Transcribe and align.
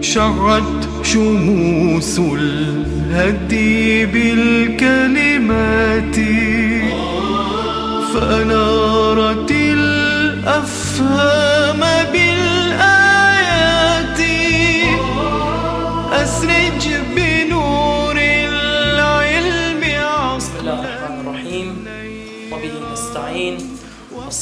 شعت 0.00 0.88
شموس 1.02 2.18
الهدي 2.18 4.06
بالكلمات 4.06 5.68
فأنارت 8.14 9.50
الأفهام 9.50 11.47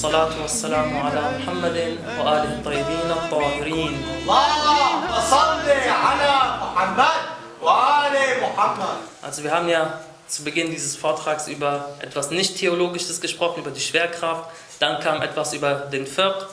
والصلاة 0.06 0.42
والسلام 0.42 0.98
على 0.98 1.22
محمد 1.38 1.78
وآله 2.20 2.52
الطيبين 2.58 3.10
الطاهرين 3.12 3.94
اللهم 4.24 5.12
صل 5.30 5.68
على 6.06 6.34
محمد 6.62 7.22
وآل 7.62 8.16
محمد 8.42 8.98
Also 9.22 9.44
wir 9.44 9.52
haben 9.52 9.70
ja 9.70 10.00
zu 10.28 10.44
Beginn 10.44 10.72
dieses 10.72 10.96
Vortrags 10.96 11.48
über 11.48 11.90
etwas 12.00 12.32
nicht-theologisches 12.32 13.22
gesprochen, 13.22 13.62
über 13.62 13.72
die 13.72 13.82
Schwerkraft. 13.82 14.50
Dann 14.80 15.02
kam 15.02 15.22
etwas 15.22 15.54
über 15.54 15.74
den 15.92 16.08
Fiqh. 16.08 16.46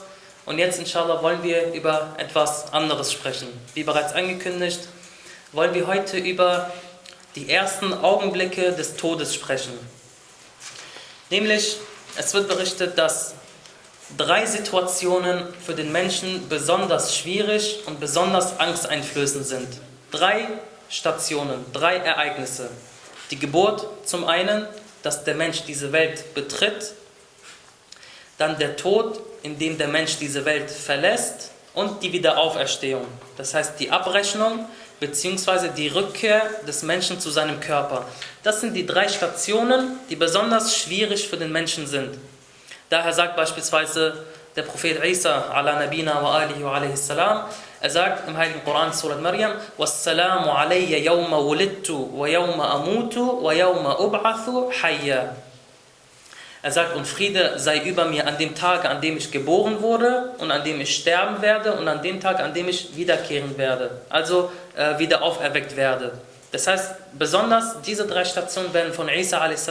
Und 0.45 0.57
jetzt, 0.57 0.79
inshallah, 0.79 1.21
wollen 1.21 1.43
wir 1.43 1.73
über 1.73 2.15
etwas 2.17 2.73
anderes 2.73 3.11
sprechen. 3.11 3.47
Wie 3.73 3.83
bereits 3.83 4.13
angekündigt, 4.13 4.81
wollen 5.51 5.73
wir 5.73 5.87
heute 5.87 6.17
über 6.17 6.71
die 7.35 7.49
ersten 7.49 7.93
Augenblicke 7.93 8.73
des 8.73 8.95
Todes 8.95 9.33
sprechen. 9.33 9.73
Nämlich, 11.29 11.77
es 12.15 12.33
wird 12.33 12.47
berichtet, 12.47 12.97
dass 12.97 13.33
drei 14.16 14.46
Situationen 14.46 15.44
für 15.64 15.74
den 15.74 15.92
Menschen 15.92 16.48
besonders 16.48 17.16
schwierig 17.16 17.80
und 17.86 18.00
besonders 18.00 18.58
angsteinflößend 18.58 19.46
sind. 19.46 19.68
Drei 20.10 20.46
Stationen, 20.88 21.64
drei 21.72 21.96
Ereignisse. 21.96 22.70
Die 23.30 23.38
Geburt 23.38 23.86
zum 24.04 24.26
einen, 24.26 24.66
dass 25.02 25.24
der 25.24 25.34
Mensch 25.34 25.62
diese 25.66 25.92
Welt 25.92 26.34
betritt, 26.34 26.92
dann 28.38 28.58
der 28.58 28.76
Tod, 28.76 29.20
in 29.42 29.58
dem 29.58 29.78
der 29.78 29.88
Mensch 29.88 30.18
diese 30.18 30.44
Welt 30.44 30.70
verlässt 30.70 31.50
und 31.74 32.02
die 32.02 32.12
Wiederauferstehung. 32.12 33.06
Das 33.36 33.54
heißt 33.54 33.78
die 33.78 33.90
Abrechnung 33.90 34.66
bzw. 35.00 35.68
die 35.76 35.88
Rückkehr 35.88 36.42
des 36.66 36.82
Menschen 36.82 37.20
zu 37.20 37.30
seinem 37.30 37.60
Körper. 37.60 38.06
Das 38.42 38.60
sind 38.60 38.74
die 38.74 38.86
drei 38.86 39.08
Stationen, 39.08 39.98
die 40.08 40.16
besonders 40.16 40.76
schwierig 40.76 41.28
für 41.28 41.36
den 41.36 41.52
Menschen 41.52 41.86
sind. 41.86 42.16
Daher 42.90 43.12
sagt 43.12 43.36
beispielsweise 43.36 44.24
der 44.56 44.62
Prophet 44.62 45.04
Isa 45.04 45.50
ala 45.50 45.78
nabina 45.78 46.22
wa 46.22 46.38
alihi 46.38 46.62
wa 46.62 46.76
alayhi 46.76 46.96
salam, 46.96 47.44
er 47.80 47.90
sagt 47.90 48.28
im 48.28 48.36
Heiligen 48.36 48.64
Koran, 48.64 48.92
Surat 48.92 49.20
Maryam, 49.20 49.52
Wassalamu 49.76 50.50
alayya 50.50 50.98
yawma 50.98 51.38
wulidtu 51.38 52.10
wa 52.16 52.28
yawma 52.28 52.70
amutu 52.70 53.42
wa 53.42 53.52
yawma 53.52 53.98
ub'athu 53.98 54.70
hayya. 54.82 55.34
Er 56.62 56.70
sagt, 56.70 56.96
und 56.96 57.06
Friede 57.06 57.58
sei 57.58 57.80
über 57.80 58.06
mir 58.06 58.26
an 58.26 58.38
dem 58.38 58.54
Tag, 58.54 58.86
an 58.86 59.02
dem 59.02 59.18
ich 59.18 59.30
geboren 59.30 59.82
wurde 59.82 60.32
und 60.38 60.50
an 60.50 60.64
dem 60.64 60.80
ich 60.80 60.96
sterben 60.96 61.42
werde 61.42 61.74
und 61.74 61.86
an 61.88 62.00
dem 62.00 62.20
Tag, 62.20 62.40
an 62.40 62.54
dem 62.54 62.68
ich 62.68 62.96
wiederkehren 62.96 63.58
werde, 63.58 64.00
also 64.08 64.50
äh, 64.74 64.98
wieder 64.98 65.22
auferweckt 65.22 65.76
werde. 65.76 66.12
Das 66.54 66.68
heißt, 66.68 67.18
besonders 67.18 67.82
diese 67.84 68.06
drei 68.06 68.24
Stationen 68.24 68.72
werden 68.72 68.92
von 68.92 69.08
Isa 69.08 69.40
a.s. 69.40 69.68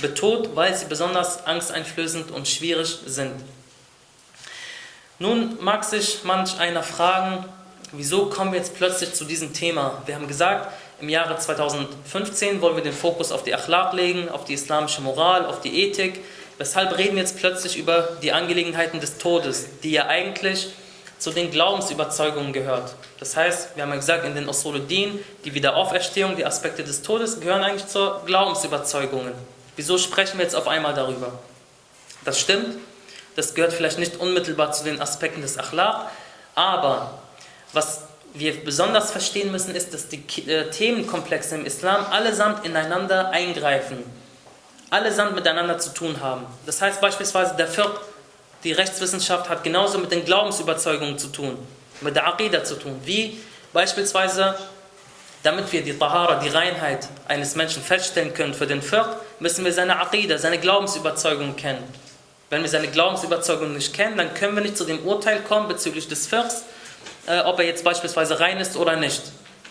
betont, 0.00 0.56
weil 0.56 0.74
sie 0.74 0.86
besonders 0.86 1.44
angsteinflößend 1.46 2.30
und 2.30 2.48
schwierig 2.48 3.00
sind. 3.04 3.34
Nun 5.18 5.62
mag 5.62 5.84
sich 5.84 6.24
manch 6.24 6.58
einer 6.58 6.82
fragen, 6.82 7.44
wieso 7.92 8.30
kommen 8.30 8.52
wir 8.52 8.58
jetzt 8.60 8.74
plötzlich 8.76 9.12
zu 9.12 9.26
diesem 9.26 9.52
Thema? 9.52 10.02
Wir 10.06 10.14
haben 10.14 10.26
gesagt, 10.26 10.72
im 11.02 11.10
Jahre 11.10 11.36
2015 11.36 12.62
wollen 12.62 12.76
wir 12.76 12.82
den 12.82 12.94
Fokus 12.94 13.30
auf 13.30 13.44
die 13.44 13.52
Achlaq 13.52 13.92
legen, 13.92 14.30
auf 14.30 14.46
die 14.46 14.54
islamische 14.54 15.02
Moral, 15.02 15.44
auf 15.44 15.60
die 15.60 15.82
Ethik. 15.82 16.20
Weshalb 16.56 16.96
reden 16.96 17.16
wir 17.16 17.24
jetzt 17.24 17.36
plötzlich 17.36 17.76
über 17.76 18.16
die 18.22 18.32
Angelegenheiten 18.32 19.00
des 19.00 19.18
Todes, 19.18 19.66
die 19.82 19.90
ja 19.90 20.06
eigentlich 20.06 20.70
zu 21.22 21.30
den 21.30 21.52
Glaubensüberzeugungen 21.52 22.52
gehört. 22.52 22.94
Das 23.20 23.36
heißt, 23.36 23.76
wir 23.76 23.84
haben 23.84 23.90
ja 23.90 23.96
gesagt, 23.96 24.24
in 24.24 24.34
den 24.34 24.48
Usuluddin, 24.48 25.20
die 25.44 25.54
Wiederauferstehung, 25.54 26.34
die 26.34 26.44
Aspekte 26.44 26.82
des 26.82 27.02
Todes 27.02 27.38
gehören 27.38 27.62
eigentlich 27.62 27.86
zu 27.86 28.10
Glaubensüberzeugungen. 28.26 29.32
Wieso 29.76 29.98
sprechen 29.98 30.38
wir 30.38 30.44
jetzt 30.44 30.56
auf 30.56 30.66
einmal 30.66 30.94
darüber? 30.94 31.38
Das 32.24 32.40
stimmt, 32.40 32.76
das 33.36 33.54
gehört 33.54 33.72
vielleicht 33.72 34.00
nicht 34.00 34.16
unmittelbar 34.16 34.72
zu 34.72 34.82
den 34.82 35.00
Aspekten 35.00 35.42
des 35.42 35.58
Achlaq, 35.58 36.10
aber 36.56 37.20
was 37.72 38.02
wir 38.34 38.64
besonders 38.64 39.12
verstehen 39.12 39.52
müssen, 39.52 39.76
ist, 39.76 39.94
dass 39.94 40.08
die 40.08 40.24
äh, 40.48 40.70
Themenkomplexe 40.70 41.54
im 41.54 41.64
Islam 41.64 42.04
allesamt 42.10 42.64
ineinander 42.66 43.30
eingreifen, 43.30 43.98
allesamt 44.90 45.36
miteinander 45.36 45.78
zu 45.78 45.90
tun 45.94 46.20
haben. 46.20 46.46
Das 46.66 46.82
heißt 46.82 47.00
beispielsweise, 47.00 47.54
der 47.56 47.68
Fiqh, 47.68 48.00
die 48.64 48.72
Rechtswissenschaft, 48.72 49.48
hat 49.48 49.64
genauso 49.64 49.98
mit 49.98 50.12
den 50.12 50.24
Glaubensüberzeugungen 50.24 51.18
zu 51.18 51.28
tun, 51.28 51.58
mit 52.00 52.16
der 52.16 52.26
Aqidah 52.26 52.64
zu 52.64 52.76
tun, 52.76 53.00
wie 53.04 53.38
beispielsweise, 53.72 54.56
damit 55.42 55.72
wir 55.72 55.82
die 55.82 55.98
Tahara, 55.98 56.36
die 56.40 56.48
Reinheit 56.48 57.08
eines 57.26 57.56
Menschen 57.56 57.82
feststellen 57.82 58.32
können 58.34 58.54
für 58.54 58.66
den 58.66 58.82
Fiqh, 58.82 59.16
müssen 59.40 59.64
wir 59.64 59.72
seine 59.72 59.98
Aqidah, 60.00 60.38
seine 60.38 60.58
Glaubensüberzeugungen 60.58 61.56
kennen. 61.56 61.82
Wenn 62.50 62.62
wir 62.62 62.68
seine 62.68 62.88
Glaubensüberzeugungen 62.88 63.74
nicht 63.74 63.94
kennen, 63.94 64.16
dann 64.18 64.34
können 64.34 64.54
wir 64.54 64.62
nicht 64.62 64.76
zu 64.76 64.84
dem 64.84 65.04
Urteil 65.06 65.40
kommen 65.40 65.68
bezüglich 65.68 66.06
des 66.06 66.26
Fiqhs, 66.26 66.64
äh, 67.26 67.40
ob 67.40 67.58
er 67.58 67.64
jetzt 67.64 67.82
beispielsweise 67.82 68.38
rein 68.40 68.58
ist 68.58 68.76
oder 68.76 68.96
nicht. 68.96 69.22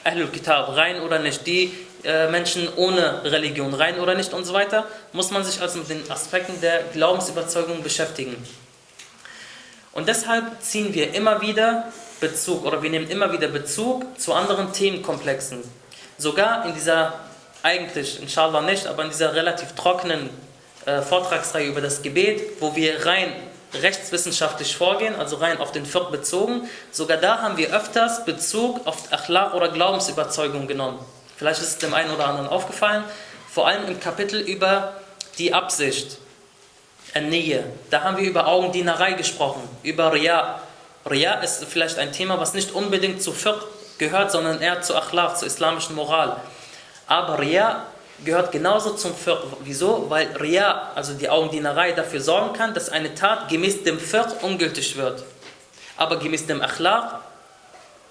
Ahlul 0.03 0.27
Kitab, 0.29 0.75
rein 0.75 0.99
oder 1.01 1.19
nicht. 1.19 1.45
Die 1.45 1.71
äh, 2.03 2.27
Menschen 2.29 2.67
ohne 2.75 3.23
Religion, 3.23 3.73
rein 3.73 3.99
oder 3.99 4.15
nicht 4.15 4.33
und 4.33 4.45
so 4.45 4.53
weiter, 4.53 4.87
muss 5.13 5.29
man 5.29 5.43
sich 5.43 5.61
also 5.61 5.79
mit 5.79 5.89
den 5.89 6.11
Aspekten 6.11 6.59
der 6.59 6.83
Glaubensüberzeugung 6.93 7.83
beschäftigen. 7.83 8.35
Und 9.93 10.07
deshalb 10.07 10.61
ziehen 10.61 10.93
wir 10.93 11.13
immer 11.13 11.41
wieder 11.41 11.91
Bezug 12.19 12.65
oder 12.65 12.81
wir 12.81 12.89
nehmen 12.89 13.09
immer 13.09 13.31
wieder 13.33 13.47
Bezug 13.47 14.19
zu 14.19 14.33
anderen 14.33 14.71
Themenkomplexen. 14.71 15.63
Sogar 16.17 16.65
in 16.65 16.73
dieser, 16.73 17.19
eigentlich, 17.63 18.21
inshallah 18.21 18.61
nicht, 18.61 18.87
aber 18.87 19.03
in 19.03 19.09
dieser 19.09 19.33
relativ 19.33 19.73
trockenen 19.73 20.29
äh, 20.85 21.01
Vortragsreihe 21.01 21.67
über 21.67 21.81
das 21.81 22.01
Gebet, 22.01 22.61
wo 22.61 22.75
wir 22.75 23.05
rein 23.05 23.33
rechtswissenschaftlich 23.73 24.75
vorgehen, 24.75 25.15
also 25.15 25.37
rein 25.37 25.57
auf 25.57 25.71
den 25.71 25.85
Fiqh 25.85 26.11
bezogen, 26.11 26.69
sogar 26.91 27.17
da 27.17 27.41
haben 27.41 27.57
wir 27.57 27.73
öfters 27.73 28.25
Bezug 28.25 28.85
auf 28.85 29.11
Achlaq 29.11 29.53
oder 29.53 29.69
Glaubensüberzeugung 29.69 30.67
genommen. 30.67 30.99
Vielleicht 31.37 31.61
ist 31.61 31.67
es 31.67 31.77
dem 31.77 31.93
einen 31.93 32.11
oder 32.11 32.27
anderen 32.27 32.47
aufgefallen, 32.47 33.03
vor 33.49 33.67
allem 33.67 33.87
im 33.87 33.99
Kapitel 33.99 34.39
über 34.39 34.93
die 35.37 35.53
Absicht, 35.53 36.17
Nähe. 37.19 37.65
Da 37.89 38.03
haben 38.03 38.17
wir 38.17 38.23
über 38.23 38.47
Augendienerei 38.47 39.13
gesprochen, 39.13 39.61
über 39.83 40.13
Riyah. 40.13 40.61
Riyah 41.09 41.41
ist 41.41 41.65
vielleicht 41.65 41.97
ein 41.97 42.13
Thema, 42.13 42.39
was 42.39 42.53
nicht 42.53 42.71
unbedingt 42.71 43.21
zu 43.21 43.33
Fiqh 43.33 43.59
gehört, 43.97 44.31
sondern 44.31 44.61
eher 44.61 44.81
zu 44.81 44.95
Achlaq, 44.95 45.37
zur 45.37 45.47
islamischen 45.47 45.95
Moral. 45.95 46.37
Aber 47.07 47.39
Riyah 47.39 47.85
gehört 48.23 48.51
genauso 48.51 48.91
zum 48.91 49.13
Fiqh. 49.13 49.43
Wieso? 49.63 50.09
Weil 50.09 50.27
Riyah, 50.37 50.91
also 50.95 51.13
die 51.13 51.29
Augendienerei, 51.29 51.91
dafür 51.91 52.21
sorgen 52.21 52.53
kann, 52.53 52.73
dass 52.73 52.89
eine 52.89 53.13
Tat 53.13 53.49
gemäß 53.49 53.83
dem 53.83 53.99
Fiqh 53.99 54.33
ungültig 54.41 54.95
wird. 54.95 55.23
Aber 55.97 56.17
gemäß 56.17 56.47
dem 56.47 56.61
Achlaq 56.61 57.19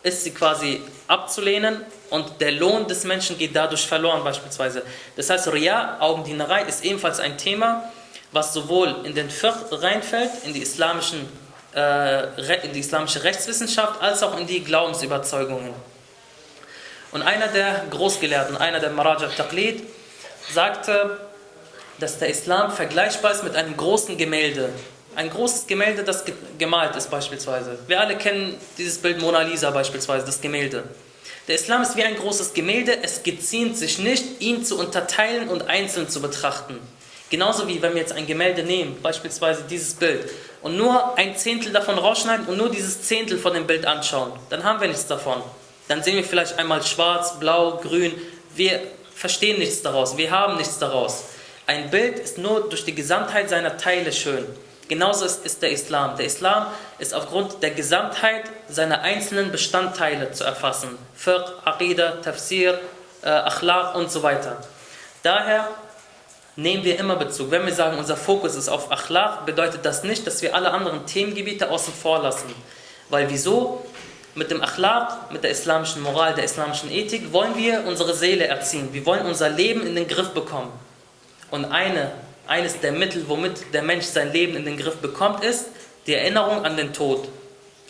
ist 0.02 0.24
sie 0.24 0.32
quasi 0.32 0.82
abzulehnen 1.08 1.84
und 2.10 2.40
der 2.40 2.52
Lohn 2.52 2.86
des 2.86 3.04
Menschen 3.04 3.36
geht 3.38 3.54
dadurch 3.54 3.86
verloren 3.86 4.24
beispielsweise. 4.24 4.82
Das 5.16 5.30
heißt, 5.30 5.52
Riyah, 5.52 5.98
Augendienerei, 6.00 6.62
ist 6.62 6.84
ebenfalls 6.84 7.20
ein 7.20 7.36
Thema, 7.36 7.84
was 8.32 8.52
sowohl 8.52 8.94
in 9.04 9.14
den 9.14 9.30
Fiqh 9.30 9.54
reinfällt, 9.70 10.30
in 10.44 10.54
die, 10.54 10.62
islamischen, 10.62 11.28
äh, 11.74 12.66
in 12.66 12.72
die 12.72 12.80
islamische 12.80 13.22
Rechtswissenschaft, 13.24 14.00
als 14.00 14.22
auch 14.22 14.38
in 14.38 14.46
die 14.46 14.62
Glaubensüberzeugungen. 14.62 15.74
Und 17.12 17.22
einer 17.22 17.48
der 17.48 17.84
Großgelehrten, 17.90 18.56
einer 18.56 18.78
der 18.78 18.90
Maraj 18.90 19.24
al-Taqlid, 19.24 19.82
sagte, 20.52 21.18
dass 21.98 22.18
der 22.18 22.28
Islam 22.28 22.72
vergleichbar 22.72 23.32
ist 23.32 23.44
mit 23.44 23.56
einem 23.56 23.76
großen 23.76 24.16
Gemälde. 24.16 24.70
Ein 25.16 25.28
großes 25.28 25.66
Gemälde, 25.66 26.04
das 26.04 26.24
gemalt 26.56 26.94
ist 26.94 27.10
beispielsweise. 27.10 27.78
Wir 27.88 28.00
alle 28.00 28.16
kennen 28.16 28.56
dieses 28.78 28.98
Bild 28.98 29.20
Mona 29.20 29.42
Lisa 29.42 29.70
beispielsweise, 29.70 30.24
das 30.24 30.40
Gemälde. 30.40 30.84
Der 31.48 31.56
Islam 31.56 31.82
ist 31.82 31.96
wie 31.96 32.04
ein 32.04 32.14
großes 32.14 32.54
Gemälde, 32.54 33.02
es 33.02 33.24
geziemt 33.24 33.76
sich 33.76 33.98
nicht, 33.98 34.40
ihn 34.40 34.64
zu 34.64 34.78
unterteilen 34.78 35.48
und 35.48 35.68
einzeln 35.68 36.08
zu 36.08 36.22
betrachten. 36.22 36.78
Genauso 37.30 37.68
wie 37.68 37.80
wenn 37.80 37.94
wir 37.94 38.00
jetzt 38.00 38.12
ein 38.12 38.26
Gemälde 38.26 38.64
nehmen, 38.64 39.00
beispielsweise 39.00 39.62
dieses 39.62 39.94
Bild, 39.94 40.28
und 40.62 40.76
nur 40.76 41.16
ein 41.16 41.36
Zehntel 41.36 41.72
davon 41.72 41.96
rausschneiden 41.96 42.46
und 42.46 42.58
nur 42.58 42.68
dieses 42.68 43.02
Zehntel 43.02 43.38
von 43.38 43.54
dem 43.54 43.66
Bild 43.66 43.86
anschauen, 43.86 44.32
dann 44.50 44.64
haben 44.64 44.80
wir 44.80 44.88
nichts 44.88 45.06
davon. 45.06 45.40
Dann 45.88 46.02
sehen 46.02 46.16
wir 46.16 46.24
vielleicht 46.24 46.58
einmal 46.58 46.82
schwarz, 46.82 47.38
blau, 47.38 47.78
grün. 47.78 48.12
Wir 48.54 48.80
verstehen 49.14 49.58
nichts 49.58 49.80
daraus, 49.82 50.16
wir 50.16 50.30
haben 50.30 50.56
nichts 50.56 50.78
daraus. 50.78 51.24
Ein 51.66 51.88
Bild 51.90 52.18
ist 52.18 52.36
nur 52.36 52.68
durch 52.68 52.84
die 52.84 52.94
Gesamtheit 52.94 53.48
seiner 53.48 53.76
Teile 53.76 54.12
schön. 54.12 54.44
Genauso 54.88 55.24
ist, 55.24 55.46
ist 55.46 55.62
der 55.62 55.70
Islam. 55.70 56.16
Der 56.16 56.26
Islam 56.26 56.66
ist 56.98 57.14
aufgrund 57.14 57.62
der 57.62 57.70
Gesamtheit 57.70 58.42
seiner 58.68 59.02
einzelnen 59.02 59.52
Bestandteile 59.52 60.32
zu 60.32 60.42
erfassen. 60.42 60.98
Fiqh, 61.14 61.44
Aqidah, 61.64 62.20
Tafsir, 62.22 62.80
äh, 63.22 63.28
Akhlaq 63.28 63.94
und 63.94 64.10
so 64.10 64.24
weiter. 64.24 64.56
Daher 65.22 65.68
nehmen 66.56 66.84
wir 66.84 66.98
immer 66.98 67.16
Bezug. 67.16 67.50
Wenn 67.50 67.66
wir 67.66 67.74
sagen, 67.74 67.98
unser 67.98 68.16
Fokus 68.16 68.54
ist 68.54 68.68
auf 68.68 68.90
Akhlaq, 68.90 69.46
bedeutet 69.46 69.84
das 69.84 70.04
nicht, 70.04 70.26
dass 70.26 70.42
wir 70.42 70.54
alle 70.54 70.70
anderen 70.72 71.06
Themengebiete 71.06 71.70
außen 71.70 71.92
vor 71.92 72.20
lassen. 72.20 72.54
Weil 73.08 73.30
wieso? 73.30 73.84
Mit 74.34 74.50
dem 74.50 74.62
Akhlaq, 74.62 75.32
mit 75.32 75.42
der 75.42 75.50
islamischen 75.50 76.02
Moral, 76.02 76.34
der 76.34 76.44
islamischen 76.44 76.90
Ethik, 76.90 77.32
wollen 77.32 77.56
wir 77.56 77.84
unsere 77.86 78.14
Seele 78.14 78.46
erziehen. 78.46 78.88
Wir 78.92 79.04
wollen 79.04 79.26
unser 79.26 79.48
Leben 79.48 79.84
in 79.86 79.96
den 79.96 80.06
Griff 80.06 80.30
bekommen. 80.30 80.70
Und 81.50 81.64
eine, 81.64 82.12
eines 82.46 82.80
der 82.80 82.92
Mittel, 82.92 83.24
womit 83.28 83.74
der 83.74 83.82
Mensch 83.82 84.06
sein 84.06 84.32
Leben 84.32 84.54
in 84.56 84.64
den 84.64 84.76
Griff 84.76 84.96
bekommt, 84.96 85.42
ist 85.42 85.66
die 86.06 86.14
Erinnerung 86.14 86.64
an 86.64 86.76
den 86.76 86.92
Tod. 86.92 87.28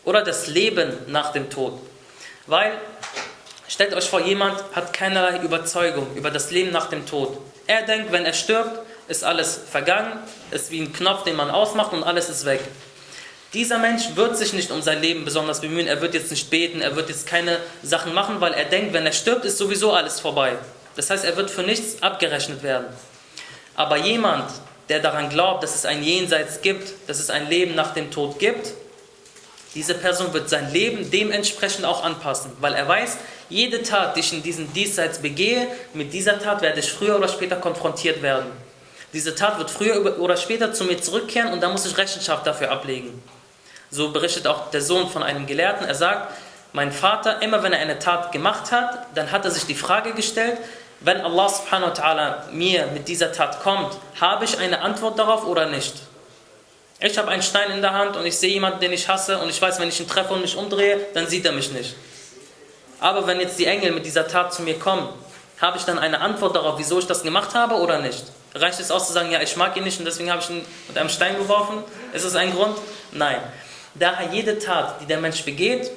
Oder 0.05 0.23
das 0.23 0.47
Leben 0.47 0.93
nach 1.09 1.33
dem 1.33 1.51
Tod. 1.51 1.75
Weil, 2.47 2.73
stellt 3.69 3.95
euch 3.95 4.09
vor, 4.09 4.21
jemand 4.21 4.63
hat 4.73 4.95
keinerlei 4.95 5.43
Überzeugung 5.43 6.15
über 6.15 6.31
das 6.31 6.51
Leben 6.51 6.73
nach 6.73 6.89
dem 6.89 7.05
Tod. 7.07 7.39
Er 7.71 7.83
denkt, 7.83 8.11
wenn 8.11 8.27
er 8.27 8.33
stirbt, 8.33 8.81
ist 9.07 9.23
alles 9.23 9.61
vergangen, 9.71 10.19
ist 10.51 10.73
wie 10.73 10.81
ein 10.81 10.93
Knopf, 10.93 11.23
den 11.23 11.37
man 11.37 11.53
ausmacht 11.53 11.93
und 11.93 12.03
alles 12.03 12.29
ist 12.29 12.45
weg. 12.45 12.59
Dieser 13.55 13.79
Mensch 13.79 14.17
wird 14.17 14.37
sich 14.37 14.53
nicht 14.53 14.73
um 14.73 14.83
sein 14.83 15.01
Leben 15.01 15.25
besonders 15.25 15.61
bemühen, 15.61 15.87
er 15.87 16.01
wird 16.01 16.15
jetzt 16.15 16.33
nicht 16.33 16.51
beten, 16.51 16.81
er 16.81 16.97
wird 16.97 17.09
jetzt 17.09 17.29
keine 17.29 17.61
Sachen 17.85 18.13
machen, 18.13 18.41
weil 18.41 18.55
er 18.55 18.65
denkt, 18.65 18.93
wenn 18.93 19.07
er 19.07 19.13
stirbt, 19.13 19.45
ist 19.45 19.57
sowieso 19.57 19.93
alles 19.93 20.19
vorbei. 20.19 20.57
Das 20.97 21.11
heißt, 21.11 21.25
er 21.25 21.37
wird 21.37 21.49
für 21.49 21.63
nichts 21.63 22.03
abgerechnet 22.03 22.65
werden. 22.65 22.87
Aber 23.77 23.99
jemand, 23.99 24.51
der 24.89 24.99
daran 24.99 25.29
glaubt, 25.29 25.63
dass 25.63 25.77
es 25.77 25.87
ein 25.87 26.03
Jenseits 26.03 26.63
gibt, 26.63 27.09
dass 27.09 27.21
es 27.21 27.31
ein 27.31 27.49
Leben 27.49 27.77
nach 27.77 27.95
dem 27.95 28.11
Tod 28.11 28.41
gibt, 28.41 28.73
diese 29.75 29.95
Person 29.95 30.33
wird 30.33 30.49
sein 30.49 30.73
Leben 30.73 31.11
dementsprechend 31.11 31.85
auch 31.85 32.03
anpassen, 32.03 32.53
weil 32.61 32.75
er 32.75 32.89
weiß, 32.89 33.19
jede 33.49 33.83
Tat, 33.83 34.17
die 34.17 34.21
ich 34.21 34.33
in 34.33 34.43
diesem 34.43 34.73
Diesseits 34.73 35.19
begehe, 35.19 35.69
mit 35.95 36.13
dieser 36.13 36.41
Tat 36.41 36.61
werde 36.63 36.81
ich 36.81 36.91
früher 36.91 37.17
oder 37.17 37.29
später 37.29 37.57
konfrontiert 37.57 38.23
werden. 38.23 38.51
Diese 39.13 39.35
Tat 39.35 39.59
wird 39.59 39.71
früher 39.71 40.19
oder 40.21 40.37
später 40.37 40.73
zu 40.73 40.85
mir 40.85 41.01
zurückkehren 41.01 41.53
und 41.53 41.61
da 41.61 41.69
muss 41.69 41.87
ich 41.87 41.97
Rechenschaft 41.97 42.47
dafür 42.47 42.71
ablegen. 42.71 43.23
So 43.91 44.13
berichtet 44.13 44.47
auch 44.47 44.71
der 44.71 44.83
Sohn 44.83 45.09
von 45.09 45.23
einem 45.23 45.47
Gelehrten. 45.47 45.87
Er 45.87 45.97
sagt, 45.97 46.33
mein 46.73 46.93
Vater, 46.93 47.43
immer 47.43 47.63
wenn 47.65 47.73
er 47.73 47.81
eine 47.81 47.99
Tat 47.99 48.31
gemacht 48.31 48.71
hat, 48.71 49.07
dann 49.15 49.33
hat 49.33 49.45
er 49.45 49.51
sich 49.51 49.67
die 49.67 49.75
Frage 49.75 50.13
gestellt, 50.13 50.59
wenn 51.01 51.21
Allah 51.21 51.49
subhanahu 51.49 51.91
wa 51.91 51.95
ta'ala 51.95 52.51
mir 52.53 52.87
mit 52.89 53.09
dieser 53.09 53.33
Tat 53.33 53.63
kommt, 53.63 53.97
habe 54.21 54.45
ich 54.45 54.59
eine 54.59 54.83
Antwort 54.83 55.19
darauf 55.19 55.47
oder 55.47 55.67
nicht? 55.67 55.95
Ich 57.03 57.17
habe 57.17 57.29
einen 57.29 57.43
Stein 57.43 57.71
in 57.71 57.81
der 57.81 57.95
Hand 57.95 58.17
und 58.17 58.27
ich 58.27 58.37
sehe 58.37 58.51
jemanden, 58.51 58.81
den 58.81 58.93
ich 58.93 59.09
hasse 59.09 59.39
und 59.39 59.49
ich 59.49 59.61
weiß, 59.61 59.81
wenn 59.81 59.89
ich 59.89 59.99
ihn 60.01 60.09
treffe 60.09 60.35
und 60.35 60.43
mich 60.43 60.55
umdrehe, 60.55 61.01
dann 61.15 61.27
sieht 61.27 61.47
er 61.47 61.53
mich 61.53 61.73
nicht. 61.73 61.97
Aber 63.01 63.27
wenn 63.27 63.41
jetzt 63.41 63.59
die 63.59 63.65
Engel 63.65 63.93
mit 63.93 64.05
dieser 64.05 64.29
Tat 64.29 64.53
zu 64.53 64.61
mir 64.61 64.79
kommen, 64.79 65.09
habe 65.61 65.79
ich 65.79 65.85
dann 65.85 65.99
eine 65.99 66.21
Antwort 66.21 66.57
darauf, 66.57 66.79
wieso 66.79 66.99
ich 66.99 67.07
das 67.07 67.23
gemacht 67.23 67.55
habe 67.55 67.77
oder 67.77 68.01
nicht? 68.01 68.25
Reicht 68.55 68.81
es 68.81 68.91
aus 68.91 69.07
zu 69.07 69.15
sagen, 69.15 69.31
ja, 69.31 69.41
ich 69.41 69.57
mag 69.57 69.75
ihn 69.79 69.85
nicht 69.85 69.99
und 69.99 70.05
deswegen 70.05 70.31
habe 70.31 70.43
ich 70.43 70.51
ihn 70.51 70.63
mit 70.89 70.99
einem 70.99 71.09
Stein 71.09 71.39
geworfen? 71.39 71.83
Ist 72.13 72.27
das 72.27 72.35
ein 72.35 72.53
Grund? 72.53 72.77
Nein. 73.13 73.41
Daher 73.95 74.29
jede 74.33 74.59
Tat, 74.59 75.01
die 75.01 75.07
der 75.07 75.21
Mensch 75.21 75.43
begeht, 75.43 75.91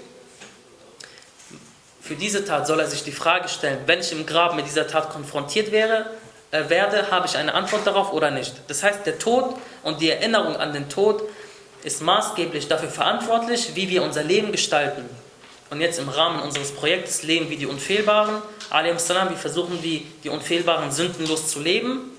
für 2.01 2.15
diese 2.15 2.45
Tat 2.45 2.65
soll 2.65 2.79
er 2.79 2.87
sich 2.87 3.03
die 3.03 3.11
Frage 3.11 3.49
stellen, 3.49 3.79
wenn 3.87 3.99
ich 3.99 4.11
im 4.13 4.25
Grab 4.25 4.55
mit 4.55 4.65
dieser 4.65 4.87
Tat 4.87 5.09
konfrontiert 5.09 5.71
wäre, 5.71 6.05
werde, 6.53 7.09
habe 7.11 7.27
ich 7.27 7.35
eine 7.35 7.53
Antwort 7.53 7.85
darauf 7.85 8.13
oder 8.13 8.31
nicht. 8.31 8.53
Das 8.67 8.83
heißt, 8.83 9.05
der 9.05 9.19
Tod 9.19 9.55
und 9.81 10.01
die 10.01 10.09
Erinnerung 10.09 10.55
an 10.55 10.73
den 10.73 10.89
Tod 10.89 11.23
ist 11.83 12.01
maßgeblich 12.01 12.67
dafür 12.67 12.89
verantwortlich, 12.89 13.71
wie 13.75 13.89
wir 13.89 14.03
unser 14.03 14.23
Leben 14.23 14.51
gestalten. 14.51 15.03
Und 15.69 15.81
jetzt 15.81 15.99
im 15.99 16.07
Rahmen 16.07 16.41
unseres 16.41 16.71
Projektes 16.71 17.23
Leben 17.23 17.49
wie 17.49 17.57
die 17.57 17.65
Unfehlbaren, 17.65 18.41
salam, 18.97 19.29
wir 19.29 19.37
versuchen, 19.37 19.81
wie 19.81 20.05
die 20.23 20.29
Unfehlbaren 20.29 20.91
sündenlos 20.91 21.47
zu 21.47 21.59
leben. 21.59 22.11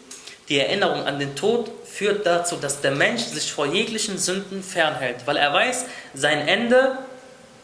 Die 0.49 0.59
Erinnerung 0.59 1.05
an 1.05 1.19
den 1.19 1.37
Tod 1.37 1.71
führt 1.85 2.27
dazu, 2.27 2.57
dass 2.57 2.81
der 2.81 2.91
Mensch 2.91 3.23
sich 3.23 3.53
vor 3.53 3.67
jeglichen 3.67 4.19
Sünden 4.19 4.63
fernhält, 4.63 5.27
weil 5.27 5.37
er 5.37 5.53
weiß, 5.53 5.87
sein 6.13 6.47
Ende 6.49 6.99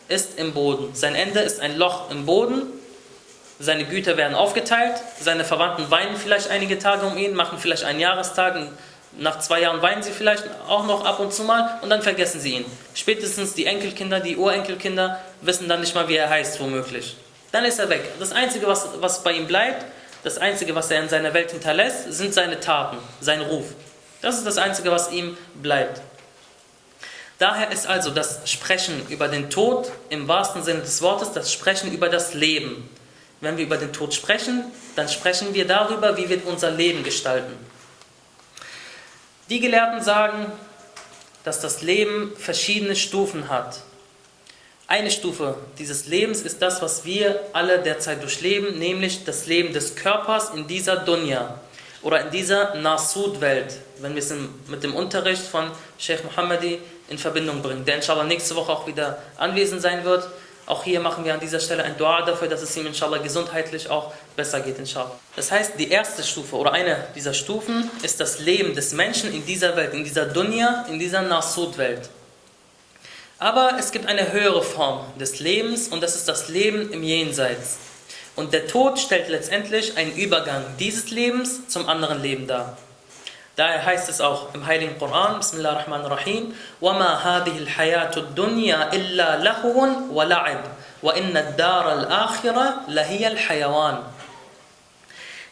ist 0.09 0.39
im 0.39 0.55
Boden. 0.55 0.95
Sein 0.95 1.15
Ende 1.15 1.41
ist 1.41 1.61
ein 1.61 1.77
Loch 1.77 2.11
im 2.11 2.25
Boden. 2.25 2.63
Seine 3.63 3.85
Güter 3.85 4.17
werden 4.17 4.35
aufgeteilt. 4.35 4.95
Seine 5.21 5.45
Verwandten 5.45 5.91
weinen 5.91 6.17
vielleicht 6.17 6.49
einige 6.49 6.79
Tage 6.79 7.05
um 7.05 7.19
ihn, 7.19 7.35
machen 7.35 7.59
vielleicht 7.59 7.85
einen 7.85 8.01
Jahrestag. 8.01 8.57
Nach 9.19 9.39
zwei 9.39 9.61
Jahren 9.61 9.83
weinen 9.83 10.03
sie 10.03 10.13
vielleicht 10.13 10.45
auch 10.67 10.87
noch 10.87 11.05
ab 11.05 11.21
und 11.21 11.35
zu 11.35 11.45
mal 11.45 11.79
und 11.83 11.91
dann 11.91 12.01
vergessen 12.01 12.41
sie 12.41 12.55
ihn. 12.55 12.65
Spätestens 12.95 13.53
die 13.53 13.67
Enkelkinder, 13.67 14.21
die 14.21 14.39
Urenkelkinder 14.39 15.21
wissen 15.43 15.69
dann 15.69 15.81
nicht 15.81 15.95
mal, 15.95 16.09
wie 16.09 16.17
er 16.17 16.31
heißt, 16.31 16.59
womöglich. 16.59 17.19
Dann 17.53 17.67
ist 17.67 17.79
er 17.79 17.91
weg. 17.91 18.03
Das 18.19 18.33
Einzige, 18.33 18.67
was, 18.67 18.89
was 19.01 19.23
bei 19.23 19.33
ihm 19.33 19.47
bleibt, 19.47 19.85
das 20.25 20.39
Einzige, 20.39 20.75
was 20.75 20.91
er 20.91 21.03
in 21.03 21.11
seiner 21.11 21.35
Welt 21.35 21.51
hinterlässt, 21.51 22.11
sind 22.15 22.33
seine 22.33 22.61
Taten, 22.61 22.97
sein 23.21 23.43
Ruf. 23.43 23.67
Das 24.23 24.39
ist 24.39 24.47
das 24.47 24.57
Einzige, 24.57 24.91
was 24.91 25.13
ihm 25.13 25.37
bleibt. 25.61 26.01
Daher 27.39 27.71
ist 27.73 27.87
also 27.87 28.11
das 28.11 28.41
Sprechen 28.51 29.07
über 29.11 29.29
den 29.29 29.51
Tod 29.51 29.91
im 30.09 30.29
wahrsten 30.29 30.63
Sinne 30.63 30.81
des 30.81 31.03
Wortes 31.03 31.33
das 31.33 31.53
Sprechen 31.53 31.93
über 31.93 32.09
das 32.09 32.33
Leben. 32.33 32.89
Wenn 33.41 33.57
wir 33.57 33.65
über 33.65 33.77
den 33.77 33.93
Tod 33.93 34.13
sprechen, 34.13 34.65
dann 34.97 35.09
sprechen 35.09 35.55
wir 35.55 35.67
darüber, 35.67 36.17
wie 36.17 36.29
wir 36.29 36.47
unser 36.47 36.71
Leben 36.71 37.03
gestalten. 37.03 37.55
Die 39.49 39.61
Gelehrten 39.61 40.03
sagen, 40.03 40.53
dass 41.45 41.61
das 41.61 41.83
Leben 41.83 42.33
verschiedene 42.37 42.95
Stufen 42.95 43.49
hat. 43.49 43.81
Eine 44.87 45.11
Stufe 45.11 45.57
dieses 45.79 46.07
Lebens 46.07 46.43
ist 46.43 46.61
das, 46.61 46.83
was 46.83 47.05
wir 47.05 47.41
alle 47.53 47.79
derzeit 47.79 48.23
durchleben, 48.23 48.79
nämlich 48.79 49.25
das 49.25 49.47
Leben 49.47 49.73
des 49.73 49.95
Körpers 49.95 50.51
in 50.51 50.67
dieser 50.67 50.97
Dunya 50.97 51.61
oder 52.03 52.23
in 52.23 52.31
dieser 52.31 52.75
Nasud-Welt, 52.75 53.75
wenn 53.99 54.15
wir 54.15 54.23
es 54.23 54.33
mit 54.67 54.83
dem 54.83 54.95
Unterricht 54.95 55.43
von 55.43 55.71
Sheikh 55.99 56.25
Muhammadi 56.25 56.81
in 57.09 57.19
Verbindung 57.19 57.63
bringen, 57.63 57.85
der 57.85 57.97
inshallah 57.97 58.25
nächste 58.25 58.57
Woche 58.57 58.73
auch 58.73 58.87
wieder 58.87 59.23
anwesend 59.37 59.83
sein 59.83 60.05
wird. 60.05 60.29
Auch 60.71 60.85
hier 60.85 61.01
machen 61.01 61.25
wir 61.25 61.35
an 61.35 61.41
dieser 61.41 61.59
Stelle 61.59 61.83
ein 61.83 61.99
Dua 61.99 62.23
dafür, 62.23 62.47
dass 62.47 62.63
es 62.63 62.77
ihm 62.77 62.87
inshallah 62.87 63.19
gesundheitlich 63.19 63.91
auch 63.91 64.13
besser 64.37 64.61
geht, 64.61 64.79
inshallah. 64.79 65.11
Das 65.35 65.51
heißt, 65.51 65.73
die 65.77 65.91
erste 65.91 66.23
Stufe 66.23 66.55
oder 66.55 66.73
eine 66.73 67.09
dieser 67.17 67.35
Stufen 67.35 67.91
ist 68.05 68.21
das 68.21 68.39
Leben 68.39 68.77
des 68.77 68.93
Menschen 68.93 69.35
in 69.35 69.45
dieser 69.45 69.75
Welt, 69.75 69.95
in 69.95 70.05
dieser 70.05 70.27
Dunya, 70.27 70.87
in 70.89 71.01
dieser 71.01 71.23
Nasud-Welt. 71.23 72.09
Aber 73.41 73.79
es 73.81 73.91
gibt 73.91 74.07
eine 74.07 74.31
höhere 74.31 74.63
Form 74.63 75.01
des 75.19 75.41
Lebens 75.41 75.89
und 75.89 76.05
das 76.05 76.15
ist 76.15 76.29
das 76.29 76.49
Leben 76.49 76.93
im 76.93 77.03
Jenseits. 77.03 77.79
Und 78.37 78.53
der 78.53 78.69
Tod 78.69 79.01
stellt 79.01 79.29
letztendlich 79.29 79.97
einen 79.97 80.15
Übergang 80.15 80.63
dieses 80.79 81.11
Lebens 81.11 81.67
zum 81.67 81.89
anderen 81.89 82.23
Leben 82.23 82.47
dar. 82.47 82.79
Daher 83.60 83.86
heißt 83.86 84.10
es 84.10 84.20
auch 84.20 84.54
im 84.54 84.66
Heiligen 84.66 85.00
Koran, 85.00 85.38
Bismillah 85.38 85.78
ar-Rahman 85.78 86.02
ar-Rahim, 86.02 86.54
وَمَا 86.82 87.24
هَذِهِ 87.24 87.58
الْحَيَاةُ 87.58 88.18
الدُّنْيَا 88.18 88.92
إِلَّا 88.94 89.44
لَهُوٌ 89.44 90.12
وَلَعِبٌ 90.12 90.60
وَإِنَّ 91.02 91.38
الدَّارَ 91.38 91.94
الْآخِرَةَ 91.94 92.90
لَهِيَ 92.90 93.28
الْحَيَوَانِ 93.28 94.04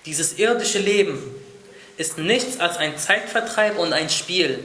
Dieses 0.06 0.34
irdische 0.34 0.80
Leben 0.80 1.18
ist 1.96 2.18
nichts 2.18 2.60
als 2.60 2.78
ein 2.78 2.98
Zeitvertreib 2.98 3.78
und 3.78 3.94
ein 3.94 4.10
Spiel. 4.10 4.60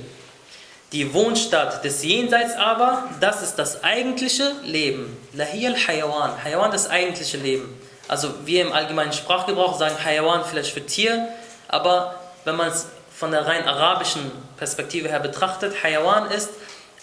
Die 0.90 1.12
Wohnstadt 1.14 1.84
des 1.84 2.02
Jenseits 2.02 2.56
aber, 2.56 3.08
das 3.20 3.42
ist 3.42 3.56
das 3.56 3.84
eigentliche 3.84 4.52
Leben. 4.64 5.16
Lahiya 5.34 5.70
al-Hayawan. 5.70 6.42
Hayawan 6.42 6.72
das 6.72 6.88
eigentliche 6.90 7.36
Leben. 7.36 7.78
Also 8.08 8.34
wir 8.46 8.62
im 8.62 8.72
allgemeinen 8.72 9.12
Sprachgebrauch 9.12 9.78
sagen 9.78 9.94
Hayawan 10.02 10.44
vielleicht 10.44 10.72
für 10.72 10.84
Tier, 10.84 11.28
aber 11.68 12.18
wenn 12.44 12.56
man 12.56 12.68
es 12.68 12.86
von 13.23 13.31
der 13.31 13.47
rein 13.47 13.65
arabischen 13.65 14.33
Perspektive 14.57 15.07
her 15.07 15.21
betrachtet, 15.21 15.81
Hayawan 15.81 16.29
ist 16.29 16.49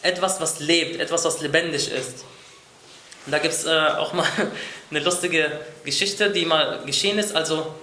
etwas, 0.03 0.39
was 0.39 0.61
lebt, 0.61 1.01
etwas, 1.01 1.25
was 1.25 1.41
lebendig 1.41 1.91
ist. 1.91 2.27
Und 3.25 3.33
da 3.33 3.39
gibt 3.39 3.55
es 3.55 3.65
äh, 3.65 3.71
auch 3.97 4.13
mal 4.13 4.27
eine 4.91 5.01
lustige 5.01 5.51
Geschichte, 5.83 6.29
die 6.29 6.45
mal 6.45 6.81
geschehen 6.85 7.19
ist. 7.19 7.35
Also 7.35 7.75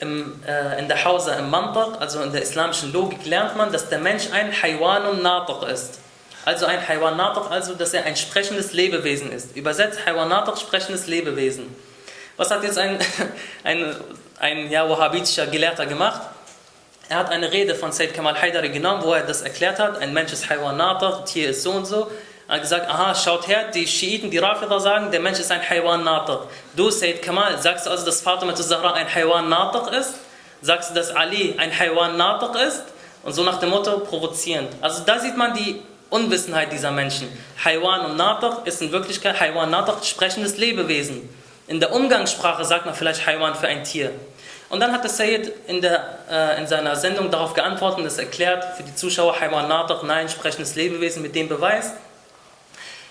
im, 0.00 0.38
äh, 0.46 0.78
in 0.78 0.88
der 0.88 1.02
Hausa, 1.02 1.32
im 1.36 1.48
Mantak, 1.48 1.98
also 1.98 2.20
in 2.20 2.30
der 2.30 2.42
islamischen 2.42 2.92
Logik, 2.92 3.24
lernt 3.24 3.56
man, 3.56 3.72
dass 3.72 3.88
der 3.88 4.00
Mensch 4.00 4.24
ein 4.34 4.52
Haywanun 4.52 5.22
Nataq 5.22 5.62
ist. 5.70 5.98
Also 6.44 6.66
ein 6.66 6.86
Haywan 6.86 7.16
Nataq, 7.16 7.50
also 7.50 7.72
dass 7.72 7.94
er 7.94 8.04
ein 8.04 8.16
sprechendes 8.16 8.74
Lebewesen 8.74 9.32
ist. 9.32 9.56
Übersetzt 9.56 10.04
Haywan 10.04 10.28
Nataq, 10.28 10.58
sprechendes 10.58 11.06
Lebewesen. 11.06 11.74
Was 12.36 12.50
hat 12.50 12.62
jetzt 12.64 12.76
ein, 12.76 12.98
ein, 13.64 13.96
ein 14.40 14.70
ja, 14.70 14.86
wahhabitischer 14.86 15.46
Gelehrter 15.46 15.86
gemacht? 15.86 16.20
Er 17.10 17.16
hat 17.16 17.30
eine 17.30 17.50
Rede 17.50 17.74
von 17.74 17.90
Sayyid 17.90 18.12
Kamal 18.12 18.38
Haidari 18.38 18.68
genommen, 18.68 19.02
wo 19.02 19.14
er 19.14 19.22
das 19.22 19.40
erklärt 19.40 19.78
hat. 19.78 19.98
Ein 19.98 20.12
Mensch 20.12 20.30
ist 20.30 20.50
Haywan 20.50 20.78
Tier 21.24 21.50
ist 21.50 21.62
so 21.62 21.70
und 21.70 21.86
so. 21.86 22.10
Er 22.46 22.56
hat 22.56 22.60
gesagt, 22.60 22.86
aha, 22.86 23.14
schaut 23.14 23.48
her, 23.48 23.70
die 23.72 23.86
Schiiten, 23.86 24.30
die 24.30 24.36
Rafida 24.36 24.78
sagen, 24.78 25.10
der 25.10 25.20
Mensch 25.20 25.38
ist 25.38 25.50
ein 25.50 25.62
Haywan 25.62 26.04
Nataq. 26.04 26.42
Du, 26.76 26.90
Sayyid 26.90 27.22
Kamal, 27.22 27.56
sagst 27.62 27.86
du 27.86 27.90
also, 27.90 28.04
dass 28.04 28.20
Fatima 28.20 28.54
Zahra 28.54 28.92
ein 28.92 29.06
Haywan 29.06 29.48
Nataq 29.48 29.90
ist? 29.92 30.16
Sagst 30.60 30.90
du, 30.90 30.94
dass 30.94 31.10
Ali 31.14 31.54
ein 31.56 31.70
Haywan 31.70 32.18
Nataq 32.18 32.54
ist? 32.56 32.84
Und 33.22 33.32
so 33.32 33.42
nach 33.42 33.58
dem 33.58 33.70
Motto 33.70 34.00
provozierend. 34.00 34.68
Also 34.82 35.02
da 35.04 35.18
sieht 35.18 35.36
man 35.36 35.54
die 35.54 35.80
Unwissenheit 36.10 36.72
dieser 36.72 36.90
Menschen. 36.90 37.28
Haywan 37.64 38.04
und 38.04 38.16
Nataq 38.16 38.66
ist 38.66 38.82
in 38.82 38.92
Wirklichkeit 38.92 39.40
Haywan 39.40 39.70
Nataq 39.70 40.04
sprechendes 40.04 40.58
Lebewesen. 40.58 41.26
In 41.66 41.80
der 41.80 41.94
Umgangssprache 41.94 42.66
sagt 42.66 42.84
man 42.84 42.94
vielleicht 42.94 43.26
Haywan 43.26 43.54
für 43.54 43.66
ein 43.66 43.84
Tier. 43.84 44.10
Und 44.69 44.79
dann 44.79 44.91
hat 44.91 45.03
der 45.03 45.11
Sayyid 45.11 45.53
in, 45.67 45.81
der, 45.81 46.17
äh, 46.29 46.59
in 46.59 46.67
seiner 46.67 46.95
Sendung 46.95 47.29
darauf 47.29 47.53
geantwortet 47.53 47.99
und 47.99 48.05
das 48.05 48.17
erklärt 48.17 48.65
für 48.75 48.83
die 48.83 48.95
Zuschauer, 48.95 49.39
Haywan 49.39 49.67
Nataq, 49.67 50.03
nein, 50.03 50.27
sprechendes 50.29 50.75
Lebewesen 50.75 51.21
mit 51.21 51.35
dem 51.35 51.47
Beweis. 51.47 51.93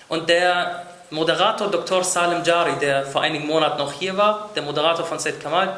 Und 0.08 0.28
der 0.28 0.86
Moderator 1.10 1.70
Dr. 1.70 2.02
Salim 2.02 2.42
Jari, 2.42 2.72
der 2.80 3.06
vor 3.06 3.22
einigen 3.22 3.46
Monaten 3.46 3.78
noch 3.78 3.92
hier 3.92 4.16
war, 4.16 4.50
der 4.56 4.62
Moderator 4.62 5.04
von 5.04 5.18
Sayyid 5.18 5.40
Kamal, 5.40 5.76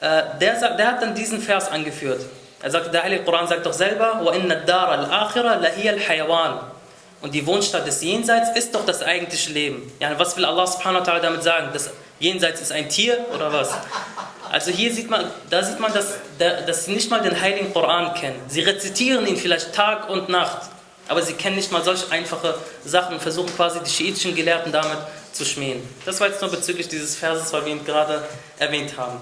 äh, 0.00 0.22
der, 0.40 0.58
sagt, 0.58 0.78
der 0.78 0.88
hat 0.88 1.02
dann 1.02 1.14
diesen 1.14 1.40
Vers 1.40 1.70
angeführt. 1.70 2.22
Er 2.62 2.70
sagt, 2.70 2.92
der 2.92 3.02
Heilige 3.02 3.24
Koran 3.24 3.46
sagt 3.46 3.66
doch 3.66 3.72
selber, 3.72 4.20
وَإِنَّ 4.24 4.50
الدَّارَ 4.50 4.94
الْآخِرَ 5.04 5.60
لَهِيَ 5.60 5.90
الْحَيَوَانِ 5.90 6.60
Und 7.20 7.34
die 7.34 7.46
Wohnstatt 7.46 7.86
des 7.86 8.02
Jenseits 8.02 8.56
ist 8.56 8.74
doch 8.74 8.84
das 8.84 9.02
eigentliche 9.02 9.52
Leben. 9.52 9.92
Ja, 10.00 10.18
was 10.18 10.36
will 10.36 10.44
Allah 10.44 10.66
subhanahu 10.66 11.06
wa 11.06 11.12
ta'ala 11.12 11.20
damit 11.20 11.42
sagen? 11.42 11.68
Das 11.72 11.90
Jenseits 12.18 12.60
ist 12.60 12.72
ein 12.72 12.88
Tier 12.88 13.18
oder 13.34 13.52
was? 13.52 13.72
Also 14.51 14.71
hier 14.71 14.93
sieht 14.93 15.09
man, 15.09 15.29
da 15.49 15.63
sieht 15.63 15.79
man, 15.79 15.93
dass, 15.93 16.15
dass 16.39 16.85
sie 16.85 16.93
nicht 16.93 17.09
mal 17.09 17.21
den 17.21 17.39
Heiligen 17.39 17.73
Koran 17.73 18.13
kennen. 18.13 18.39
Sie 18.47 18.61
rezitieren 18.61 19.25
ihn 19.27 19.37
vielleicht 19.37 19.73
Tag 19.73 20.09
und 20.09 20.29
Nacht, 20.29 20.69
aber 21.07 21.21
sie 21.21 21.33
kennen 21.33 21.55
nicht 21.55 21.71
mal 21.71 21.83
solch 21.83 22.11
einfache 22.11 22.55
Sachen 22.85 23.15
und 23.15 23.21
versuchen 23.21 23.53
quasi 23.55 23.79
die 23.85 23.89
schiitischen 23.89 24.35
Gelehrten 24.35 24.71
damit 24.71 24.97
zu 25.31 25.45
schmähen. 25.45 25.81
Das 26.05 26.19
war 26.19 26.27
jetzt 26.27 26.41
nur 26.41 26.51
bezüglich 26.51 26.87
dieses 26.87 27.15
Verses, 27.15 27.51
weil 27.53 27.65
wir 27.65 27.71
ihn 27.73 27.85
gerade 27.85 28.23
erwähnt 28.59 28.97
haben. 28.97 29.19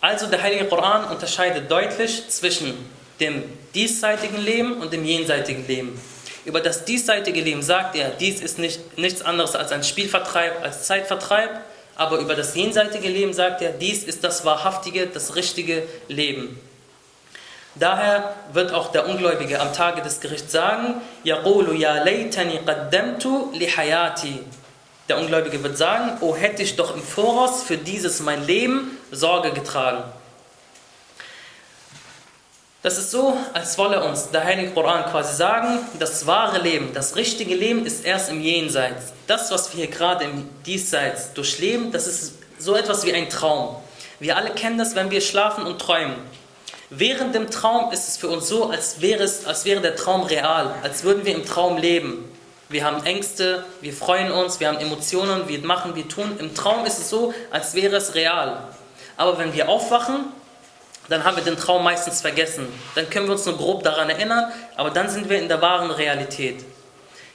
Also 0.00 0.26
der 0.26 0.42
Heilige 0.42 0.64
Koran 0.64 1.04
unterscheidet 1.04 1.70
deutlich 1.70 2.28
zwischen 2.28 2.74
dem 3.20 3.44
diesseitigen 3.74 4.38
Leben 4.38 4.80
und 4.80 4.92
dem 4.92 5.04
jenseitigen 5.04 5.66
Leben. 5.66 6.00
Über 6.46 6.60
das 6.60 6.86
diesseitige 6.86 7.42
Leben 7.42 7.62
sagt 7.62 7.96
er, 7.96 8.10
dies 8.10 8.40
ist 8.40 8.58
nicht, 8.58 8.96
nichts 8.96 9.20
anderes 9.20 9.54
als 9.54 9.72
ein 9.72 9.84
Spielvertreib, 9.84 10.62
als 10.62 10.84
Zeitvertreib 10.84 11.50
Aber 11.99 12.17
über 12.17 12.35
das 12.35 12.55
jenseitige 12.55 13.07
Leben 13.07 13.33
sagt 13.33 13.61
er, 13.61 13.71
dies 13.71 14.03
ist 14.03 14.23
das 14.23 14.43
wahrhaftige, 14.43 15.07
das 15.07 15.35
richtige 15.35 15.83
Leben. 16.07 16.59
Daher 17.75 18.35
wird 18.53 18.73
auch 18.73 18.91
der 18.91 19.07
Ungläubige 19.07 19.59
am 19.59 19.73
Tage 19.73 20.01
des 20.01 20.21
Gerichts 20.21 20.51
sagen, 20.51 21.01
يَقُولُ 21.25 21.75
يَا 21.75 22.03
لَيْتَنِي 22.03 22.59
قَدَّمْتُ 22.65 23.27
لِحَيَاتِي 23.53 24.39
Der 25.09 25.17
Ungläubige 25.17 25.61
wird 25.61 25.77
sagen, 25.77 26.17
oh 26.21 26.35
hätte 26.35 26.63
ich 26.63 26.77
doch 26.77 26.95
im 26.95 27.03
Voraus 27.03 27.63
für 27.63 27.77
dieses 27.77 28.21
mein 28.21 28.45
Leben 28.45 28.97
Sorge 29.11 29.51
getragen. 29.51 30.03
Das 32.82 32.96
ist 32.96 33.10
so, 33.10 33.36
als 33.52 33.76
wolle 33.76 34.02
uns 34.02 34.30
der 34.30 34.42
Heilige 34.42 34.70
Koran 34.70 35.04
quasi 35.04 35.36
sagen, 35.36 35.80
das 35.98 36.26
wahre 36.26 36.60
Leben, 36.60 36.94
das 36.94 37.14
richtige 37.14 37.54
Leben 37.54 37.84
ist 37.84 38.06
erst 38.06 38.30
im 38.30 38.40
Jenseits. 38.40 39.12
Das, 39.26 39.50
was 39.50 39.70
wir 39.74 39.84
hier 39.84 39.94
gerade 39.94 40.24
im 40.24 40.48
Diesseits 40.64 41.34
durchleben, 41.34 41.92
das 41.92 42.06
ist 42.06 42.38
so 42.58 42.74
etwas 42.74 43.04
wie 43.04 43.12
ein 43.12 43.28
Traum. 43.28 43.76
Wir 44.18 44.38
alle 44.38 44.48
kennen 44.52 44.78
das, 44.78 44.94
wenn 44.94 45.10
wir 45.10 45.20
schlafen 45.20 45.66
und 45.66 45.78
träumen. 45.78 46.16
Während 46.88 47.34
dem 47.34 47.50
Traum 47.50 47.92
ist 47.92 48.08
es 48.08 48.16
für 48.16 48.28
uns 48.28 48.48
so, 48.48 48.70
als 48.70 49.02
wäre, 49.02 49.24
es, 49.24 49.44
als 49.44 49.66
wäre 49.66 49.82
der 49.82 49.94
Traum 49.94 50.22
real, 50.22 50.74
als 50.82 51.04
würden 51.04 51.26
wir 51.26 51.34
im 51.34 51.44
Traum 51.44 51.76
leben. 51.76 52.24
Wir 52.70 52.86
haben 52.86 53.04
Ängste, 53.04 53.62
wir 53.82 53.92
freuen 53.92 54.32
uns, 54.32 54.58
wir 54.58 54.68
haben 54.68 54.78
Emotionen, 54.78 55.48
wir 55.48 55.58
machen, 55.60 55.96
wir 55.96 56.08
tun. 56.08 56.38
Im 56.38 56.54
Traum 56.54 56.86
ist 56.86 56.98
es 56.98 57.10
so, 57.10 57.34
als 57.50 57.74
wäre 57.74 57.96
es 57.96 58.14
real. 58.14 58.62
Aber 59.18 59.36
wenn 59.36 59.52
wir 59.52 59.68
aufwachen, 59.68 60.32
dann 61.10 61.24
haben 61.24 61.36
wir 61.36 61.42
den 61.42 61.56
Traum 61.56 61.82
meistens 61.82 62.20
vergessen. 62.20 62.68
Dann 62.94 63.10
können 63.10 63.26
wir 63.26 63.32
uns 63.32 63.44
nur 63.44 63.56
grob 63.56 63.82
daran 63.82 64.08
erinnern, 64.08 64.52
aber 64.76 64.90
dann 64.90 65.08
sind 65.08 65.28
wir 65.28 65.38
in 65.38 65.48
der 65.48 65.60
wahren 65.60 65.90
Realität. 65.90 66.64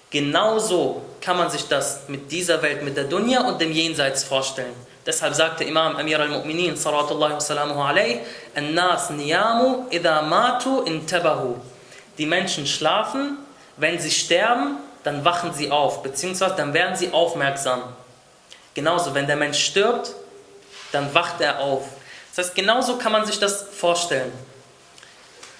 Genauso 0.09 1.01
kann 1.19 1.37
man 1.37 1.49
sich 1.49 1.67
das 1.67 2.07
mit 2.07 2.31
dieser 2.31 2.61
Welt, 2.61 2.83
mit 2.83 2.95
der 2.95 3.03
Dunya 3.03 3.41
und 3.41 3.59
dem 3.59 3.73
Jenseits 3.73 4.23
vorstellen. 4.23 4.73
Deshalb 5.05 5.35
sagte 5.35 5.65
Imam 5.65 5.97
Amir 5.97 6.19
al-Mu'minin, 6.21 6.77
sallallahu 6.77 7.19
wa 7.19 7.39
sallamu 7.39 7.83
alayhi, 7.83 8.21
An-nas 8.55 9.09
niyamu 9.09 9.87
idha 9.91 10.21
matu 10.21 10.81
intabahu. 10.83 11.55
Die 12.17 12.25
Menschen 12.25 12.65
schlafen, 12.65 13.39
wenn 13.75 13.99
sie 13.99 14.09
sterben, 14.09 14.77
dann 15.03 15.25
wachen 15.25 15.53
sie 15.53 15.69
auf, 15.69 16.01
beziehungsweise 16.01 16.55
dann 16.55 16.73
werden 16.73 16.95
sie 16.95 17.11
aufmerksam. 17.11 17.83
Genauso, 18.73 19.13
wenn 19.13 19.27
der 19.27 19.35
Mensch 19.35 19.59
stirbt, 19.59 20.13
dann 20.93 21.13
wacht 21.13 21.41
er 21.41 21.59
auf. 21.59 21.83
Das 22.35 22.47
heißt, 22.47 22.55
genauso 22.55 22.97
kann 22.97 23.11
man 23.11 23.25
sich 23.25 23.39
das 23.39 23.65
vorstellen. 23.77 24.31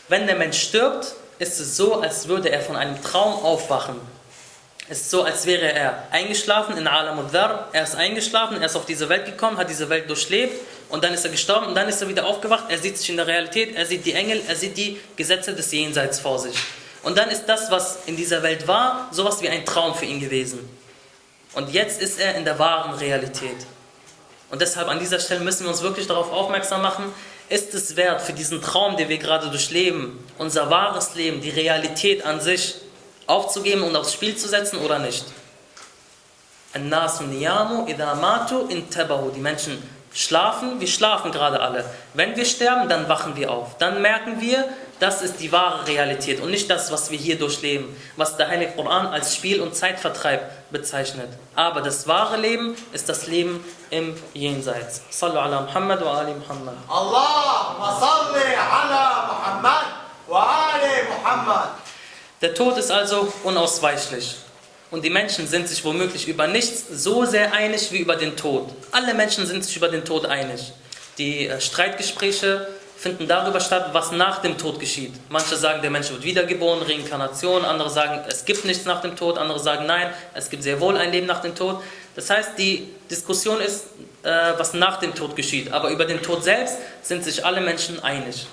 Wenn 0.10 0.28
der 0.28 0.36
Mensch 0.36 0.62
stirbt, 0.62 1.14
ist 1.40 1.60
es 1.60 1.78
so, 1.78 2.02
als 2.02 2.28
würde 2.28 2.50
er 2.50 2.62
von 2.62 2.76
einem 2.76 3.02
Traum 3.02 3.34
aufwachen. 3.44 4.00
Es 4.88 5.02
ist 5.02 5.10
so, 5.10 5.24
als 5.24 5.48
wäre 5.48 5.72
er 5.72 6.08
eingeschlafen 6.12 6.78
in 6.78 6.88
Alam 6.88 7.18
al 7.18 7.68
Er 7.72 7.84
ist 7.84 7.96
eingeschlafen, 7.96 8.58
er 8.60 8.68
ist 8.68 8.76
auf 8.76 8.86
diese 8.86 9.10
Welt 9.10 9.26
gekommen, 9.26 9.58
hat 9.58 9.70
diese 9.70 9.90
Welt 9.90 10.08
durchlebt 10.08 10.62
und 10.90 11.04
dann 11.04 11.14
ist 11.14 11.26
er 11.26 11.32
gestorben 11.32 11.66
und 11.66 11.76
dann 11.76 11.90
ist 11.90 12.02
er 12.02 12.08
wieder 12.08 12.26
aufgewacht. 12.26 12.66
Er 12.70 12.78
sieht 12.78 12.98
sich 12.98 13.10
in 13.10 13.18
der 13.18 13.26
Realität, 13.26 13.76
er 13.76 13.86
sieht 13.86 14.06
die 14.06 14.14
Engel, 14.14 14.44
er 14.48 14.56
sieht 14.56 14.78
die 14.78 15.00
Gesetze 15.16 15.56
des 15.56 15.72
Jenseits 15.72 16.20
vor 16.20 16.38
sich. 16.38 16.56
Und 17.02 17.18
dann 17.18 17.30
ist 17.30 17.46
das, 17.46 17.72
was 17.72 18.00
in 18.06 18.16
dieser 18.16 18.44
Welt 18.44 18.68
war, 18.68 19.10
sowas 19.12 19.42
wie 19.42 19.50
ein 19.50 19.66
Traum 19.66 19.96
für 19.96 20.06
ihn 20.06 20.20
gewesen. 20.20 20.70
Und 21.54 21.74
jetzt 21.74 22.00
ist 22.00 22.20
er 22.20 22.36
in 22.36 22.46
der 22.46 22.60
wahren 22.60 22.94
Realität. 22.94 23.58
Und 24.52 24.62
deshalb 24.62 24.88
an 24.88 25.00
dieser 25.00 25.20
Stelle 25.20 25.42
müssen 25.42 25.64
wir 25.64 25.72
uns 25.72 25.82
wirklich 25.82 26.08
darauf 26.08 26.32
aufmerksam 26.32 26.82
machen, 26.82 27.06
ist 27.50 27.74
es 27.74 27.96
wert 27.96 28.22
für 28.22 28.34
diesen 28.34 28.62
Traum, 28.62 28.98
den 28.98 29.10
wir 29.10 29.18
gerade 29.18 29.50
durchleben, 29.50 30.24
unser 30.38 30.70
wahres 30.70 31.16
Leben, 31.16 31.42
die 31.42 31.50
Realität 31.50 32.26
an 32.26 32.40
sich 32.40 32.76
aufzugeben 33.28 33.84
und 33.84 33.96
aufs 33.96 34.14
Spiel 34.14 34.36
zu 34.36 34.48
setzen 34.48 34.80
oder 34.80 35.00
nicht? 35.00 35.26
Die 36.76 36.80
Menschen 39.40 39.90
schlafen, 40.16 40.80
wir 40.80 40.88
schlafen 40.88 41.32
gerade 41.32 41.60
alle. 41.60 41.86
Wenn 42.14 42.36
wir 42.36 42.46
sterben, 42.46 42.90
dann 42.90 43.08
wachen 43.10 43.36
wir 43.36 43.52
auf. 43.52 43.78
Dann 43.78 44.02
merken 44.02 44.42
wir, 44.42 44.64
das 45.00 45.22
ist 45.22 45.42
die 45.42 45.52
wahre 45.52 45.86
Realität 45.88 46.40
und 46.40 46.52
nicht 46.52 46.70
das, 46.70 46.90
was 46.90 47.12
wir 47.12 47.18
hier 47.18 47.38
durchleben, 47.38 47.94
was 48.16 48.38
der 48.38 48.48
Heilige 48.48 48.72
Koran 48.72 49.08
als 49.08 49.36
Spiel- 49.36 49.62
und 49.62 49.76
Zeitvertreib 49.76 50.72
bezeichnet. 50.72 51.28
Aber 51.54 51.82
das 51.82 52.08
wahre 52.08 52.38
Leben 52.38 52.76
ist 52.94 53.10
das 53.10 53.28
Leben 53.28 53.64
im 53.90 54.16
Jenseits. 54.34 55.02
Sallu 55.10 55.38
ala 55.38 55.62
Muhammad 55.62 56.04
wa 56.04 56.20
ali 56.20 56.34
Muhammad. 56.34 56.76
Allahumma 56.88 58.00
salli 58.00 58.56
ala 58.56 59.28
Muhammad 59.28 59.86
wa 60.28 60.70
ali 60.74 61.04
Muhammad. 61.10 61.70
Der 62.42 62.54
Tod 62.54 62.78
ist 62.78 62.92
also 62.92 63.32
unausweichlich. 63.44 64.38
Und 64.96 65.04
die 65.04 65.10
Menschen 65.10 65.46
sind 65.46 65.68
sich 65.68 65.84
womöglich 65.84 66.26
über 66.26 66.48
nichts 66.48 66.86
so 66.90 67.26
sehr 67.26 67.52
einig 67.52 67.92
wie 67.92 67.98
über 67.98 68.16
den 68.16 68.38
Tod. 68.38 68.70
Alle 68.94 69.14
Menschen 69.14 69.46
sind 69.46 69.66
sich 69.66 69.76
über 69.76 69.90
den 69.90 70.06
Tod 70.06 70.26
einig. 70.26 70.72
Die 71.18 71.50
äh, 71.50 71.60
Streitgespräche 71.60 72.66
finden 72.96 73.28
darüber 73.28 73.60
statt, 73.60 73.90
was 73.92 74.14
nach 74.14 74.42
dem 74.42 74.58
Tod 74.58 74.80
geschieht. 74.80 75.12
Manche 75.28 75.58
sagen, 75.58 75.82
der 75.82 75.92
Mensch 75.92 76.12
wird 76.12 76.24
wiedergeboren, 76.24 76.82
Reinkarnation, 76.82 77.66
andere 77.66 77.90
sagen, 77.90 78.22
es 78.30 78.46
gibt 78.46 78.64
nichts 78.64 78.86
nach 78.86 79.02
dem 79.02 79.18
Tod, 79.18 79.38
andere 79.38 79.60
sagen, 79.60 79.86
nein, 79.86 80.14
es 80.34 80.50
gibt 80.50 80.64
sehr 80.64 80.80
wohl 80.80 80.96
ein 80.96 81.12
Leben 81.12 81.28
nach 81.28 81.42
dem 81.42 81.54
Tod. 81.56 81.84
Das 82.16 82.30
heißt, 82.30 82.52
die 82.58 82.88
Diskussion 83.12 83.60
ist, 83.60 83.88
äh, 84.24 84.54
was 84.56 84.74
nach 84.74 85.02
dem 85.02 85.14
Tod 85.14 85.36
geschieht, 85.36 85.74
aber 85.74 85.90
über 85.90 86.06
den 86.06 86.22
Tod 86.22 86.42
selbst 86.42 86.78
sind 87.02 87.22
sich 87.26 87.44
alle 87.44 87.60
Menschen 87.60 88.02
einig. 88.02 88.48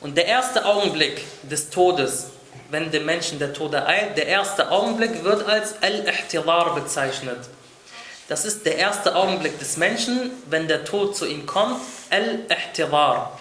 Und 0.00 0.16
der 0.16 0.24
erste 0.24 0.64
Augenblick 0.64 1.22
des 1.42 1.68
Todes, 1.68 2.28
wenn 2.70 2.90
dem 2.90 3.06
Menschen 3.06 3.38
der 3.38 3.52
Tod 3.52 3.72
ereilt, 3.72 4.16
der 4.16 4.26
erste 4.26 4.70
Augenblick 4.70 5.24
wird 5.24 5.46
als 5.48 5.82
Al-Ihtidar 5.82 6.74
bezeichnet. 6.74 7.38
Das 8.28 8.44
ist 8.44 8.66
der 8.66 8.76
erste 8.76 9.16
Augenblick 9.16 9.58
des 9.58 9.78
Menschen, 9.78 10.30
wenn 10.50 10.68
der 10.68 10.84
Tod 10.84 11.16
zu 11.16 11.26
ihm 11.26 11.46
kommt, 11.46 11.80
Al-Ihtidar. 12.10 13.38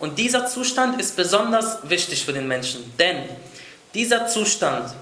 Und 0.00 0.18
dieser 0.18 0.46
Zustand 0.46 1.00
ist 1.00 1.16
besonders 1.16 1.78
wichtig 1.88 2.24
für 2.24 2.32
den 2.32 2.48
Menschen, 2.48 2.92
denn 2.98 3.28
dieser 3.94 4.26
Zustand, 4.26 4.92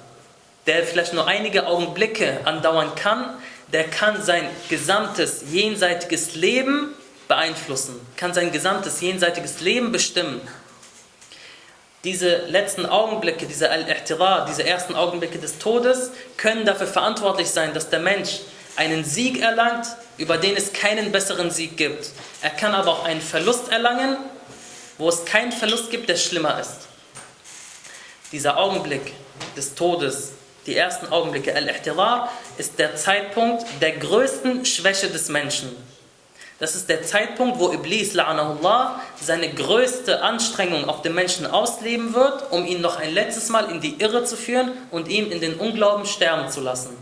der 0.66 0.84
vielleicht 0.84 1.14
nur 1.14 1.26
einige 1.26 1.66
Augenblicke 1.66 2.40
andauern 2.44 2.94
kann, 2.94 3.38
der 3.72 3.84
kann 3.84 4.22
sein 4.22 4.44
gesamtes 4.68 5.44
jenseitiges 5.50 6.34
Leben 6.34 6.94
beeinflussen, 7.26 7.98
kann 8.18 8.34
sein 8.34 8.52
gesamtes 8.52 9.00
jenseitiges 9.00 9.60
Leben 9.60 9.92
bestimmen 9.92 10.42
diese 12.04 12.46
letzten 12.48 12.84
Augenblicke, 12.84 13.46
diese 13.46 13.70
Al-Ihtira, 13.70 14.44
diese 14.48 14.64
ersten 14.64 14.94
Augenblicke 14.94 15.38
des 15.38 15.58
Todes, 15.58 16.10
können 16.36 16.66
dafür 16.66 16.88
verantwortlich 16.88 17.48
sein, 17.48 17.74
dass 17.74 17.90
der 17.90 18.00
Mensch 18.00 18.40
einen 18.74 19.04
Sieg 19.04 19.40
erlangt, 19.40 19.86
über 20.18 20.36
den 20.36 20.56
es 20.56 20.72
keinen 20.72 21.12
besseren 21.12 21.50
Sieg 21.50 21.76
gibt. 21.76 22.10
Er 22.40 22.50
kann 22.50 22.74
aber 22.74 22.92
auch 22.92 23.04
einen 23.04 23.20
Verlust 23.20 23.70
erlangen, 23.70 24.16
wo 24.98 25.08
es 25.08 25.24
keinen 25.24 25.52
Verlust 25.52 25.90
gibt, 25.90 26.08
der 26.08 26.16
schlimmer 26.16 26.58
ist. 26.60 26.88
Dieser 28.32 28.56
Augenblick 28.58 29.12
des 29.56 29.74
Todes, 29.74 30.32
die 30.66 30.76
ersten 30.76 31.12
Augenblicke 31.12 31.54
Al-Ihtira, 31.54 32.30
ist 32.58 32.78
der 32.78 32.96
Zeitpunkt 32.96 33.64
der 33.80 33.92
größten 33.92 34.64
Schwäche 34.64 35.08
des 35.08 35.28
Menschen. 35.28 35.76
Das 36.62 36.76
ist 36.76 36.88
der 36.88 37.02
Zeitpunkt, 37.02 37.58
wo 37.58 37.72
Iblis, 37.72 38.14
la'anahullah, 38.14 38.92
seine 39.20 39.52
größte 39.52 40.22
Anstrengung 40.22 40.88
auf 40.88 41.02
den 41.02 41.12
Menschen 41.12 41.44
ausleben 41.44 42.14
wird, 42.14 42.52
um 42.52 42.64
ihn 42.64 42.80
noch 42.80 43.00
ein 43.00 43.12
letztes 43.12 43.48
Mal 43.48 43.68
in 43.68 43.80
die 43.80 44.00
Irre 44.00 44.22
zu 44.22 44.36
führen 44.36 44.70
und 44.92 45.08
ihm 45.08 45.32
in 45.32 45.40
den 45.40 45.54
Unglauben 45.54 46.06
sterben 46.06 46.48
zu 46.48 46.60
lassen. 46.60 46.96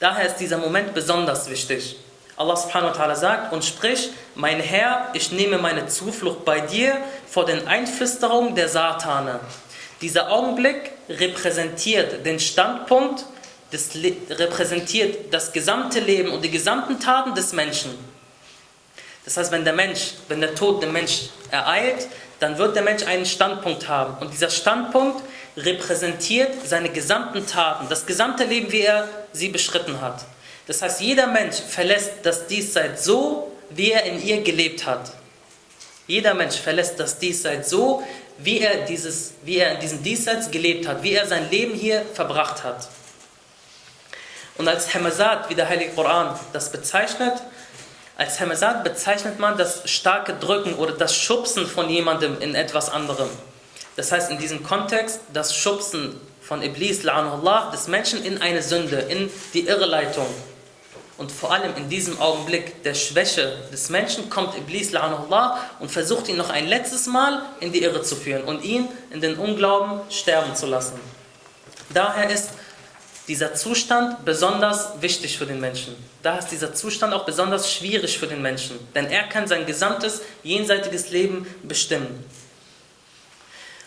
Daher 0.00 0.26
ist 0.26 0.38
dieser 0.38 0.58
Moment 0.58 0.92
besonders 0.92 1.48
wichtig. 1.48 1.98
Allah 2.36 2.56
subhanahu 2.56 2.92
wa 2.92 3.04
ta'ala 3.04 3.14
sagt 3.14 3.52
und 3.52 3.64
spricht, 3.64 4.10
mein 4.34 4.58
Herr, 4.58 5.06
ich 5.12 5.30
nehme 5.30 5.58
meine 5.58 5.86
Zuflucht 5.86 6.44
bei 6.44 6.58
dir 6.58 6.96
vor 7.28 7.44
den 7.44 7.68
Einflüsterungen 7.68 8.56
der 8.56 8.68
Satane. 8.68 9.38
Dieser 10.00 10.32
Augenblick 10.32 10.90
repräsentiert 11.08 12.26
den 12.26 12.40
Standpunkt, 12.40 13.24
des, 13.72 13.90
repräsentiert 14.30 15.32
das 15.32 15.52
gesamte 15.52 16.00
Leben 16.00 16.32
und 16.32 16.44
die 16.44 16.50
gesamten 16.50 16.98
Taten 16.98 17.36
des 17.36 17.52
Menschen. 17.52 18.09
Das 19.24 19.36
heißt, 19.36 19.52
wenn 19.52 19.64
der 19.64 19.74
Mensch, 19.74 20.12
wenn 20.28 20.40
der 20.40 20.54
Tod 20.54 20.82
den 20.82 20.92
Mensch 20.92 21.28
ereilt, 21.50 22.08
dann 22.38 22.56
wird 22.58 22.74
der 22.74 22.82
Mensch 22.82 23.04
einen 23.04 23.26
Standpunkt 23.26 23.86
haben. 23.88 24.16
Und 24.20 24.32
dieser 24.32 24.50
Standpunkt 24.50 25.22
repräsentiert 25.56 26.52
seine 26.66 26.88
gesamten 26.88 27.46
Taten, 27.46 27.88
das 27.88 28.06
gesamte 28.06 28.44
Leben, 28.44 28.72
wie 28.72 28.80
er 28.80 29.08
sie 29.32 29.48
beschritten 29.48 30.00
hat. 30.00 30.24
Das 30.66 30.82
heißt, 30.82 31.00
jeder 31.00 31.26
Mensch 31.26 31.56
verlässt 31.56 32.12
das 32.22 32.46
Diesseits 32.46 33.04
so, 33.04 33.52
wie 33.70 33.92
er 33.92 34.04
in 34.04 34.24
ihr 34.24 34.42
gelebt 34.42 34.86
hat. 34.86 35.12
Jeder 36.06 36.34
Mensch 36.34 36.56
verlässt 36.56 36.98
das 36.98 37.18
Diesseits 37.18 37.70
so, 37.70 38.02
wie 38.38 38.60
er, 38.60 38.84
dieses, 38.86 39.34
wie 39.44 39.58
er 39.58 39.74
in 39.74 39.80
diesem 39.80 40.02
Diesseits 40.02 40.50
gelebt 40.50 40.88
hat, 40.88 41.02
wie 41.02 41.12
er 41.12 41.26
sein 41.26 41.50
Leben 41.50 41.74
hier 41.74 42.04
verbracht 42.14 42.64
hat. 42.64 42.88
Und 44.56 44.66
als 44.66 44.92
Hamazat, 44.94 45.48
wie 45.50 45.54
der 45.54 45.68
Heilige 45.68 45.92
Koran 45.92 46.38
das 46.52 46.72
bezeichnet, 46.72 47.34
als 48.20 48.38
Hamazat 48.38 48.84
bezeichnet 48.84 49.38
man 49.38 49.56
das 49.56 49.88
starke 49.88 50.34
Drücken 50.34 50.74
oder 50.74 50.92
das 50.92 51.16
Schubsen 51.16 51.66
von 51.66 51.88
jemandem 51.88 52.38
in 52.42 52.54
etwas 52.54 52.90
anderem. 52.90 53.30
Das 53.96 54.12
heißt 54.12 54.30
in 54.30 54.36
diesem 54.36 54.62
Kontext 54.62 55.20
das 55.32 55.56
Schubsen 55.56 56.20
von 56.42 56.62
Iblis, 56.62 57.02
la'anullah, 57.02 57.70
des 57.70 57.88
Menschen 57.88 58.22
in 58.22 58.42
eine 58.42 58.62
Sünde, 58.62 58.96
in 58.96 59.30
die 59.54 59.66
Irreleitung. 59.66 60.26
Und 61.16 61.32
vor 61.32 61.50
allem 61.50 61.74
in 61.76 61.88
diesem 61.88 62.20
Augenblick 62.20 62.82
der 62.82 62.92
Schwäche 62.92 63.56
des 63.72 63.88
Menschen 63.88 64.28
kommt 64.28 64.54
Iblis, 64.54 64.92
la'anullah, 64.92 65.56
und 65.78 65.90
versucht 65.90 66.28
ihn 66.28 66.36
noch 66.36 66.50
ein 66.50 66.68
letztes 66.68 67.06
Mal 67.06 67.40
in 67.60 67.72
die 67.72 67.82
Irre 67.82 68.02
zu 68.02 68.16
führen 68.16 68.44
und 68.44 68.62
ihn 68.62 68.86
in 69.10 69.22
den 69.22 69.36
Unglauben 69.36 70.02
sterben 70.10 70.54
zu 70.54 70.66
lassen. 70.66 71.00
Daher 71.88 72.28
ist 72.28 72.50
dieser 73.30 73.54
Zustand 73.54 74.24
besonders 74.24 75.00
wichtig 75.00 75.38
für 75.38 75.46
den 75.46 75.60
Menschen. 75.60 75.94
Da 76.20 76.38
ist 76.38 76.48
dieser 76.48 76.74
Zustand 76.74 77.14
auch 77.14 77.24
besonders 77.24 77.72
schwierig 77.72 78.18
für 78.18 78.26
den 78.26 78.42
Menschen, 78.42 78.76
denn 78.92 79.06
er 79.06 79.22
kann 79.22 79.46
sein 79.46 79.66
gesamtes 79.66 80.22
jenseitiges 80.42 81.10
Leben 81.12 81.46
bestimmen. 81.62 82.24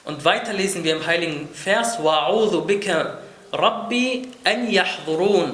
Und 0.06 0.24
weiter 0.24 0.54
lesen 0.54 0.86
wir 0.86 0.96
im 0.96 1.06
heiligen 1.06 1.50
Vers: 1.54 2.00
"Wa'udhu 2.00 2.62
bika 2.62 3.20
Rabbi 3.52 4.30
an 4.46 4.72
yahdurun." 4.72 5.52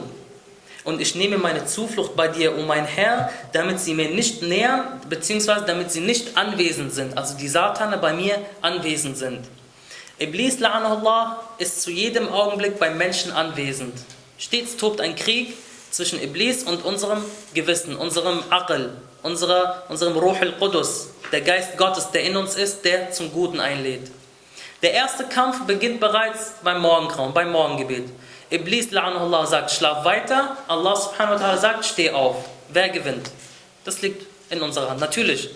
Und 0.84 1.02
ich 1.02 1.16
nehme 1.16 1.40
meine 1.40 1.66
Zuflucht 1.66 2.16
bei 2.16 2.28
dir, 2.28 2.56
o 2.60 2.62
mein 2.62 2.86
Herr, 2.86 3.32
damit 3.54 3.80
sie 3.80 3.96
mir 3.96 4.10
nicht 4.10 4.44
nähern, 4.44 5.02
beziehungsweise 5.10 5.66
damit 5.66 5.92
sie 5.92 6.02
nicht 6.02 6.38
anwesend 6.38 6.94
sind, 6.94 7.18
also 7.18 7.36
die 7.36 7.48
Satane 7.50 7.98
bei 7.98 8.14
mir 8.14 8.38
anwesend 8.62 9.18
sind. 9.18 9.40
Iblis, 10.20 10.60
la'anahullah, 10.60 11.38
ist 11.58 11.82
zu 11.82 11.92
jedem 11.92 12.28
Augenblick 12.32 12.78
beim 12.78 12.98
Menschen 12.98 13.32
anwesend. 13.32 13.94
Stets 14.38 14.76
tobt 14.76 15.00
ein 15.00 15.16
Krieg 15.16 15.54
zwischen 15.92 16.22
Iblis 16.22 16.64
und 16.64 16.84
unserem 16.84 17.24
Gewissen, 17.54 17.96
unserem 17.96 18.44
Aql, 18.50 18.92
unserer, 19.24 19.84
unserem 19.88 20.18
Ruh 20.18 20.36
al-Qudus, 20.40 21.10
der 21.32 21.42
Geist 21.42 21.78
Gottes, 21.78 22.12
der 22.12 22.24
in 22.24 22.36
uns 22.36 22.56
ist, 22.56 22.84
der 22.84 23.12
zum 23.12 23.32
Guten 23.32 23.60
einlädt. 23.60 24.12
Der 24.82 24.94
erste 24.94 25.26
Kampf 25.26 25.62
beginnt 25.66 26.00
bereits 26.00 26.54
beim 26.64 26.82
Morgengrauen, 26.82 27.34
beim 27.34 27.52
Morgengebet. 27.52 28.10
Iblis, 28.50 28.92
la'anahullah, 28.92 29.46
sagt, 29.46 29.72
schlaf 29.72 30.04
weiter. 30.04 30.58
Allah 30.68 30.96
subhanahu 30.96 31.40
wa 31.40 31.46
ta'ala 31.46 31.58
sagt, 31.58 31.86
steh 31.86 32.12
auf. 32.12 32.36
Wer 32.70 32.90
gewinnt? 32.90 33.30
Das 33.86 34.02
liegt 34.02 34.26
in 34.50 34.62
unserer 34.62 34.90
Hand. 34.90 35.00
Natürlich, 35.00 35.50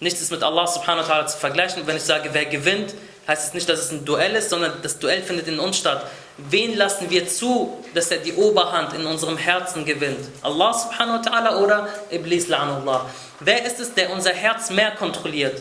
nichts 0.00 0.20
ist 0.20 0.30
mit 0.30 0.42
Allah 0.42 0.66
subhanahu 0.66 1.08
wa 1.08 1.12
ta'ala 1.14 1.26
zu 1.26 1.38
vergleichen. 1.38 1.86
Wenn 1.86 1.96
ich 1.96 2.02
sage, 2.02 2.30
wer 2.32 2.46
gewinnt, 2.46 2.94
heißt 3.26 3.48
es 3.48 3.54
nicht, 3.54 3.68
dass 3.68 3.80
es 3.80 3.90
ein 3.92 4.04
Duell 4.04 4.34
ist, 4.34 4.50
sondern 4.50 4.82
das 4.82 4.98
Duell 4.98 5.22
findet 5.22 5.48
in 5.48 5.58
uns 5.58 5.78
statt. 5.78 6.06
Wen 6.36 6.76
lassen 6.76 7.10
wir 7.10 7.28
zu, 7.28 7.84
dass 7.94 8.10
er 8.10 8.18
die 8.18 8.32
Oberhand 8.32 8.94
in 8.94 9.06
unserem 9.06 9.36
Herzen 9.36 9.84
gewinnt? 9.84 10.28
Allah 10.42 10.72
subhanahu 10.72 11.18
wa 11.18 11.30
ta'ala 11.30 11.62
oder 11.62 11.88
Iblis 12.10 12.48
la'anullah? 12.48 13.06
Wer 13.40 13.64
ist 13.64 13.78
es, 13.80 13.94
der 13.94 14.10
unser 14.10 14.32
Herz 14.32 14.70
mehr 14.70 14.92
kontrolliert? 14.92 15.60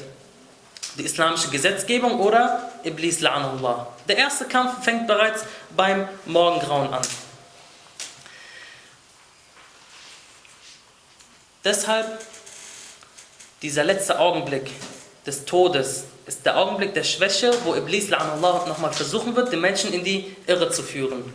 Die 0.97 1.03
islamische 1.03 1.49
Gesetzgebung 1.49 2.19
oder 2.19 2.71
Iblis 2.83 3.19
la'anullah? 3.19 3.87
Der 4.07 4.17
erste 4.17 4.45
Kampf 4.45 4.83
fängt 4.83 5.07
bereits 5.07 5.43
beim 5.75 6.07
Morgengrauen 6.25 6.93
an. 6.93 7.01
Deshalb 11.63 12.19
dieser 13.61 13.83
letzte 13.83 14.17
Augenblick 14.17 14.71
des 15.25 15.43
Todes, 15.43 16.05
ist 16.29 16.45
der 16.45 16.59
Augenblick 16.59 16.93
der 16.93 17.03
Schwäche, 17.03 17.51
wo 17.63 17.73
Iblis 17.73 18.11
la'anullah 18.11 18.67
nochmal 18.67 18.93
versuchen 18.93 19.35
wird, 19.35 19.51
den 19.51 19.61
Menschen 19.61 19.91
in 19.91 20.03
die 20.03 20.35
Irre 20.45 20.69
zu 20.69 20.83
führen. 20.83 21.33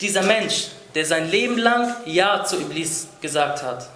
Dieser 0.00 0.22
Mensch, 0.22 0.68
der 0.94 1.04
sein 1.04 1.28
Leben 1.28 1.58
lang 1.58 1.96
Ja 2.06 2.44
zu 2.44 2.56
Iblis 2.60 3.08
gesagt 3.20 3.64
hat. 3.64 3.88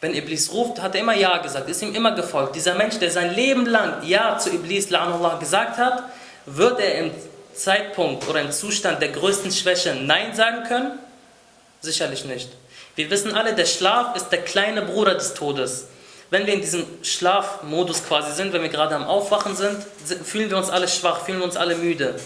Wenn 0.00 0.14
Iblis 0.14 0.52
ruft, 0.52 0.80
hat 0.80 0.94
er 0.94 1.00
immer 1.00 1.16
Ja 1.16 1.38
gesagt, 1.38 1.68
ist 1.68 1.82
ihm 1.82 1.92
immer 1.92 2.12
gefolgt. 2.12 2.54
Dieser 2.54 2.76
Mensch, 2.76 3.00
der 3.00 3.10
sein 3.10 3.34
Leben 3.34 3.66
lang 3.66 4.06
Ja 4.06 4.38
zu 4.38 4.50
Iblis 4.50 4.88
gesagt 4.88 5.76
hat, 5.76 6.04
wird 6.46 6.78
er 6.78 6.98
im 7.00 7.10
Zeitpunkt 7.54 8.28
oder 8.28 8.42
im 8.42 8.52
Zustand 8.52 9.02
der 9.02 9.08
größten 9.08 9.50
Schwäche 9.50 9.96
Nein 9.96 10.36
sagen 10.36 10.62
können? 10.68 11.00
Sicherlich 11.80 12.24
nicht. 12.24 12.48
Wir 12.94 13.10
wissen 13.10 13.34
alle, 13.34 13.56
der 13.56 13.66
Schlaf 13.66 14.14
ist 14.14 14.28
der 14.28 14.42
kleine 14.42 14.82
Bruder 14.82 15.16
des 15.16 15.34
Todes 15.34 15.88
wenn 16.30 16.46
wir 16.46 16.54
in 16.54 16.60
diesem 16.60 16.84
Schlafmodus 17.02 18.06
quasi 18.06 18.32
sind, 18.32 18.52
wenn 18.52 18.62
wir 18.62 18.68
gerade 18.68 18.94
am 18.94 19.04
Aufwachen 19.04 19.56
sind, 19.56 19.78
fühlen 20.24 20.50
wir 20.50 20.58
uns 20.58 20.68
alle 20.68 20.88
schwach, 20.88 21.24
fühlen 21.24 21.38
wir 21.38 21.44
uns 21.44 21.56
alle 21.56 21.74
müde. 21.74 22.20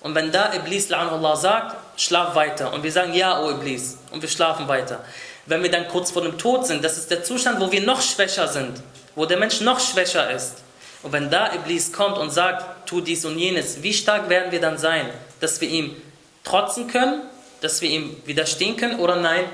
Und 0.00 0.14
wenn 0.14 0.30
da 0.30 0.52
Iblis 0.52 0.92
Allah 0.92 1.34
sagt, 1.34 1.76
schlaf 1.98 2.34
weiter 2.34 2.72
und 2.74 2.82
wir 2.82 2.92
sagen, 2.92 3.14
ja, 3.14 3.42
oh 3.42 3.50
Iblis, 3.50 3.96
und 4.10 4.20
wir 4.20 4.28
schlafen 4.28 4.68
weiter. 4.68 5.02
Wenn 5.46 5.62
wir 5.62 5.70
dann 5.70 5.88
kurz 5.88 6.10
vor 6.10 6.22
dem 6.22 6.36
Tod 6.36 6.66
sind, 6.66 6.84
das 6.84 6.98
ist 6.98 7.10
der 7.10 7.24
Zustand, 7.24 7.60
wo 7.60 7.72
wir 7.72 7.80
noch 7.80 8.02
schwächer 8.02 8.46
sind, 8.48 8.82
wo 9.14 9.24
der 9.24 9.38
Mensch 9.38 9.62
noch 9.62 9.80
schwächer 9.80 10.30
ist. 10.30 10.56
Und 11.02 11.12
wenn 11.12 11.30
da 11.30 11.52
Iblis 11.54 11.92
kommt 11.92 12.18
und 12.18 12.30
sagt, 12.30 12.86
tu 12.88 13.00
dies 13.00 13.24
und 13.24 13.38
jenes, 13.38 13.82
wie 13.82 13.94
stark 13.94 14.28
werden 14.28 14.52
wir 14.52 14.60
dann 14.60 14.76
sein, 14.76 15.08
dass 15.40 15.60
wir 15.60 15.68
ihm 15.68 15.96
trotzen 16.44 16.86
können, 16.86 17.22
dass 17.62 17.80
wir 17.80 17.88
ihm 17.88 18.16
widerstehen 18.26 18.76
können 18.76 19.00
oder 19.00 19.16
nein, 19.16 19.44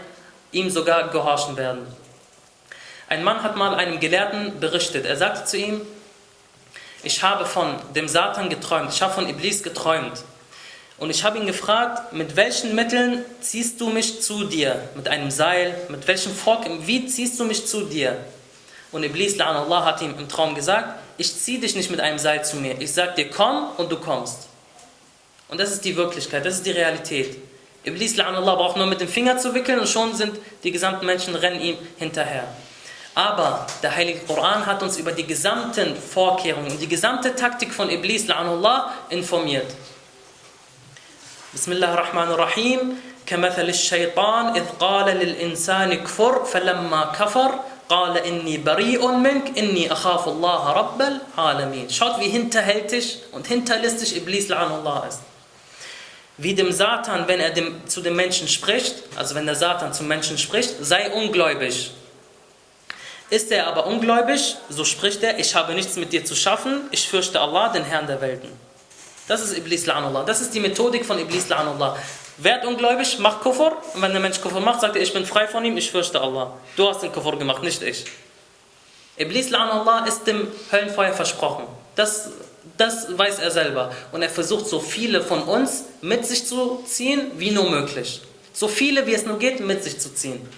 ihm 0.50 0.70
sogar 0.70 1.10
gehorchen 1.10 1.56
werden. 1.56 1.86
Ein 3.10 3.24
Mann 3.24 3.42
hat 3.42 3.56
mal 3.56 3.74
einem 3.74 3.98
Gelehrten 3.98 4.60
berichtet. 4.60 5.04
Er 5.04 5.16
sagte 5.16 5.44
zu 5.44 5.56
ihm, 5.56 5.80
ich 7.02 7.24
habe 7.24 7.44
von 7.44 7.74
dem 7.92 8.06
Satan 8.06 8.48
geträumt, 8.48 8.92
ich 8.94 9.02
habe 9.02 9.12
von 9.12 9.28
Iblis 9.28 9.64
geträumt. 9.64 10.22
Und 10.96 11.10
ich 11.10 11.24
habe 11.24 11.36
ihn 11.36 11.44
gefragt, 11.44 12.12
mit 12.12 12.36
welchen 12.36 12.76
Mitteln 12.76 13.24
ziehst 13.40 13.80
du 13.80 13.88
mich 13.88 14.22
zu 14.22 14.44
dir? 14.44 14.88
Mit 14.94 15.08
einem 15.08 15.32
Seil? 15.32 15.74
Mit 15.88 16.06
welchem 16.06 16.32
Fork? 16.32 16.66
Wie 16.86 17.04
ziehst 17.06 17.40
du 17.40 17.44
mich 17.44 17.66
zu 17.66 17.80
dir? 17.80 18.16
Und 18.92 19.02
Iblis, 19.02 19.40
Allah, 19.40 19.84
hat 19.84 20.00
ihm 20.02 20.14
im 20.16 20.28
Traum 20.28 20.54
gesagt, 20.54 21.00
ich 21.16 21.34
ziehe 21.36 21.58
dich 21.58 21.74
nicht 21.74 21.90
mit 21.90 21.98
einem 21.98 22.18
Seil 22.20 22.44
zu 22.44 22.58
mir. 22.58 22.80
Ich 22.80 22.92
sage 22.92 23.14
dir, 23.16 23.30
komm 23.30 23.70
und 23.76 23.90
du 23.90 23.96
kommst. 23.96 24.46
Und 25.48 25.58
das 25.58 25.72
ist 25.72 25.84
die 25.84 25.96
Wirklichkeit, 25.96 26.46
das 26.46 26.58
ist 26.58 26.66
die 26.66 26.70
Realität. 26.70 27.38
Iblis, 27.82 28.16
Allah, 28.20 28.54
braucht 28.54 28.76
nur 28.76 28.86
mit 28.86 29.00
dem 29.00 29.08
Finger 29.08 29.36
zu 29.36 29.52
wickeln 29.52 29.80
und 29.80 29.88
schon 29.88 30.14
sind 30.14 30.38
die 30.62 30.70
gesamten 30.70 31.06
Menschen, 31.06 31.34
rennen 31.34 31.60
ihm 31.60 31.76
hinterher. 31.98 32.46
Aber 33.15 33.65
der 33.81 33.95
Heilige 33.95 34.19
Koran 34.19 34.65
hat 34.65 34.83
uns 34.83 34.97
über 34.97 35.13
die 35.13 35.25
gesamten 35.25 35.95
Vorkehrungen 35.95 36.71
und 36.71 36.81
die 36.81 36.89
gesamte 36.89 37.33
Taktik 37.33 37.73
von 37.73 37.89
Iblis 37.89 38.27
la'anullah 38.27 38.91
informiert. 39.09 39.73
Bismillah 41.53 41.91
ar-Rahman 41.91 42.29
ar-Rahim. 42.29 42.97
كمثل 43.25 43.69
الشيطان 43.69 44.55
إذ 44.55 44.63
قال 44.79 45.05
للإنسان 45.17 45.93
كفر 46.03 46.45
فلما 46.45 47.05
كفر 47.17 47.59
قال 47.89 48.17
إني 48.17 48.57
بريء 48.57 49.07
منك 49.07 49.57
إني 49.57 49.91
أخاف 49.91 50.27
الله 50.27 50.71
رب 50.71 51.01
العالمين. 51.01 51.89
Schaut, 51.89 52.19
wie 52.19 52.29
hinterhältig 52.29 53.17
und 53.31 53.47
hinterlistig 53.47 54.15
Iblis 54.17 54.49
la'anullah 54.49 55.07
ist. 55.07 55.21
Wie 56.37 56.53
dem 56.53 56.71
Satan, 56.71 57.27
wenn 57.27 57.39
er 57.39 57.51
dem, 57.51 57.87
zu 57.87 58.01
dem 58.01 58.15
Menschen 58.15 58.47
spricht, 58.47 58.95
also 59.15 59.35
wenn 59.35 59.45
der 59.45 59.55
Satan 59.55 59.93
zum 59.93 60.07
Menschen 60.07 60.37
spricht, 60.37 60.75
sei 60.81 61.09
ungläubig. 61.11 61.91
Ist 63.30 63.52
er 63.52 63.68
aber 63.68 63.86
ungläubig, 63.86 64.56
so 64.68 64.84
spricht 64.84 65.22
er, 65.22 65.38
ich 65.38 65.54
habe 65.54 65.72
nichts 65.74 65.94
mit 65.96 66.12
dir 66.12 66.24
zu 66.24 66.34
schaffen, 66.34 66.82
ich 66.90 67.08
fürchte 67.08 67.40
Allah, 67.40 67.68
den 67.68 67.84
Herrn 67.84 68.08
der 68.08 68.20
Welten. 68.20 68.50
Das 69.28 69.40
ist 69.40 69.56
Iblis 69.56 69.86
la'anullah. 69.86 70.24
Das 70.24 70.40
ist 70.40 70.52
die 70.52 70.58
Methodik 70.58 71.06
von 71.06 71.16
Iblis 71.16 71.46
la'anullah. 71.46 71.94
Werd 72.38 72.66
ungläubig, 72.66 73.18
mach 73.20 73.40
Kufr. 73.40 73.70
Und 73.94 74.02
wenn 74.02 74.10
der 74.10 74.20
Mensch 74.20 74.40
Kufr 74.40 74.58
macht, 74.58 74.80
sagt 74.80 74.96
er, 74.96 75.02
ich 75.02 75.12
bin 75.12 75.24
frei 75.24 75.46
von 75.46 75.64
ihm, 75.64 75.76
ich 75.76 75.92
fürchte 75.92 76.20
Allah. 76.20 76.54
Du 76.74 76.88
hast 76.88 77.02
den 77.02 77.12
Kufr 77.12 77.36
gemacht, 77.36 77.62
nicht 77.62 77.80
ich. 77.82 78.06
Iblis, 79.16 79.50
la'an 79.50 79.70
Allah, 79.70 80.04
ist 80.06 80.26
dem 80.26 80.48
Höllenfeuer 80.72 81.12
versprochen. 81.12 81.66
Das, 81.94 82.30
das 82.76 83.16
weiß 83.16 83.38
er 83.38 83.52
selber. 83.52 83.92
Und 84.10 84.22
er 84.22 84.30
versucht, 84.30 84.66
so 84.66 84.80
viele 84.80 85.22
von 85.22 85.42
uns 85.44 85.84
mit 86.00 86.26
sich 86.26 86.44
zu 86.44 86.82
ziehen, 86.84 87.30
wie 87.36 87.52
nur 87.52 87.70
möglich. 87.70 88.22
So 88.52 88.66
viele, 88.66 89.06
wie 89.06 89.14
es 89.14 89.24
nur 89.24 89.38
geht, 89.38 89.60
mit 89.60 89.84
sich 89.84 90.00
zu 90.00 90.12
ziehen. 90.12 90.48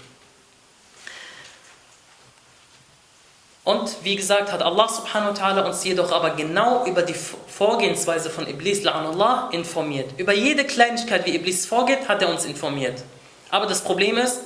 Und 3.64 4.02
wie 4.02 4.16
gesagt, 4.16 4.50
hat 4.50 4.60
Allah 4.60 4.88
subhanahu 4.88 5.30
wa 5.30 5.40
ta'ala 5.40 5.66
uns 5.66 5.84
jedoch 5.84 6.10
aber 6.10 6.30
genau 6.30 6.84
über 6.84 7.02
die 7.02 7.14
Vorgehensweise 7.14 8.28
von 8.28 8.48
Iblis 8.48 8.82
la'anullah 8.82 9.52
informiert. 9.52 10.10
Über 10.18 10.32
jede 10.32 10.64
Kleinigkeit, 10.64 11.26
wie 11.26 11.36
Iblis 11.36 11.64
vorgeht, 11.66 12.08
hat 12.08 12.22
er 12.22 12.28
uns 12.28 12.44
informiert. 12.44 13.04
Aber 13.50 13.66
das 13.66 13.82
Problem 13.82 14.18
ist, 14.18 14.40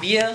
wir, 0.00 0.28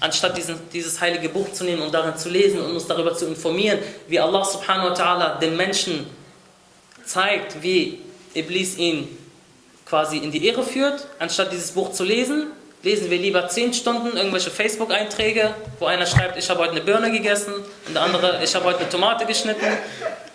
anstatt 0.00 0.36
diesen, 0.36 0.58
dieses 0.72 1.00
heilige 1.00 1.28
Buch 1.28 1.52
zu 1.52 1.62
nehmen 1.62 1.82
und 1.82 1.94
darin 1.94 2.16
zu 2.16 2.28
lesen 2.28 2.60
und 2.60 2.72
uns 2.72 2.86
darüber 2.88 3.14
zu 3.14 3.26
informieren, 3.26 3.78
wie 4.08 4.18
Allah 4.18 4.44
subhanahu 4.44 4.90
wa 4.90 4.94
ta'ala 4.94 5.38
den 5.38 5.56
Menschen 5.56 6.06
zeigt, 7.04 7.62
wie 7.62 8.00
Iblis 8.34 8.76
ihn 8.76 9.16
quasi 9.86 10.18
in 10.18 10.32
die 10.32 10.48
Irre 10.48 10.64
führt, 10.64 11.06
anstatt 11.20 11.52
dieses 11.52 11.70
Buch 11.72 11.92
zu 11.92 12.02
lesen, 12.02 12.48
lesen 12.82 13.10
wir 13.10 13.18
lieber 13.18 13.48
10 13.48 13.74
Stunden 13.74 14.16
irgendwelche 14.16 14.50
Facebook-Einträge, 14.50 15.54
wo 15.78 15.86
einer 15.86 16.06
schreibt, 16.06 16.38
ich 16.38 16.48
habe 16.48 16.60
heute 16.60 16.72
eine 16.72 16.80
Birne 16.80 17.10
gegessen 17.10 17.52
und 17.86 17.94
der 17.94 18.02
andere, 18.02 18.40
ich 18.42 18.54
habe 18.54 18.64
heute 18.66 18.80
eine 18.80 18.88
Tomate 18.88 19.26
geschnitten. 19.26 19.66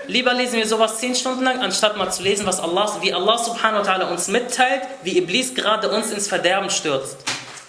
Lieber 0.08 0.34
lesen 0.34 0.58
wir 0.58 0.68
sowas 0.68 0.98
10 1.00 1.16
Stunden 1.16 1.44
lang, 1.44 1.62
anstatt 1.62 1.96
mal 1.96 2.12
zu 2.12 2.24
lesen, 2.24 2.46
was 2.46 2.60
Allah, 2.60 2.98
wie 3.02 3.14
Allah 3.14 3.38
subhanahu 3.38 3.86
wa 3.86 3.90
ta'ala 3.90 4.12
uns 4.12 4.28
mitteilt, 4.28 4.82
wie 5.04 5.18
Iblis 5.18 5.56
gerade 5.56 5.90
uns 5.90 6.12
ins 6.12 6.28
Verderben 6.28 6.70
stürzt. 6.70 7.18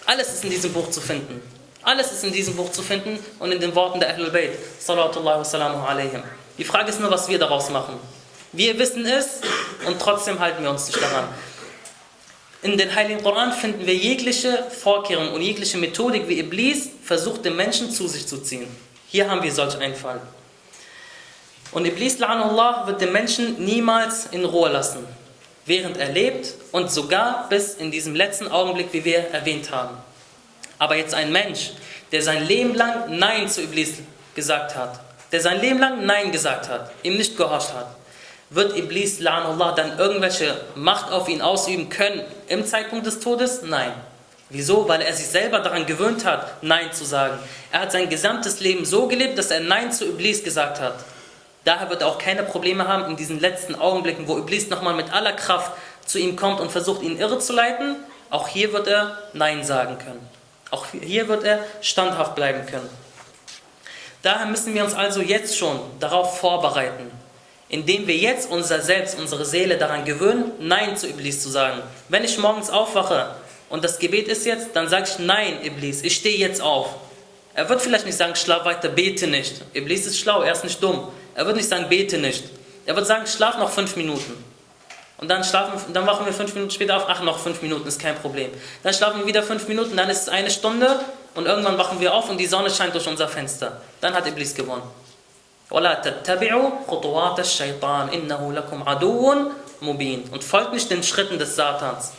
Alles 0.05 0.33
ist 0.33 0.43
in 0.43 0.49
diesem 0.49 0.73
Buch 0.73 0.89
zu 0.91 0.99
finden. 0.99 1.41
Alles 1.81 2.11
ist 2.11 2.23
in 2.23 2.33
diesem 2.33 2.55
Buch 2.55 2.71
zu 2.71 2.81
finden 2.81 3.19
und 3.39 3.51
in 3.51 3.59
den 3.59 3.73
Worten 3.75 3.99
der 3.99 4.09
Ahlul 4.09 4.31
Bayt. 4.31 4.51
Die 6.57 6.63
Frage 6.63 6.89
ist 6.89 6.99
nur, 6.99 7.11
was 7.11 7.29
wir 7.29 7.39
daraus 7.39 7.69
machen. 7.69 7.99
Wir 8.51 8.77
wissen 8.79 9.05
es 9.05 9.41
und 9.85 9.99
trotzdem 9.99 10.39
halten 10.39 10.63
wir 10.63 10.69
uns 10.69 10.87
nicht 10.87 11.01
daran. 11.01 11.27
In 12.65 12.79
den 12.79 12.95
Heiligen 12.95 13.21
Koran 13.21 13.53
finden 13.53 13.85
wir 13.85 13.93
jegliche 13.93 14.63
Vorkehrungen 14.71 15.33
und 15.33 15.41
jegliche 15.43 15.77
Methodik, 15.77 16.27
wie 16.27 16.39
Iblis 16.39 16.89
versucht, 17.03 17.45
den 17.45 17.55
Menschen 17.55 17.91
zu 17.91 18.07
sich 18.07 18.25
zu 18.25 18.39
ziehen. 18.39 18.65
Hier 19.07 19.29
haben 19.29 19.43
wir 19.43 19.51
solch 19.51 19.77
einen 19.77 19.93
Fall. 19.93 20.19
Und 21.71 21.85
Iblis, 21.85 22.17
la'anullah, 22.17 22.87
wird 22.87 23.01
den 23.01 23.11
Menschen 23.11 23.63
niemals 23.63 24.25
in 24.31 24.43
Ruhe 24.45 24.69
lassen, 24.69 25.05
während 25.67 25.97
er 25.97 26.11
lebt 26.11 26.55
und 26.71 26.89
sogar 26.89 27.47
bis 27.49 27.75
in 27.75 27.91
diesem 27.91 28.15
letzten 28.15 28.47
Augenblick, 28.47 28.87
wie 28.93 29.05
wir 29.05 29.19
erwähnt 29.19 29.69
haben. 29.69 29.97
Aber 30.79 30.95
jetzt 30.95 31.13
ein 31.13 31.31
Mensch, 31.31 31.73
der 32.11 32.23
sein 32.23 32.47
Leben 32.47 32.73
lang 32.73 33.15
Nein 33.15 33.47
zu 33.47 33.61
Iblis 33.61 33.99
gesagt 34.33 34.75
hat, 34.75 35.01
der 35.31 35.39
sein 35.39 35.61
Leben 35.61 35.77
lang 35.77 36.03
Nein 36.03 36.31
gesagt 36.31 36.67
hat, 36.67 36.89
ihm 37.03 37.15
nicht 37.15 37.37
gehorcht 37.37 37.75
hat, 37.75 37.94
wird 38.49 38.77
Iblis, 38.77 39.19
la'anullah, 39.19 39.75
dann 39.75 39.97
irgendwelche 39.97 40.55
Macht 40.75 41.11
auf 41.11 41.27
ihn 41.27 41.41
ausüben 41.41 41.89
können 41.89 42.23
im 42.47 42.65
Zeitpunkt 42.65 43.05
des 43.05 43.19
Todes? 43.19 43.61
Nein. 43.63 43.91
Wieso? 44.49 44.87
Weil 44.87 45.01
er 45.01 45.13
sich 45.13 45.27
selber 45.27 45.59
daran 45.59 45.85
gewöhnt 45.85 46.25
hat, 46.25 46.63
Nein 46.63 46.93
zu 46.93 47.03
sagen. 47.03 47.39
Er 47.71 47.81
hat 47.81 47.91
sein 47.91 48.09
gesamtes 48.09 48.59
Leben 48.59 48.85
so 48.85 49.07
gelebt, 49.07 49.37
dass 49.37 49.49
er 49.49 49.59
Nein 49.59 49.91
zu 49.91 50.05
Iblis 50.05 50.43
gesagt 50.43 50.79
hat. 50.79 50.95
Daher 51.63 51.89
wird 51.89 52.01
er 52.01 52.07
auch 52.07 52.19
keine 52.19 52.43
Probleme 52.43 52.87
haben 52.87 53.05
in 53.05 53.15
diesen 53.15 53.39
letzten 53.39 53.73
Augenblicken, 53.73 54.27
wo 54.27 54.37
Iblis 54.37 54.69
nochmal 54.69 54.93
mit 54.93 55.11
aller 55.11 55.33
Kraft 55.33 55.71
zu 56.05 56.19
ihm 56.19 56.35
kommt 56.35 56.59
und 56.59 56.71
versucht, 56.71 57.01
ihn 57.01 57.17
irre 57.17 57.39
zu 57.39 57.53
leiten. 57.53 57.95
Auch 58.29 58.47
hier 58.47 58.71
wird 58.71 58.87
er 58.87 59.17
Nein 59.33 59.63
sagen 59.63 59.97
können. 59.97 60.29
Auch 60.69 60.85
hier 60.91 61.27
wird 61.27 61.43
er 61.43 61.59
standhaft 61.81 62.35
bleiben 62.35 62.67
können. 62.67 62.89
Daher 64.21 64.45
müssen 64.45 64.73
wir 64.73 64.83
uns 64.83 64.93
also 64.93 65.21
jetzt 65.21 65.57
schon 65.57 65.79
darauf 65.99 66.39
vorbereiten, 66.39 67.11
indem 67.75 68.07
wir 68.07 68.15
jetzt 68.15 68.49
unser 68.49 68.79
Selbst, 68.79 69.19
unsere 69.19 69.45
Seele 69.45 69.77
daran 69.77 70.05
gewöhnen, 70.05 70.53
Nein 70.59 70.95
zu 70.95 71.09
Iblis 71.09 71.43
zu 71.43 71.49
sagen. 71.49 71.81
Wenn 72.07 72.23
ich 72.23 72.37
morgens 72.37 72.69
aufwache 72.69 73.35
und 73.69 73.83
das 73.83 73.99
Gebet 73.99 74.29
ist 74.29 74.45
jetzt, 74.45 74.69
dann 74.75 74.87
sage 74.87 75.09
ich 75.09 75.19
Nein, 75.19 75.59
Iblis, 75.61 76.01
ich 76.01 76.15
stehe 76.15 76.37
jetzt 76.37 76.61
auf. 76.61 76.87
Er 77.53 77.67
wird 77.67 77.81
vielleicht 77.81 78.05
nicht 78.05 78.17
sagen, 78.17 78.33
schlaf 78.35 78.63
weiter, 78.63 78.87
bete 78.87 79.27
nicht. 79.27 79.61
Iblis 79.73 80.05
ist 80.05 80.17
schlau, 80.17 80.41
er 80.41 80.53
ist 80.53 80.63
nicht 80.63 80.81
dumm. 80.81 81.09
Er 81.35 81.45
wird 81.45 81.57
nicht 81.57 81.67
sagen, 81.67 81.89
bete 81.89 82.17
nicht. 82.17 82.45
Er 82.85 82.95
wird 82.95 83.07
sagen, 83.07 83.27
schlaf 83.27 83.57
noch 83.57 83.69
fünf 83.69 83.97
Minuten. 83.97 84.41
Und 85.17 85.29
dann, 85.29 85.43
schlafen, 85.43 85.93
dann 85.93 86.07
wachen 86.07 86.25
wir 86.25 86.31
fünf 86.31 86.53
Minuten 86.53 86.71
später 86.71 86.95
auf, 86.95 87.05
ach, 87.09 87.23
noch 87.23 87.39
fünf 87.39 87.61
Minuten 87.61 87.85
ist 87.87 87.99
kein 87.99 88.15
Problem. 88.15 88.51
Dann 88.83 88.93
schlafen 88.93 89.19
wir 89.19 89.27
wieder 89.27 89.43
fünf 89.43 89.67
Minuten, 89.67 89.97
dann 89.97 90.09
ist 90.09 90.23
es 90.23 90.29
eine 90.29 90.49
Stunde 90.49 91.01
und 91.33 91.45
irgendwann 91.45 91.77
wachen 91.77 91.99
wir 91.99 92.13
auf 92.13 92.29
und 92.29 92.37
die 92.37 92.47
Sonne 92.47 92.69
scheint 92.69 92.93
durch 92.93 93.07
unser 93.07 93.27
Fenster. 93.27 93.81
Dann 93.99 94.13
hat 94.13 94.25
Iblis 94.27 94.55
gewonnen. 94.55 94.83
وَلَا 95.70 96.02
تَتَّبِعُوا 96.02 96.70
خُطُوَاتَ 96.88 97.38
الشَّيْطَانِ 97.38 98.10
إِنَّهُ 98.10 98.52
لَكُمْ 98.52 98.82
عَدُوٌ 98.82 99.52
مُبِينٌ 99.82 100.30
Und 100.32 100.42
folgt 100.42 100.72
nicht 100.72 100.90
den 100.90 101.02
Schritten 101.02 101.38
des 101.38 101.54
Satans. 101.54 102.12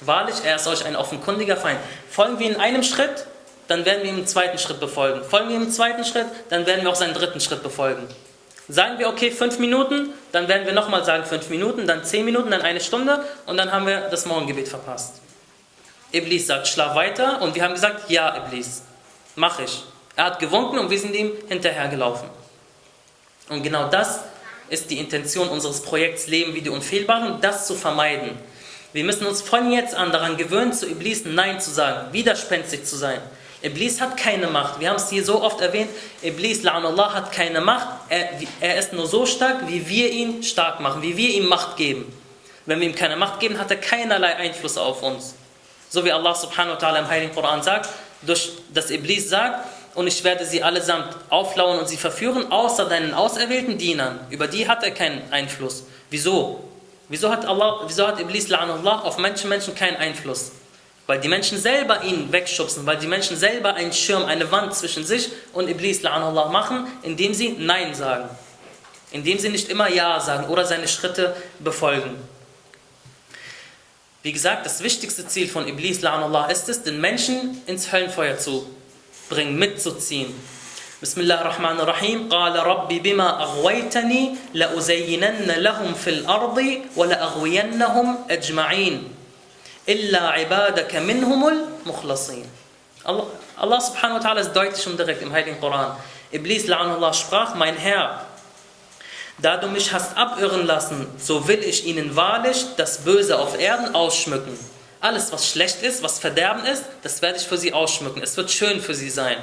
Wahrlich, 0.00 0.36
er 0.44 0.56
ist 0.56 0.66
euch 0.66 0.84
ein 0.84 0.96
offenkundiger 0.96 1.56
Feind. 1.56 1.78
Folgen 2.10 2.38
wir 2.38 2.50
in 2.50 2.56
einem 2.56 2.82
Schritt, 2.82 3.26
dann 3.68 3.84
werden 3.84 4.02
wir 4.02 4.10
ihm 4.10 4.18
im 4.18 4.26
zweiten 4.26 4.58
Schritt 4.58 4.80
befolgen. 4.80 5.22
Folgen 5.22 5.50
wir 5.50 5.56
ihm 5.56 5.62
im 5.62 5.70
zweiten 5.70 6.04
Schritt, 6.04 6.26
dann 6.48 6.66
werden 6.66 6.82
wir 6.82 6.90
auch 6.90 6.96
seinen 6.96 7.14
dritten 7.14 7.40
Schritt 7.40 7.62
befolgen. 7.62 8.08
Sagen 8.68 8.98
wir, 8.98 9.08
okay, 9.08 9.30
fünf 9.30 9.58
Minuten, 9.58 10.12
dann 10.32 10.48
werden 10.48 10.66
wir 10.66 10.72
nochmal 10.72 11.04
sagen 11.04 11.24
fünf 11.24 11.48
Minuten, 11.50 11.86
dann 11.86 12.04
zehn 12.04 12.24
Minuten, 12.24 12.50
dann 12.50 12.62
eine 12.62 12.80
Stunde 12.80 13.24
und 13.46 13.56
dann 13.56 13.70
haben 13.70 13.86
wir 13.86 14.08
das 14.10 14.26
Morgengebet 14.26 14.68
verpasst. 14.68 15.20
Iblis 16.12 16.46
sagt, 16.46 16.66
schlaf 16.66 16.94
weiter 16.94 17.40
und 17.42 17.54
wir 17.54 17.62
haben 17.62 17.74
gesagt, 17.74 18.10
ja, 18.10 18.36
Iblis, 18.36 18.82
mach 19.36 19.60
ich. 19.60 19.84
Er 20.16 20.26
hat 20.26 20.38
gewunken 20.38 20.78
und 20.78 20.90
wir 20.90 20.98
sind 20.98 21.14
ihm 21.14 21.32
hinterhergelaufen. 21.48 22.28
Und 23.49 23.63
genau 23.63 23.89
das 23.89 24.21
ist 24.69 24.89
die 24.89 24.97
Intention 24.97 25.47
unseres 25.49 25.81
Projekts 25.81 26.27
Leben 26.27 26.55
wie 26.55 26.61
die 26.61 26.69
Unfehlbaren, 26.69 27.39
das 27.41 27.67
zu 27.67 27.75
vermeiden. 27.75 28.31
Wir 28.93 29.03
müssen 29.03 29.25
uns 29.25 29.41
von 29.41 29.71
jetzt 29.71 29.93
an 29.93 30.11
daran 30.11 30.37
gewöhnen, 30.37 30.73
zu 30.73 30.87
Iblis 30.87 31.25
Nein 31.25 31.59
zu 31.59 31.69
sagen, 31.69 32.13
widerspenstig 32.13 32.85
zu 32.85 32.95
sein. 32.95 33.21
Iblis 33.61 33.99
hat 33.99 34.15
keine 34.17 34.47
Macht. 34.47 34.79
Wir 34.79 34.89
haben 34.89 34.97
es 34.97 35.09
hier 35.09 35.23
so 35.23 35.41
oft 35.41 35.59
erwähnt. 35.59 35.89
Iblis, 36.21 36.63
la'anullah, 36.63 37.13
hat 37.13 37.31
keine 37.31 37.61
Macht. 37.61 37.87
Er, 38.09 38.29
er 38.61 38.77
ist 38.77 38.93
nur 38.93 39.07
so 39.07 39.25
stark, 39.25 39.67
wie 39.67 39.87
wir 39.89 40.11
ihn 40.11 40.43
stark 40.43 40.79
machen, 40.79 41.01
wie 41.01 41.17
wir 41.17 41.29
ihm 41.29 41.47
Macht 41.47 41.75
geben. 41.75 42.11
Wenn 42.65 42.79
wir 42.79 42.87
ihm 42.87 42.95
keine 42.95 43.15
Macht 43.15 43.39
geben, 43.39 43.57
hat 43.59 43.71
er 43.71 43.77
keinerlei 43.77 44.35
Einfluss 44.35 44.77
auf 44.77 45.03
uns. 45.03 45.35
So 45.89 46.05
wie 46.05 46.11
Allah 46.11 46.35
subhanahu 46.35 46.75
wa 46.75 46.87
ta'ala 46.87 46.99
im 46.99 47.07
Heiligen 47.07 47.33
Koran 47.33 47.63
sagt, 47.63 47.89
durch 48.21 48.51
das 48.73 48.91
Iblis 48.91 49.29
sagt, 49.29 49.65
und 49.95 50.07
ich 50.07 50.23
werde 50.23 50.45
sie 50.45 50.61
allesamt 50.61 51.15
auflauern 51.29 51.79
und 51.79 51.87
sie 51.87 51.97
verführen, 51.97 52.51
außer 52.51 52.85
deinen 52.85 53.13
auserwählten 53.13 53.77
Dienern. 53.77 54.19
Über 54.29 54.47
die 54.47 54.67
hat 54.67 54.83
er 54.83 54.91
keinen 54.91 55.31
Einfluss. 55.31 55.83
Wieso? 56.09 56.63
Wieso 57.07 57.31
hat, 57.31 57.45
Allah, 57.45 57.81
wieso 57.87 58.05
hat 58.05 58.19
Iblis 58.19 58.49
la'anullah 58.49 59.03
auf 59.03 59.17
Menschen, 59.17 59.49
Menschen 59.49 59.73
keinen 59.73 59.95
Einfluss? 59.95 60.51
Weil 61.07 61.19
die 61.19 61.29
Menschen 61.29 61.57
selber 61.57 62.03
ihn 62.03 62.31
wegschubsen, 62.31 62.85
weil 62.85 62.97
die 62.97 63.07
Menschen 63.07 63.37
selber 63.37 63.75
einen 63.75 63.93
Schirm, 63.93 64.25
eine 64.25 64.51
Wand 64.51 64.75
zwischen 64.75 65.05
sich 65.05 65.29
und 65.53 65.69
Iblis 65.69 66.01
la'anullah 66.01 66.49
machen, 66.49 66.87
indem 67.03 67.33
sie 67.33 67.49
Nein 67.57 67.95
sagen. 67.95 68.29
Indem 69.11 69.39
sie 69.39 69.49
nicht 69.49 69.69
immer 69.69 69.89
Ja 69.89 70.19
sagen 70.19 70.47
oder 70.47 70.65
seine 70.65 70.87
Schritte 70.87 71.35
befolgen. 71.59 72.15
Wie 74.23 74.33
gesagt, 74.33 74.65
das 74.65 74.83
wichtigste 74.83 75.27
Ziel 75.27 75.47
von 75.47 75.67
Iblis 75.67 76.01
la'anullah 76.01 76.49
ist 76.49 76.67
es, 76.67 76.83
den 76.83 76.99
Menschen 76.99 77.61
ins 77.67 77.93
Höllenfeuer 77.93 78.37
zu 78.37 78.67
bringen, 79.29 79.57
mitzuziehen. 79.57 80.33
بسم 81.03 81.21
الله 81.21 81.41
الرحمن 81.41 81.77
الرحيم 81.79 82.19
قال 82.31 82.55
رب 82.55 82.87
بما 82.87 83.43
أغويتني 83.43 84.35
لأزينن 84.53 85.51
لهم 85.57 85.93
في 85.93 86.09
الأرض 86.09 86.57
ولأغوينهم 86.95 88.07
أجمعين 88.29 88.95
إلا 89.89 90.21
عبادك 90.27 90.95
منهم 90.95 91.41
المخلصين 91.47 92.47
Allah, 93.05 93.29
Allah 93.59 93.77
subhanahu 93.77 94.17
wa 94.17 94.23
ta'ala 94.23 94.41
ist 94.41 94.53
deutlich 94.57 94.81
und 94.87 94.97
direkt 94.97 95.21
im 95.21 95.29
Heiligen 95.31 95.59
Koran. 95.61 95.93
Iblis 96.31 96.65
la'anullah 96.65 97.13
sprach, 97.13 97.53
mein 97.53 97.77
Herr, 97.77 98.25
da 99.37 99.57
du 99.57 99.67
mich 99.67 99.93
hast 99.93 100.17
abirren 100.17 100.65
lassen, 100.65 101.05
so 101.19 101.47
will 101.47 101.61
ich 101.61 101.85
ihnen 101.85 102.15
wahrlich 102.15 102.65
das 102.77 103.05
Böse 103.05 103.37
auf 103.37 103.59
Erden 103.59 103.93
ausschmücken. 103.93 104.57
Alles, 105.05 105.31
was 105.31 105.47
schlecht 105.47 105.83
ist, 105.83 106.01
was 106.01 106.17
Verderben 106.17 106.65
ist, 106.65 106.83
das 107.03 107.21
werde 107.21 107.37
ich 107.37 107.45
für 107.45 107.59
sie 107.59 107.73
ausschmücken. 107.73 108.23
Es 108.23 108.35
wird 108.37 108.49
schön 108.49 108.81
für 108.81 108.95
sie 108.95 109.11
sein. 109.11 109.37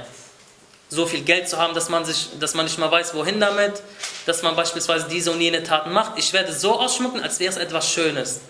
So 0.89 1.07
viel 1.07 1.21
Geld 1.21 1.49
zu 1.49 1.57
haben, 1.57 1.73
dass 1.73 1.89
man, 1.89 2.05
sich, 2.05 2.31
dass 2.41 2.55
man 2.55 2.65
nicht 2.65 2.79
mal 2.79 2.91
weiß, 2.91 3.15
wohin 3.15 3.39
damit, 3.39 3.81
dass 4.27 4.43
man 4.43 4.57
beispielsweise 4.57 5.07
diese 5.09 5.31
und 5.31 5.41
jene 5.41 5.63
Taten 5.63 5.93
macht. 5.93 6.19
Ich 6.19 6.33
werde 6.33 6.53
so 6.53 6.81
ausschmücken, 6.81 7.23
als 7.23 7.39
wäre 7.39 7.53
es 7.53 7.59
etwas 7.59 7.89
Schönes. 7.89 8.41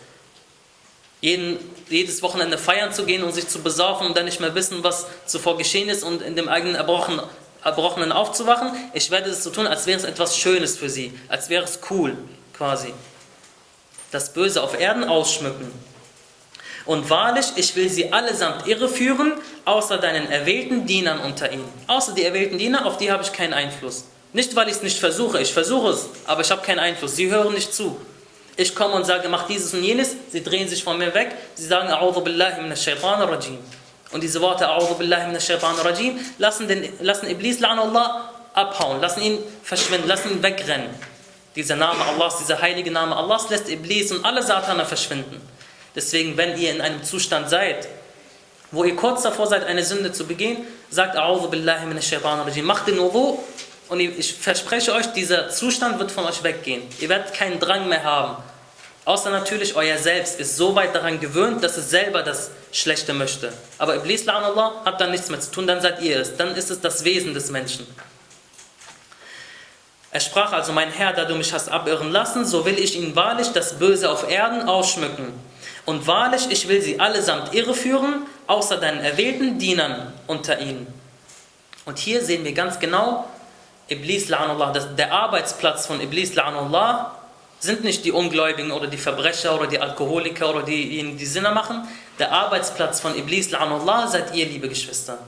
Jeden, 1.21 1.59
jedes 1.91 2.23
Wochenende 2.23 2.57
feiern 2.57 2.95
zu 2.95 3.05
gehen 3.05 3.23
und 3.25 3.35
sich 3.35 3.47
zu 3.47 3.59
besaufen 3.59 4.07
und 4.07 4.17
dann 4.17 4.25
nicht 4.25 4.41
mehr 4.41 4.55
wissen, 4.55 4.83
was 4.83 5.05
zuvor 5.27 5.59
geschehen 5.59 5.91
ist 5.91 6.05
und 6.05 6.23
in 6.23 6.35
dem 6.35 6.49
eigenen 6.49 6.77
Erbrochen, 6.77 7.21
Erbrochenen 7.63 8.11
aufzuwachen. 8.11 8.71
Ich 8.95 9.11
werde 9.11 9.29
es 9.29 9.45
so 9.45 9.51
tun, 9.51 9.67
als 9.67 9.85
wäre 9.85 9.99
es 9.99 10.05
etwas 10.05 10.39
Schönes 10.39 10.79
für 10.79 10.89
sie, 10.89 11.13
als 11.29 11.51
wäre 11.51 11.65
es 11.65 11.79
cool 11.91 12.17
quasi. 12.57 12.95
Das 14.13 14.33
Böse 14.33 14.63
auf 14.63 14.81
Erden 14.81 15.05
ausschmücken. 15.05 15.92
Und 16.85 17.09
wahrlich, 17.11 17.47
ich 17.57 17.77
will 17.77 17.89
sie 17.89 18.13
allesamt 18.13 18.67
irreführen, 18.67 19.35
außer 19.65 19.99
deinen 19.99 20.31
erwählten 20.31 20.87
Dienern 20.87 21.21
unter 21.21 21.53
ihnen. 21.53 21.69
Außer 21.87 22.13
die 22.13 22.25
erwählten 22.25 22.59
Diener, 22.59 22.87
auf 22.87 22.97
die 22.97 23.13
habe 23.13 23.23
ich 23.23 23.33
keinen 23.33 23.55
Einfluss. 23.55 24.05
Nicht, 24.33 24.57
weil 24.57 24.69
ich 24.69 24.77
es 24.77 24.83
nicht 24.83 24.99
versuche, 24.99 25.41
ich 25.41 25.53
versuche 25.53 25.91
es, 25.91 26.09
aber 26.27 26.41
ich 26.41 26.51
habe 26.51 26.63
keinen 26.63 26.81
Einfluss. 26.81 27.17
Sie 27.17 27.31
hören 27.31 27.53
nicht 27.53 27.73
zu. 27.73 28.01
Ich 28.57 28.75
komme 28.75 28.95
und 28.95 29.05
sage, 29.05 29.29
mach 29.29 29.47
dieses 29.47 29.73
und 29.75 29.83
jenes, 29.83 30.17
sie 30.31 30.43
drehen 30.43 30.69
sich 30.69 30.83
von 30.83 30.99
mir 30.99 31.15
weg, 31.15 31.35
sie 31.55 31.67
sagen, 31.67 31.89
A'udhu 31.89 32.21
billahi 32.21 32.63
minash 32.63 32.83
shaitanir 32.83 33.29
rajim. 33.29 33.59
Und 34.11 34.23
diese 34.23 34.41
Worte, 34.41 34.69
A'udhu 34.69 34.95
billahi 34.95 35.29
minash 35.29 35.47
shaitanir 35.47 35.85
rajim, 35.85 36.19
lassen, 36.39 36.69
den, 36.69 36.89
lassen 37.01 37.29
Iblis, 37.29 37.61
la'anallah, 37.61 38.25
abhauen, 38.55 39.01
lassen 39.01 39.23
ihn 39.23 39.39
verschwinden, 39.63 40.09
lassen 40.09 40.33
ihn 40.33 40.43
wegrennen. 40.43 40.91
Dieser 41.57 41.77
Name 41.77 42.05
Allahs, 42.05 42.39
dieser 42.39 42.61
heilige 42.61 42.91
Name 42.91 43.17
Allahs 43.17 43.49
lässt 43.51 43.69
Iblis 43.69 44.13
und 44.13 44.25
alle 44.25 44.43
Sataner 44.43 44.87
verschwinden. 44.87 45.41
Deswegen, 45.95 46.37
wenn 46.37 46.59
ihr 46.59 46.71
in 46.71 46.81
einem 46.81 47.03
Zustand 47.05 47.51
seid, 47.51 47.89
wo 48.71 48.85
ihr 48.85 48.97
kurz 48.97 49.23
davor 49.23 49.47
seid, 49.47 49.65
eine 49.65 49.85
Sünde 49.85 50.13
zu 50.13 50.27
begehen, 50.27 50.67
sagt 50.91 51.17
A'udhu 51.17 51.49
billahi 51.49 51.87
minash 51.87 52.09
shaitanir 52.09 52.47
rajim. 52.47 52.65
Macht 52.65 52.87
den 52.89 52.99
Wudu 52.99 53.39
und 53.89 54.01
ich 54.01 54.35
verspreche 54.35 54.95
euch, 54.95 55.07
dieser 55.13 55.51
Zustand 55.51 55.99
wird 55.99 56.11
von 56.11 56.25
euch 56.25 56.43
weggehen. 56.43 56.83
Ihr 57.01 57.11
werdet 57.11 57.35
keinen 57.35 57.61
Drang 57.61 57.89
mehr 57.89 58.03
haben. 58.03 58.43
Außer 59.05 59.31
natürlich, 59.31 59.75
euer 59.75 59.99
Selbst 59.99 60.39
ist 60.39 60.57
so 60.57 60.77
weit 60.77 60.95
daran 60.95 61.19
gewöhnt, 61.19 61.63
dass 61.65 61.77
es 61.77 61.91
selber 61.91 62.23
das 62.23 62.53
Schlechte 62.71 63.13
möchte. 63.13 63.53
Aber 63.77 63.97
Iblis, 63.97 64.27
Allah, 64.29 64.81
hat 64.85 65.01
dann 65.01 65.11
nichts 65.11 65.29
mehr 65.29 65.41
zu 65.41 65.51
tun, 65.51 65.67
dann 65.67 65.81
seid 65.81 66.01
ihr 66.01 66.21
es. 66.21 66.37
Dann 66.37 66.55
ist 66.55 66.71
es 66.71 66.81
das 66.81 67.05
Wesen 67.05 67.35
des 67.35 67.51
Menschen. 67.51 67.87
Er 70.13 70.21
sprach 70.21 70.53
also, 70.53 70.73
mein 70.73 70.91
Herr, 70.91 71.13
da 71.15 71.25
du 71.25 71.35
mich 71.35 71.53
hast 71.53 71.69
abirren 71.69 72.13
lassen, 72.13 72.45
so 72.45 72.65
will 72.65 72.79
ich 72.79 72.97
ihn 72.97 73.17
wahrlich 73.17 73.49
das 73.49 73.79
Böse 73.79 74.09
auf 74.11 74.31
Erden 74.31 74.69
ausschmücken. 74.69 75.33
Und 75.85 76.07
wahrlich, 76.07 76.47
ich 76.51 76.69
will 76.69 76.81
sie 76.81 77.01
allesamt 77.01 77.55
irreführen, 77.55 78.27
außer 78.47 78.77
deinen 78.77 79.01
erwählten 79.01 79.59
Dienern 79.59 80.13
unter 80.27 80.61
ihnen. 80.61 80.87
Und 81.85 81.99
hier 81.99 82.23
sehen 82.23 82.45
wir 82.45 82.53
ganz 82.53 82.79
genau, 82.79 83.29
Iblis 83.89 84.29
la'anullah, 84.29 84.95
der 84.95 85.13
Arbeitsplatz 85.13 85.87
von 85.87 86.01
Iblis 86.01 86.35
la'anullah 86.35 87.11
sind 87.59 87.85
nicht 87.85 88.05
die 88.05 88.13
Ungläubigen 88.13 88.73
oder 88.73 88.87
die 88.87 88.97
Verbrecher 88.97 89.55
oder 89.55 89.67
die 89.67 89.79
Alkoholiker 89.79 90.51
oder 90.51 90.63
diejenigen, 90.63 91.17
die 91.17 91.27
Sinne 91.27 91.51
machen. 91.51 91.87
Der 92.19 92.33
Arbeitsplatz 92.33 93.01
von 93.01 93.17
Iblis 93.17 93.51
la'anullah 93.51 94.09
seid 94.09 94.35
ihr, 94.35 94.47
liebe 94.47 94.69
Geschwister. 94.69 95.19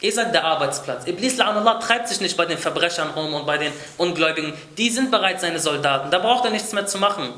Ihr 0.00 0.12
seid 0.12 0.34
der 0.34 0.44
Arbeitsplatz. 0.44 1.06
Iblis 1.06 1.38
la'anullah 1.38 1.80
treibt 1.80 2.08
sich 2.08 2.20
nicht 2.20 2.36
bei 2.36 2.44
den 2.44 2.58
Verbrechern 2.58 3.10
rum 3.10 3.32
und 3.32 3.46
bei 3.46 3.58
den 3.58 3.72
Ungläubigen. 3.96 4.52
Die 4.76 4.90
sind 4.90 5.10
bereits 5.10 5.40
seine 5.40 5.58
Soldaten. 5.58 6.10
Da 6.10 6.18
braucht 6.18 6.44
er 6.44 6.50
nichts 6.50 6.72
mehr 6.72 6.86
zu 6.86 6.98
machen. 6.98 7.28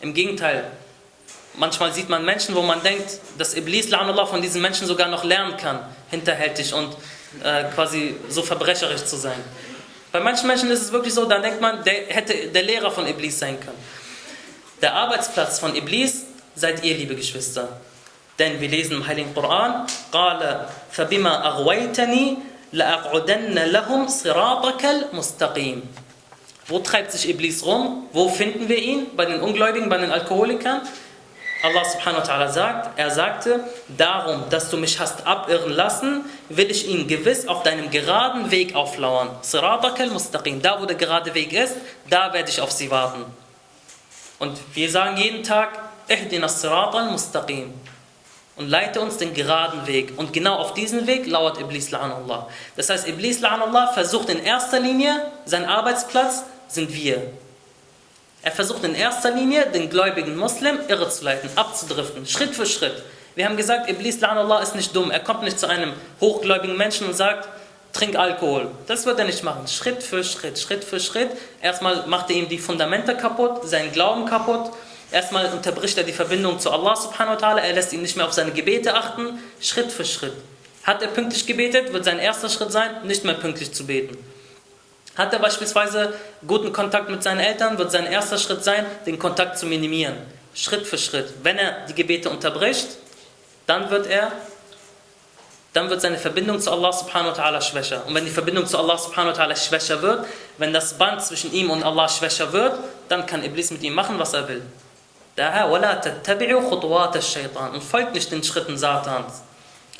Im 0.00 0.14
Gegenteil. 0.14 0.64
Manchmal 1.55 1.91
sieht 1.91 2.07
man 2.07 2.23
Menschen, 2.23 2.53
wo 2.55 2.61
man 2.61 2.83
denkt, 2.83 3.19
dass 3.37 3.55
Iblis 3.55 3.89
la'anullah 3.89 4.27
von 4.27 4.41
diesen 4.41 4.61
Menschen 4.61 4.85
sogar 4.85 5.07
noch 5.07 5.23
lernen 5.23 5.57
kann, 5.57 5.79
hinterhältig 6.11 6.73
und 6.73 6.95
äh, 7.43 7.63
quasi 7.73 8.15
so 8.29 8.43
verbrecherisch 8.43 9.05
zu 9.05 9.15
sein. 9.15 9.39
Bei 10.11 10.19
manchen 10.19 10.47
Menschen 10.47 10.69
ist 10.69 10.81
es 10.83 10.91
wirklich 10.91 11.13
so, 11.13 11.25
dann 11.25 11.41
denkt 11.41 11.59
man, 11.59 11.83
der 11.83 12.05
hätte 12.07 12.33
der 12.49 12.63
Lehrer 12.63 12.91
von 12.91 13.07
Iblis 13.07 13.39
sein 13.39 13.59
können. 13.59 13.77
Der 14.81 14.93
Arbeitsplatz 14.93 15.59
von 15.59 15.75
Iblis 15.75 16.25
seid 16.55 16.83
ihr, 16.83 16.95
liebe 16.95 17.15
Geschwister. 17.15 17.81
Denn 18.37 18.61
wir 18.61 18.69
lesen 18.69 18.97
im 18.97 19.07
Heiligen 19.07 19.33
Koran, 19.33 19.87
قال 20.11 20.67
فبما 20.91 21.47
أغويتني 21.47 22.37
لأقعدن 22.73 23.59
لهم 23.59 24.07
صراطك 24.07 24.85
المستقيم. 24.85 25.81
Wo 26.67 26.79
treibt 26.79 27.11
sich 27.11 27.29
Iblis 27.29 27.65
rum? 27.65 28.07
Wo 28.11 28.29
finden 28.29 28.69
wir 28.69 28.77
ihn? 28.77 29.15
Bei 29.15 29.25
den 29.25 29.41
Ungläubigen, 29.41 29.89
bei 29.89 29.97
den 29.97 30.11
Alkoholikern? 30.11 30.81
Allah 31.62 31.84
subhanahu 31.84 32.22
wa 32.22 32.24
ta'ala 32.24 32.48
sagt, 32.48 32.98
er 32.98 33.10
sagte, 33.10 33.60
darum, 33.86 34.42
dass 34.50 34.68
du 34.68 34.76
mich 34.76 34.98
hast 34.98 35.24
abirren 35.24 35.70
lassen, 35.70 36.24
will 36.48 36.68
ich 36.68 36.88
ihn 36.88 37.06
gewiss 37.06 37.46
auf 37.46 37.62
deinem 37.62 37.88
geraden 37.88 38.50
Weg 38.50 38.74
auflauern. 38.74 39.30
Siratakal 39.42 40.08
mustaqim. 40.08 40.60
Da, 40.60 40.80
wo 40.80 40.86
der 40.86 40.96
gerade 40.96 41.32
Weg 41.34 41.52
ist, 41.52 41.76
da 42.10 42.32
werde 42.32 42.50
ich 42.50 42.60
auf 42.60 42.72
sie 42.72 42.90
warten. 42.90 43.24
Und 44.40 44.58
wir 44.74 44.90
sagen 44.90 45.16
jeden 45.16 45.44
Tag, 45.44 45.78
ihdina 46.08 46.48
siratal 46.48 47.12
mustaqim. 47.12 47.72
Und 48.56 48.68
leite 48.68 49.00
uns 49.00 49.18
den 49.18 49.32
geraden 49.32 49.86
Weg. 49.86 50.14
Und 50.16 50.32
genau 50.32 50.56
auf 50.56 50.74
diesen 50.74 51.06
Weg 51.06 51.28
lauert 51.28 51.60
Iblis 51.60 51.90
la'anullah. 51.90 52.48
Das 52.74 52.90
heißt, 52.90 53.06
Iblis 53.06 53.40
la'anullah 53.40 53.92
versucht 53.94 54.28
in 54.30 54.42
erster 54.42 54.80
Linie, 54.80 55.30
sein 55.44 55.64
Arbeitsplatz 55.64 56.42
sind 56.66 56.92
wir. 56.92 57.22
Er 58.42 58.50
versucht 58.50 58.82
in 58.82 58.94
erster 58.96 59.30
Linie, 59.30 59.66
den 59.66 59.88
gläubigen 59.88 60.36
Muslim 60.36 60.78
irrezuleiten, 60.88 61.48
abzudriften, 61.54 62.26
Schritt 62.26 62.54
für 62.54 62.66
Schritt. 62.66 63.02
Wir 63.36 63.46
haben 63.46 63.56
gesagt, 63.56 63.88
Iblis 63.88 64.20
la'anullah 64.20 64.62
ist 64.62 64.74
nicht 64.74 64.94
dumm. 64.94 65.10
Er 65.10 65.20
kommt 65.20 65.42
nicht 65.42 65.58
zu 65.58 65.68
einem 65.68 65.92
hochgläubigen 66.20 66.76
Menschen 66.76 67.06
und 67.06 67.14
sagt, 67.14 67.48
trink 67.92 68.16
Alkohol. 68.16 68.70
Das 68.88 69.06
wird 69.06 69.18
er 69.18 69.26
nicht 69.26 69.42
machen. 69.44 69.68
Schritt 69.68 70.02
für 70.02 70.24
Schritt, 70.24 70.58
Schritt 70.58 70.82
für 70.84 70.98
Schritt. 70.98 71.30
Erstmal 71.62 72.06
macht 72.08 72.30
er 72.30 72.36
ihm 72.36 72.48
die 72.48 72.58
Fundamente 72.58 73.16
kaputt, 73.16 73.68
seinen 73.68 73.92
Glauben 73.92 74.26
kaputt. 74.26 74.72
Erstmal 75.12 75.46
unterbricht 75.46 75.96
er 75.98 76.04
die 76.04 76.12
Verbindung 76.12 76.58
zu 76.58 76.70
Allah 76.70 76.96
subhanahu 76.96 77.40
wa 77.40 77.46
ta'ala. 77.46 77.60
Er 77.60 77.74
lässt 77.74 77.92
ihn 77.92 78.02
nicht 78.02 78.16
mehr 78.16 78.26
auf 78.26 78.32
seine 78.32 78.50
Gebete 78.50 78.94
achten. 78.94 79.38
Schritt 79.60 79.92
für 79.92 80.04
Schritt. 80.04 80.34
Hat 80.82 81.00
er 81.00 81.08
pünktlich 81.08 81.46
gebetet, 81.46 81.92
wird 81.92 82.04
sein 82.04 82.18
erster 82.18 82.48
Schritt 82.48 82.72
sein, 82.72 82.90
nicht 83.04 83.24
mehr 83.24 83.34
pünktlich 83.34 83.72
zu 83.72 83.86
beten. 83.86 84.18
Hat 85.15 85.33
er 85.33 85.39
beispielsweise 85.39 86.13
guten 86.45 86.71
Kontakt 86.71 87.09
mit 87.09 87.23
seinen 87.23 87.39
Eltern, 87.39 87.77
wird 87.77 87.91
sein 87.91 88.05
erster 88.05 88.37
Schritt 88.37 88.63
sein, 88.63 88.85
den 89.05 89.17
Kontakt 89.17 89.57
zu 89.57 89.65
minimieren. 89.65 90.15
Schritt 90.53 90.85
für 90.85 90.97
Schritt. 90.97 91.33
Wenn 91.43 91.57
er 91.57 91.85
die 91.87 91.93
Gebete 91.93 92.29
unterbricht, 92.29 92.87
dann 93.65 93.89
wird 93.89 94.07
er, 94.07 94.31
dann 95.73 95.89
wird 95.89 96.01
seine 96.01 96.17
Verbindung 96.17 96.59
zu 96.59 96.71
Allah 96.71 96.91
subhanahu 96.91 97.35
wa 97.35 97.41
ta'ala 97.41 97.61
schwächer. 97.61 98.03
Und 98.05 98.13
wenn 98.13 98.25
die 98.25 98.31
Verbindung 98.31 98.65
zu 98.65 98.77
Allah 98.77 98.97
subhanahu 98.97 99.35
wa 99.35 99.43
ta'ala 99.43 99.55
schwächer 99.55 100.01
wird, 100.01 100.25
wenn 100.57 100.71
das 100.71 100.97
Band 100.97 101.23
zwischen 101.23 101.51
ihm 101.51 101.71
und 101.71 101.83
Allah 101.83 102.07
schwächer 102.07 102.53
wird, 102.53 102.77
dann 103.09 103.25
kann 103.25 103.43
Iblis 103.43 103.71
mit 103.71 103.81
ihm 103.83 103.93
machen, 103.93 104.17
was 104.19 104.33
er 104.33 104.47
will. 104.47 104.61
Daher, 105.35 105.69
وَلَا 105.69 106.01
تَتَّبِعُوا 106.01 106.69
خُطُوَاتَ 106.69 107.15
الشَّيْطَانِ 107.15 107.73
Und 107.73 107.83
folgt 107.83 108.13
nicht 108.13 108.31
den 108.31 108.43
Schritten 108.43 108.77
Satans. 108.77 109.43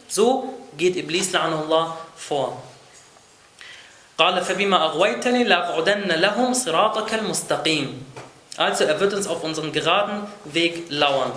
So 0.08 0.54
geht 0.78 0.96
Iblis, 0.96 1.32
la'anullah, 1.32 1.94
vor. 2.16 2.62
قال 4.22 4.42
فبما 4.42 4.84
أغويتني 4.86 5.44
لأقعدن 5.44 6.08
لهم 6.08 6.54
صراطك 6.54 7.14
المستقيم. 7.14 8.04
Also 8.58 8.86
er 8.86 9.00
wird 9.00 9.14
uns 9.14 9.28
auf 9.28 9.44
unserem 9.44 9.72
geraden 9.72 10.28
Weg 10.46 10.86
lauern. 10.90 11.32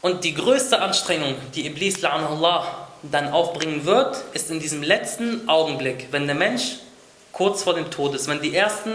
Und 0.00 0.24
die 0.24 0.32
größte 0.32 0.80
Anstrengung, 0.80 1.34
die 1.54 1.66
Iblis 1.66 1.98
la'anullah 1.98 2.64
dann 3.02 3.28
aufbringen 3.28 3.84
wird, 3.84 4.16
ist 4.32 4.50
in 4.50 4.60
diesem 4.60 4.82
letzten 4.82 5.48
Augenblick, 5.48 6.08
wenn 6.12 6.26
der 6.26 6.36
Mensch 6.36 6.76
kurz 7.32 7.62
vor 7.62 7.74
dem 7.74 7.90
Tod 7.90 8.14
ist, 8.14 8.26
wenn 8.28 8.40
die 8.40 8.54
ersten, 8.54 8.92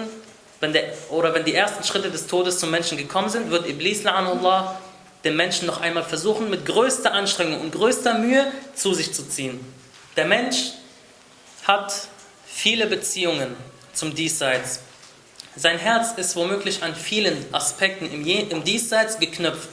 wenn 0.59 0.73
der, 0.73 0.85
oder 1.09 1.33
wenn 1.33 1.45
die 1.45 1.53
ersten 1.53 1.83
Schritte 1.83 2.09
des 2.09 2.25
Todes 2.25 2.57
zum 2.57 2.71
Menschen 2.71 2.97
gekommen 2.97 3.29
sind, 3.29 3.51
wird 3.51 3.67
Iblis 3.67 4.03
la'anullah 4.03 4.75
den 5.23 5.35
Menschen 5.35 5.67
noch 5.67 5.81
einmal 5.81 6.03
versuchen, 6.03 6.49
mit 6.49 6.65
größter 6.65 7.13
Anstrengung 7.13 7.61
und 7.61 7.71
größter 7.71 8.15
Mühe 8.15 8.51
zu 8.75 8.93
sich 8.93 9.13
zu 9.13 9.27
ziehen. 9.27 9.59
Der 10.17 10.25
Mensch 10.25 10.71
hat 11.68 12.08
viele 12.46 12.86
Beziehungen 12.86 13.54
zum 13.92 14.14
Diesseits. 14.14 14.80
Sein 15.54 15.78
Herz 15.78 16.12
ist 16.16 16.34
womöglich 16.34 16.82
an 16.82 16.94
vielen 16.94 17.44
Aspekten 17.52 18.10
im, 18.10 18.24
Je 18.24 18.40
im 18.40 18.64
Diesseits 18.64 19.18
geknüpft. 19.18 19.68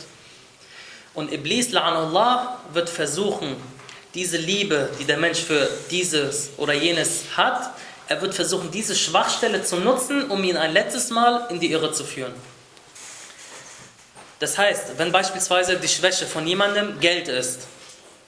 Und 1.13 1.31
Iblis, 1.31 1.71
la'anullah, 1.71 2.57
wird 2.73 2.89
versuchen, 2.89 3.55
diese 4.13 4.35
Liebe, 4.35 4.89
die 4.99 5.05
der 5.05 5.17
Mensch 5.17 5.39
für 5.39 5.69
dieses 5.89 6.49
oder 6.57 6.73
jenes 6.73 7.23
hat, 7.37 7.71
er 8.09 8.21
wird 8.21 8.35
versuchen, 8.35 8.71
diese 8.71 8.95
Schwachstelle 8.95 9.63
zu 9.63 9.77
nutzen, 9.77 10.29
um 10.29 10.43
ihn 10.43 10.57
ein 10.57 10.73
letztes 10.73 11.09
Mal 11.09 11.47
in 11.49 11.59
die 11.61 11.71
Irre 11.71 11.93
zu 11.93 12.03
führen. 12.03 12.33
Das 14.39 14.57
heißt, 14.57 14.97
wenn 14.97 15.13
beispielsweise 15.13 15.77
die 15.77 15.87
Schwäche 15.87 16.25
von 16.25 16.45
jemandem 16.45 16.99
Geld 16.99 17.29
ist, 17.29 17.61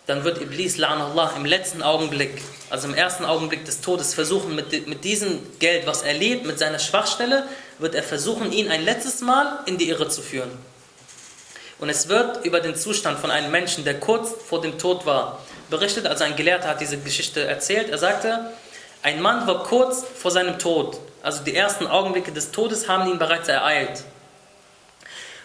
dann 0.07 0.23
wird 0.23 0.41
Iblis, 0.41 0.77
la'anullah, 0.77 1.35
im 1.35 1.45
letzten 1.45 1.83
Augenblick, 1.83 2.41
also 2.69 2.87
im 2.87 2.93
ersten 2.93 3.25
Augenblick 3.25 3.65
des 3.65 3.81
Todes, 3.81 4.13
versuchen, 4.13 4.55
mit, 4.55 4.87
mit 4.87 5.03
diesem 5.03 5.41
Geld, 5.59 5.85
was 5.85 6.01
er 6.01 6.13
lebt, 6.13 6.45
mit 6.45 6.57
seiner 6.57 6.79
Schwachstelle, 6.79 7.45
wird 7.77 7.93
er 7.93 8.03
versuchen, 8.03 8.53
ihn 8.53 8.71
ein 8.71 8.83
letztes 8.83 9.19
Mal 9.19 9.59
in 9.65 9.77
die 9.77 9.89
Irre 9.89 10.07
zu 10.07 10.21
führen. 10.21 10.51
Und 11.79 11.89
es 11.89 12.07
wird 12.07 12.43
über 12.45 12.61
den 12.61 12.75
Zustand 12.75 13.19
von 13.19 13.29
einem 13.29 13.51
Menschen, 13.51 13.83
der 13.83 13.99
kurz 13.99 14.31
vor 14.47 14.61
dem 14.61 14.79
Tod 14.79 15.05
war, 15.05 15.39
berichtet, 15.69 16.07
also 16.07 16.23
ein 16.23 16.37
Gelehrter 16.37 16.69
hat 16.69 16.81
diese 16.81 16.97
Geschichte 16.97 17.45
erzählt, 17.45 17.89
er 17.89 17.97
sagte, 17.97 18.51
ein 19.03 19.21
Mann 19.21 19.45
war 19.45 19.63
kurz 19.63 20.03
vor 20.15 20.31
seinem 20.31 20.57
Tod, 20.57 20.97
also 21.21 21.43
die 21.43 21.53
ersten 21.53 21.85
Augenblicke 21.85 22.31
des 22.31 22.51
Todes 22.51 22.87
haben 22.87 23.11
ihn 23.11 23.19
bereits 23.19 23.49
ereilt. 23.49 24.03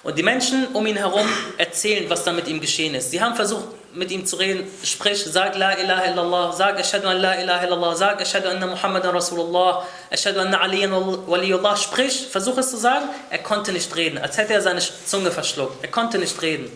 Und 0.04 0.16
die 0.18 0.22
Menschen 0.22 0.68
um 0.68 0.86
ihn 0.86 0.96
herum 0.96 1.26
erzählen, 1.58 2.08
was 2.08 2.24
da 2.24 2.32
mit 2.32 2.48
ihm 2.48 2.60
geschehen 2.60 2.94
ist. 2.94 3.10
Sie 3.10 3.20
haben 3.20 3.36
versucht, 3.36 3.66
mit 3.94 4.10
ihm 4.10 4.24
zu 4.24 4.36
reden, 4.36 4.66
sprich, 4.84 5.24
sag 5.24 5.56
La 5.56 5.72
ilaha 5.72 6.04
illallah, 6.10 6.52
sag 6.52 6.78
Ashadu 6.78 7.08
an 7.08 7.18
La 7.18 7.34
ilaha 7.34 7.66
illallah, 7.66 7.96
sag 7.96 8.20
Ashadu 8.20 8.48
anna 8.48 8.66
Muhammadan 8.66 9.14
Rasulullah, 9.14 9.84
Ashadu 10.10 10.40
anna 10.40 10.58
Aliyan 10.58 10.92
Waliyullah, 11.26 11.76
sprich, 11.76 12.28
versuch 12.30 12.56
es 12.58 12.70
zu 12.70 12.76
sagen, 12.76 13.06
er 13.30 13.38
konnte 13.38 13.72
nicht 13.72 13.94
reden, 13.94 14.18
als 14.18 14.36
hätte 14.38 14.54
er 14.54 14.62
seine 14.62 14.80
Zunge 14.80 15.30
verschluckt, 15.30 15.82
er 15.82 15.90
konnte 15.90 16.18
nicht 16.18 16.40
reden. 16.40 16.70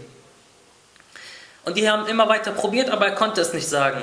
Und 1.64 1.76
die 1.76 1.90
haben 1.90 2.06
immer 2.06 2.28
weiter 2.28 2.52
probiert, 2.52 2.90
aber 2.90 3.06
er 3.06 3.14
konnte 3.14 3.40
es 3.40 3.52
nicht 3.52 3.68
sagen. 3.68 4.02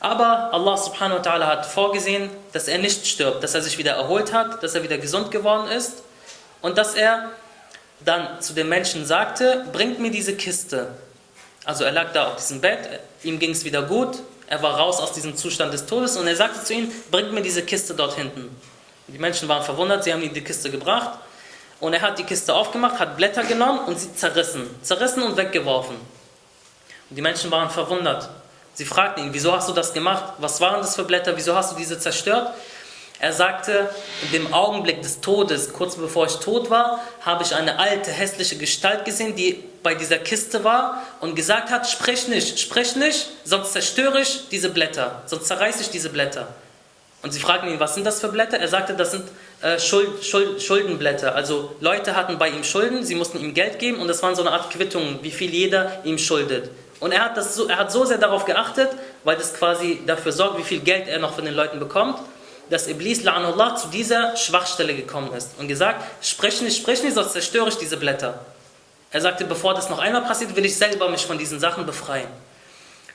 Aber 0.00 0.52
Allah 0.52 0.76
subhanahu 0.78 1.18
wa 1.18 1.22
ta'ala 1.22 1.46
hat 1.46 1.66
vorgesehen, 1.66 2.30
dass 2.52 2.68
er 2.68 2.78
nicht 2.78 3.06
stirbt, 3.06 3.44
dass 3.44 3.54
er 3.54 3.60
sich 3.60 3.76
wieder 3.76 3.92
erholt 3.92 4.32
hat, 4.32 4.62
dass 4.62 4.74
er 4.74 4.82
wieder 4.82 4.96
gesund 4.96 5.30
geworden 5.30 5.70
ist 5.70 6.02
und 6.62 6.78
dass 6.78 6.94
er 6.94 7.30
dann 8.02 8.40
zu 8.40 8.54
den 8.54 8.68
Menschen 8.68 9.04
sagte, 9.04 9.66
bringt 9.72 10.00
mir 10.00 10.10
diese 10.10 10.34
Kiste. 10.34 10.88
Also 11.70 11.84
er 11.84 11.92
lag 11.92 12.12
da 12.12 12.26
auf 12.26 12.34
diesem 12.34 12.60
Bett, 12.60 12.80
ihm 13.22 13.38
ging 13.38 13.52
es 13.52 13.64
wieder 13.64 13.82
gut, 13.82 14.18
er 14.48 14.60
war 14.60 14.76
raus 14.76 14.98
aus 14.98 15.12
diesem 15.12 15.36
Zustand 15.36 15.72
des 15.72 15.86
Todes 15.86 16.16
und 16.16 16.26
er 16.26 16.34
sagte 16.34 16.64
zu 16.64 16.74
ihnen, 16.74 16.92
bringt 17.12 17.32
mir 17.32 17.42
diese 17.42 17.62
Kiste 17.62 17.94
dort 17.94 18.16
hinten. 18.16 18.50
Die 19.06 19.20
Menschen 19.20 19.48
waren 19.48 19.62
verwundert, 19.62 20.02
sie 20.02 20.12
haben 20.12 20.20
ihm 20.20 20.34
die 20.34 20.42
Kiste 20.42 20.68
gebracht 20.68 21.20
und 21.78 21.92
er 21.92 22.02
hat 22.02 22.18
die 22.18 22.24
Kiste 22.24 22.52
aufgemacht, 22.54 22.98
hat 22.98 23.16
Blätter 23.16 23.44
genommen 23.44 23.86
und 23.86 24.00
sie 24.00 24.12
zerrissen. 24.12 24.68
Zerrissen 24.82 25.22
und 25.22 25.36
weggeworfen. 25.36 25.94
Und 25.94 27.16
die 27.16 27.22
Menschen 27.22 27.52
waren 27.52 27.70
verwundert. 27.70 28.28
Sie 28.74 28.84
fragten 28.84 29.26
ihn, 29.26 29.32
wieso 29.32 29.52
hast 29.52 29.68
du 29.68 29.72
das 29.72 29.92
gemacht? 29.92 30.24
Was 30.38 30.60
waren 30.60 30.80
das 30.80 30.96
für 30.96 31.04
Blätter? 31.04 31.36
Wieso 31.36 31.54
hast 31.54 31.70
du 31.70 31.76
diese 31.76 32.00
zerstört? 32.00 32.52
Er 33.22 33.34
sagte, 33.34 33.90
in 34.22 34.32
dem 34.32 34.54
Augenblick 34.54 35.02
des 35.02 35.20
Todes, 35.20 35.74
kurz 35.74 35.96
bevor 35.96 36.24
ich 36.24 36.36
tot 36.36 36.70
war, 36.70 37.04
habe 37.20 37.44
ich 37.44 37.54
eine 37.54 37.78
alte, 37.78 38.10
hässliche 38.10 38.56
Gestalt 38.56 39.04
gesehen, 39.04 39.36
die 39.36 39.62
bei 39.82 39.94
dieser 39.94 40.16
Kiste 40.16 40.64
war 40.64 41.02
und 41.20 41.36
gesagt 41.36 41.70
hat, 41.70 41.86
sprich 41.88 42.28
nicht, 42.28 42.58
sprich 42.58 42.96
nicht, 42.96 43.28
sonst 43.44 43.74
zerstöre 43.74 44.22
ich 44.22 44.48
diese 44.50 44.70
Blätter, 44.70 45.22
sonst 45.26 45.48
zerreiße 45.48 45.82
ich 45.82 45.90
diese 45.90 46.08
Blätter. 46.08 46.48
Und 47.22 47.32
sie 47.32 47.40
fragten 47.40 47.68
ihn, 47.68 47.78
was 47.78 47.94
sind 47.94 48.06
das 48.06 48.20
für 48.22 48.28
Blätter? 48.28 48.58
Er 48.58 48.68
sagte, 48.68 48.94
das 48.94 49.10
sind 49.10 49.24
äh, 49.60 49.78
Schuld, 49.78 50.24
Schuld, 50.24 50.62
Schuldenblätter. 50.62 51.34
Also 51.34 51.76
Leute 51.80 52.16
hatten 52.16 52.38
bei 52.38 52.48
ihm 52.48 52.64
Schulden, 52.64 53.04
sie 53.04 53.14
mussten 53.14 53.38
ihm 53.38 53.52
Geld 53.52 53.78
geben 53.78 54.00
und 54.00 54.08
das 54.08 54.22
waren 54.22 54.34
so 54.34 54.40
eine 54.40 54.52
Art 54.52 54.70
Quittungen, 54.70 55.18
wie 55.20 55.30
viel 55.30 55.50
jeder 55.50 56.00
ihm 56.04 56.16
schuldet. 56.16 56.70
Und 57.00 57.12
er 57.12 57.26
hat, 57.26 57.36
das 57.36 57.54
so, 57.54 57.68
er 57.68 57.76
hat 57.76 57.92
so 57.92 58.06
sehr 58.06 58.16
darauf 58.16 58.46
geachtet, 58.46 58.88
weil 59.24 59.36
das 59.36 59.52
quasi 59.52 60.00
dafür 60.06 60.32
sorgt, 60.32 60.58
wie 60.58 60.62
viel 60.62 60.80
Geld 60.80 61.06
er 61.06 61.18
noch 61.18 61.34
von 61.34 61.44
den 61.44 61.54
Leuten 61.54 61.78
bekommt 61.78 62.18
dass 62.70 62.88
Iblis 62.88 63.22
la'anullah 63.22 63.76
zu 63.76 63.88
dieser 63.88 64.36
Schwachstelle 64.36 64.94
gekommen 64.94 65.32
ist 65.34 65.50
und 65.58 65.68
gesagt, 65.68 66.02
sprich 66.24 66.62
nicht, 66.62 66.76
sprich 66.76 67.02
nicht, 67.02 67.14
sonst 67.14 67.32
zerstöre 67.32 67.68
ich 67.68 67.76
diese 67.76 67.96
Blätter. 67.96 68.46
Er 69.10 69.20
sagte, 69.20 69.44
bevor 69.44 69.74
das 69.74 69.90
noch 69.90 69.98
einmal 69.98 70.22
passiert, 70.22 70.54
will 70.54 70.64
ich 70.64 70.76
selber 70.76 71.08
mich 71.08 71.26
von 71.26 71.36
diesen 71.36 71.58
Sachen 71.58 71.84
befreien. 71.84 72.28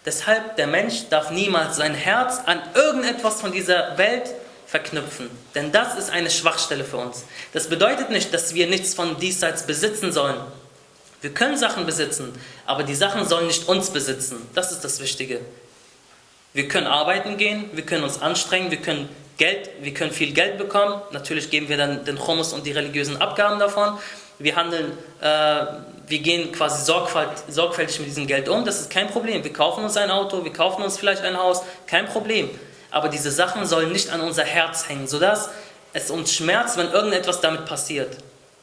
Deshalb, 0.05 0.57
der 0.57 0.67
Mensch 0.67 1.07
darf 1.09 1.31
niemals 1.31 1.77
sein 1.77 1.95
Herz 1.95 2.41
an 2.45 2.61
irgendetwas 2.75 3.41
von 3.41 3.51
dieser 3.51 3.97
Welt 3.97 4.29
verknüpfen. 4.67 5.29
Denn 5.55 5.71
das 5.71 5.95
ist 5.95 6.11
eine 6.11 6.29
Schwachstelle 6.29 6.83
für 6.83 6.97
uns. 6.97 7.23
Das 7.53 7.67
bedeutet 7.67 8.09
nicht, 8.09 8.33
dass 8.33 8.53
wir 8.53 8.67
nichts 8.67 8.93
von 8.93 9.17
diesseits 9.19 9.63
besitzen 9.63 10.11
sollen. 10.11 10.37
Wir 11.21 11.33
können 11.33 11.57
Sachen 11.57 11.85
besitzen, 11.85 12.33
aber 12.65 12.83
die 12.83 12.93
Sachen 12.93 13.27
sollen 13.27 13.47
nicht 13.47 13.67
uns 13.67 13.89
besitzen. 13.89 14.47
Das 14.53 14.71
ist 14.71 14.83
das 14.83 14.99
Wichtige. 14.99 15.39
Wir 16.53 16.67
können 16.67 16.87
arbeiten 16.87 17.37
gehen, 17.37 17.69
wir 17.73 17.83
können 17.83 18.03
uns 18.03 18.21
anstrengen, 18.21 18.69
wir 18.69 18.81
können 18.81 19.09
Geld, 19.37 19.69
wir 19.81 19.93
können 19.93 20.11
viel 20.11 20.33
Geld 20.33 20.57
bekommen. 20.57 21.01
Natürlich 21.11 21.49
geben 21.49 21.67
wir 21.67 21.77
dann 21.77 22.05
den 22.05 22.17
Chumus 22.17 22.53
und 22.53 22.65
die 22.65 22.71
religiösen 22.71 23.21
Abgaben 23.21 23.59
davon. 23.59 23.97
Wir 24.39 24.55
handeln, 24.55 24.97
äh, 25.21 25.65
wir 26.07 26.19
gehen 26.19 26.51
quasi 26.51 26.85
sorgfältig 26.85 27.99
mit 27.99 28.07
diesem 28.07 28.27
Geld 28.27 28.47
um. 28.49 28.63
Das 28.65 28.79
ist 28.79 28.89
kein 28.89 29.07
Problem. 29.07 29.43
Wir 29.43 29.53
kaufen 29.53 29.83
uns 29.83 29.97
ein 29.97 30.11
Auto, 30.11 30.43
wir 30.43 30.53
kaufen 30.53 30.83
uns 30.83 30.97
vielleicht 30.97 31.23
ein 31.23 31.37
Haus, 31.37 31.63
kein 31.87 32.05
Problem. 32.05 32.49
Aber 32.91 33.09
diese 33.09 33.31
Sachen 33.31 33.65
sollen 33.65 33.91
nicht 33.91 34.09
an 34.09 34.21
unser 34.21 34.43
Herz 34.43 34.87
hängen, 34.87 35.07
sodass 35.07 35.49
es 35.91 36.11
uns 36.11 36.33
schmerzt, 36.33 36.77
wenn 36.77 36.91
irgendetwas 36.91 37.41
damit 37.41 37.65
passiert. 37.65 38.17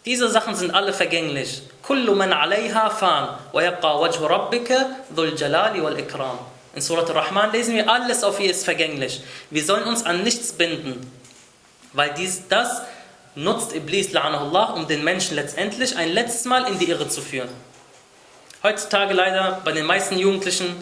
Diese 0.05 0.29
Sachen 0.29 0.55
sind 0.55 0.75
alle 0.75 0.93
vergänglich. 0.93 1.63
Alayha 1.89 2.91
fan 2.91 3.29
wa 3.53 3.63
yabqa 3.63 4.01
wajhu 4.01 4.27
rabbika 4.27 4.87
dhul 5.15 5.37
jalali 5.37 5.83
wal 5.83 5.99
ikram. 5.99 6.39
In 6.75 6.81
Surat 6.81 7.09
al-Rahman 7.11 7.53
lesen 7.53 7.75
wir, 7.75 7.91
alles 7.91 8.25
auf 8.25 8.41
ihr 8.41 8.51
ist 8.51 8.65
vergänglich. 8.65 9.23
Wir 9.51 9.65
sollen 9.65 9.85
uns 9.85 10.05
an 10.05 10.23
nichts 10.23 10.53
binden. 10.53 11.11
Weil 11.93 12.15
dies, 12.17 12.49
das 12.49 12.83
nutzt 13.35 13.75
Iblis, 13.75 14.13
la'anahullah, 14.13 14.75
um 14.75 14.89
den 14.89 15.05
Menschen 15.05 15.37
letztendlich 15.37 15.97
ein 15.97 16.13
letztes 16.13 16.47
Mal 16.47 16.67
in 16.67 16.79
die 16.79 16.89
Irre 16.89 17.09
zu 17.09 17.21
führen. 17.21 17.51
Heutzutage 18.63 19.13
leider, 19.13 19.61
bei 19.65 19.73
den 19.73 19.85
meisten 19.85 20.19
Jugendlichen, 20.19 20.75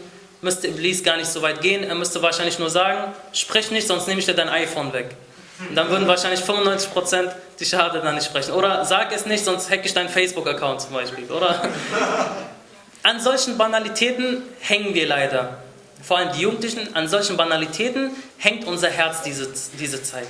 müsste 0.43 0.69
Iblis 0.69 1.03
gar 1.03 1.17
nicht 1.17 1.29
so 1.29 1.43
weit 1.43 1.61
gehen. 1.61 1.83
Er 1.83 1.97
müsste 1.97 2.23
wahrscheinlich 2.23 2.59
nur 2.59 2.71
sagen, 2.71 3.13
sprich 3.33 3.71
nicht, 3.73 3.87
sonst 3.89 4.07
nehme 4.07 4.21
ich 4.21 4.27
dir 4.27 4.35
dein 4.35 4.49
iPhone 4.49 4.93
weg. 4.93 5.17
Und 5.69 5.75
dann 5.75 5.91
würden 5.91 6.07
wahrscheinlich 6.07 6.41
95% 6.41 7.31
die 7.59 7.65
Schade 7.65 8.01
dann 8.01 8.15
nicht 8.15 8.27
sprechen. 8.27 8.53
Oder 8.53 8.85
sag 8.85 9.13
es 9.13 9.27
nicht, 9.27 9.45
sonst 9.45 9.71
hacke 9.71 9.87
ich 9.87 9.93
deinen 9.93 10.09
Facebook-Account 10.09 10.83
zum 10.83 10.93
Beispiel. 10.95 11.31
Oder? 11.31 11.69
An 13.03 13.21
solchen 13.21 13.59
Banalitäten 13.59 14.43
hängen 14.61 14.95
wir 14.95 15.07
leider 15.07 15.59
vor 16.03 16.19
allem 16.19 16.33
die 16.33 16.41
Jugendlichen, 16.41 16.95
an 16.95 17.09
solchen 17.09 17.37
Banalitäten 17.37 18.11
hängt 18.39 18.67
unser 18.67 18.89
Herz 18.89 19.23
diese, 19.23 19.53
diese 19.79 20.03
Zeit. 20.03 20.27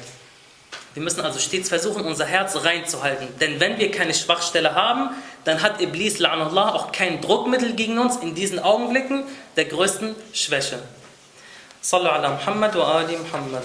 Wir 0.94 1.02
müssen 1.02 1.20
also 1.20 1.38
stets 1.38 1.68
versuchen, 1.68 2.04
unser 2.04 2.24
Herz 2.24 2.56
reinzuhalten. 2.64 3.28
Denn 3.38 3.60
wenn 3.60 3.78
wir 3.78 3.92
keine 3.92 4.12
Schwachstelle 4.12 4.74
haben, 4.74 5.10
dann 5.44 5.62
hat 5.62 5.80
Iblis 5.80 6.18
la'anullah 6.18 6.74
auch 6.74 6.90
kein 6.90 7.20
Druckmittel 7.20 7.74
gegen 7.74 7.98
uns 7.98 8.16
in 8.16 8.34
diesen 8.34 8.58
Augenblicken 8.58 9.24
der 9.56 9.66
größten 9.66 10.16
Schwäche. 10.32 10.80
Sallu 11.80 12.08
ala 12.08 12.30
Muhammad 12.30 12.74
wa 12.76 12.98
ali 12.98 13.16
Muhammad. 13.16 13.62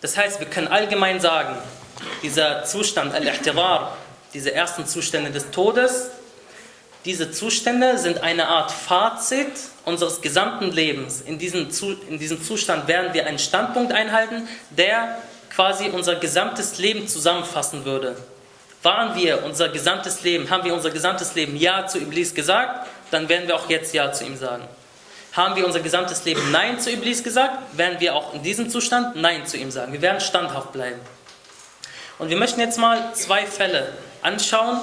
Das 0.00 0.16
heißt, 0.16 0.38
wir 0.38 0.46
können 0.46 0.68
allgemein 0.68 1.20
sagen, 1.20 1.56
dieser 2.22 2.64
Zustand, 2.64 3.14
al-Ihtirar, 3.14 3.96
diese 4.32 4.54
ersten 4.54 4.86
Zustände 4.86 5.30
des 5.30 5.50
Todes, 5.50 6.10
diese 7.04 7.30
Zustände 7.30 7.98
sind 7.98 8.22
eine 8.22 8.48
Art 8.48 8.70
Fazit 8.70 9.52
unseres 9.84 10.20
gesamten 10.20 10.72
Lebens. 10.72 11.20
In 11.20 11.38
diesem, 11.38 11.68
in 12.08 12.18
diesem 12.18 12.42
Zustand 12.42 12.88
werden 12.88 13.14
wir 13.14 13.26
einen 13.26 13.38
Standpunkt 13.38 13.92
einhalten, 13.92 14.48
der 14.70 15.18
quasi 15.54 15.88
unser 15.90 16.16
gesamtes 16.16 16.78
Leben 16.78 17.08
zusammenfassen 17.08 17.84
würde. 17.84 18.16
Waren 18.82 19.16
wir 19.16 19.44
unser 19.44 19.68
gesamtes 19.68 20.22
Leben, 20.22 20.50
haben 20.50 20.64
wir 20.64 20.74
unser 20.74 20.90
gesamtes 20.90 21.34
Leben 21.34 21.56
Ja 21.56 21.86
zu 21.86 21.98
Iblis 21.98 22.34
gesagt, 22.34 22.86
dann 23.10 23.28
werden 23.28 23.48
wir 23.48 23.56
auch 23.56 23.68
jetzt 23.68 23.94
Ja 23.94 24.12
zu 24.12 24.24
ihm 24.24 24.36
sagen. 24.36 24.64
Haben 25.32 25.56
wir 25.56 25.66
unser 25.66 25.80
gesamtes 25.80 26.24
Leben 26.24 26.50
Nein 26.50 26.80
zu 26.80 26.90
Iblis 26.90 27.22
gesagt, 27.22 27.76
werden 27.76 28.00
wir 28.00 28.14
auch 28.14 28.34
in 28.34 28.42
diesem 28.42 28.70
Zustand 28.70 29.16
Nein 29.16 29.46
zu 29.46 29.56
ihm 29.56 29.70
sagen. 29.70 29.92
Wir 29.92 30.02
werden 30.02 30.20
standhaft 30.20 30.72
bleiben. 30.72 31.00
Und 32.18 32.30
wir 32.30 32.36
möchten 32.36 32.60
jetzt 32.60 32.78
mal 32.78 33.12
zwei 33.14 33.46
Fälle 33.46 33.92
anschauen, 34.22 34.80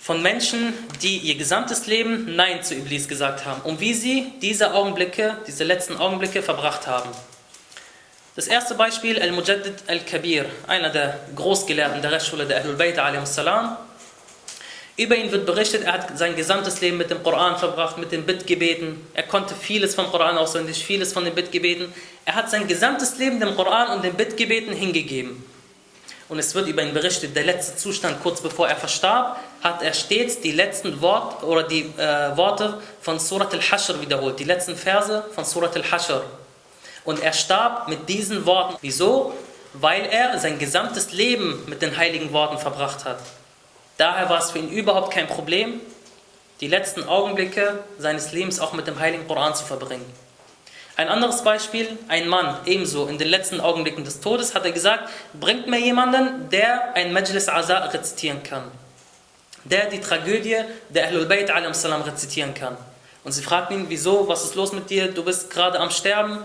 von 0.00 0.22
Menschen, 0.22 0.72
die 1.02 1.18
ihr 1.18 1.34
gesamtes 1.36 1.86
Leben 1.86 2.36
Nein 2.36 2.62
zu 2.62 2.74
Iblis 2.74 3.08
gesagt 3.08 3.44
haben 3.44 3.60
und 3.62 3.80
wie 3.80 3.94
sie 3.94 4.32
diese 4.40 4.72
Augenblicke, 4.74 5.36
diese 5.46 5.64
letzten 5.64 5.96
Augenblicke 5.96 6.42
verbracht 6.42 6.86
haben. 6.86 7.10
Das 8.36 8.46
erste 8.46 8.76
Beispiel, 8.76 9.20
Al-Mujaddid 9.20 9.82
Al-Kabir, 9.88 10.46
einer 10.68 10.90
der 10.90 11.18
Großgelehrten 11.34 12.00
der 12.00 12.12
Rechtsschule 12.12 12.46
der 12.46 12.58
Ahlul 12.58 12.76
Bayt 12.76 12.96
salam. 13.24 13.76
Über 14.96 15.16
ihn 15.16 15.32
wird 15.32 15.44
berichtet, 15.44 15.84
er 15.84 15.94
hat 15.94 16.16
sein 16.16 16.36
gesamtes 16.36 16.80
Leben 16.80 16.98
mit 16.98 17.10
dem 17.10 17.22
Koran 17.22 17.58
verbracht, 17.58 17.98
mit 17.98 18.12
den 18.12 18.24
Bittgebeten. 18.24 19.04
Er 19.14 19.24
konnte 19.24 19.54
vieles 19.54 19.94
vom 19.96 20.06
Koran 20.06 20.38
auswendig, 20.38 20.84
vieles 20.84 21.12
von 21.12 21.24
den 21.24 21.34
Bittgebeten. 21.34 21.92
Er 22.24 22.36
hat 22.36 22.50
sein 22.50 22.66
gesamtes 22.68 23.18
Leben 23.18 23.40
dem 23.40 23.56
Koran 23.56 23.96
und 23.96 24.04
den 24.04 24.14
Bittgebeten 24.14 24.72
hingegeben. 24.72 25.44
Und 26.28 26.38
es 26.38 26.54
wird 26.54 26.68
über 26.68 26.82
ihn 26.82 26.92
berichtet, 26.92 27.34
der 27.34 27.44
letzte 27.44 27.76
Zustand, 27.76 28.22
kurz 28.22 28.40
bevor 28.40 28.68
er 28.68 28.76
verstarb, 28.76 29.38
hat 29.62 29.82
er 29.82 29.94
stets 29.94 30.40
die 30.40 30.52
letzten 30.52 31.00
Worte 31.00 31.46
oder 31.46 31.62
die 31.62 31.90
äh, 31.96 32.36
Worte 32.36 32.80
von 33.00 33.18
Surat 33.18 33.52
al-Hashr 33.54 34.00
wiederholt, 34.00 34.38
die 34.38 34.44
letzten 34.44 34.76
Verse 34.76 35.24
von 35.34 35.44
Surat 35.44 35.74
al-Hashr. 35.74 36.22
Und 37.04 37.22
er 37.22 37.32
starb 37.32 37.88
mit 37.88 38.08
diesen 38.08 38.44
Worten. 38.44 38.76
Wieso? 38.82 39.32
Weil 39.72 40.04
er 40.04 40.38
sein 40.38 40.58
gesamtes 40.58 41.12
Leben 41.12 41.64
mit 41.66 41.80
den 41.80 41.96
heiligen 41.96 42.32
Worten 42.32 42.58
verbracht 42.58 43.06
hat. 43.06 43.20
Daher 43.96 44.28
war 44.28 44.38
es 44.38 44.50
für 44.50 44.58
ihn 44.58 44.68
überhaupt 44.68 45.12
kein 45.12 45.26
Problem, 45.26 45.80
die 46.60 46.68
letzten 46.68 47.04
Augenblicke 47.04 47.78
seines 47.98 48.32
Lebens 48.32 48.60
auch 48.60 48.74
mit 48.74 48.86
dem 48.86 48.98
heiligen 48.98 49.26
Koran 49.26 49.54
zu 49.54 49.64
verbringen. 49.64 50.04
Ein 50.98 51.10
anderes 51.10 51.44
Beispiel, 51.44 51.96
ein 52.08 52.26
Mann, 52.26 52.56
ebenso 52.66 53.06
in 53.06 53.18
den 53.18 53.28
letzten 53.28 53.60
Augenblicken 53.60 54.02
des 54.02 54.18
Todes, 54.18 54.56
hat 54.56 54.64
er 54.64 54.72
gesagt, 54.72 55.08
bringt 55.32 55.68
mir 55.68 55.78
jemanden, 55.78 56.50
der 56.50 56.92
ein 56.94 57.12
Majlis 57.12 57.48
Aza 57.48 57.78
rezitieren 57.84 58.42
kann. 58.42 58.64
Der 59.62 59.88
die 59.88 60.00
Tragödie 60.00 60.56
der 60.88 61.06
Ahlul 61.06 61.26
Bayt 61.26 61.52
salam 61.76 62.02
rezitieren 62.02 62.52
kann. 62.52 62.76
Und 63.22 63.30
sie 63.30 63.44
fragten 63.44 63.78
ihn, 63.78 63.86
wieso, 63.88 64.26
was 64.26 64.42
ist 64.42 64.56
los 64.56 64.72
mit 64.72 64.90
dir, 64.90 65.12
du 65.12 65.22
bist 65.22 65.52
gerade 65.52 65.78
am 65.78 65.90
Sterben, 65.90 66.40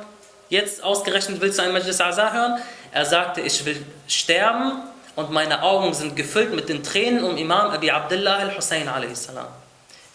jetzt 0.50 0.84
ausgerechnet 0.84 1.42
willst 1.42 1.58
du 1.58 1.64
ein 1.64 1.74
Majlis 1.74 2.00
Aza 2.00 2.32
hören? 2.32 2.62
Er 2.92 3.06
sagte, 3.08 3.42
ich 3.42 3.66
will 3.66 3.84
sterben, 4.08 4.84
und 5.16 5.32
meine 5.32 5.64
Augen 5.64 5.96
sind 5.96 6.16
gefüllt 6.16 6.54
mit 6.54 6.70
den 6.70 6.84
Tränen 6.84 7.24
um 7.24 7.38
Imam 7.38 7.72
Abi 7.72 7.90
Abdullah 7.90 8.36
al-Hussein 8.36 8.88
a.s. 8.88 9.30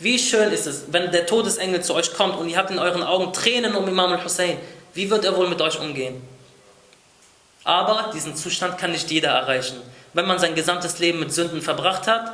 Wie 0.00 0.18
schön 0.18 0.52
ist 0.52 0.66
es, 0.66 0.84
wenn 0.92 1.10
der 1.10 1.26
Todesengel 1.26 1.82
zu 1.82 1.94
euch 1.94 2.14
kommt 2.14 2.36
und 2.36 2.48
ihr 2.48 2.56
habt 2.56 2.70
in 2.70 2.78
euren 2.78 3.02
Augen 3.02 3.32
Tränen 3.32 3.74
um 3.74 3.88
Imam 3.88 4.12
al-Hussein. 4.12 4.58
Wie 4.94 5.10
wird 5.10 5.24
er 5.24 5.36
wohl 5.36 5.48
mit 5.48 5.60
euch 5.60 5.80
umgehen? 5.80 6.22
Aber 7.64 8.10
diesen 8.14 8.36
Zustand 8.36 8.78
kann 8.78 8.92
nicht 8.92 9.10
jeder 9.10 9.30
erreichen. 9.30 9.76
Wenn 10.12 10.26
man 10.26 10.38
sein 10.38 10.54
gesamtes 10.54 11.00
Leben 11.00 11.18
mit 11.18 11.32
Sünden 11.32 11.62
verbracht 11.62 12.06
hat, 12.06 12.32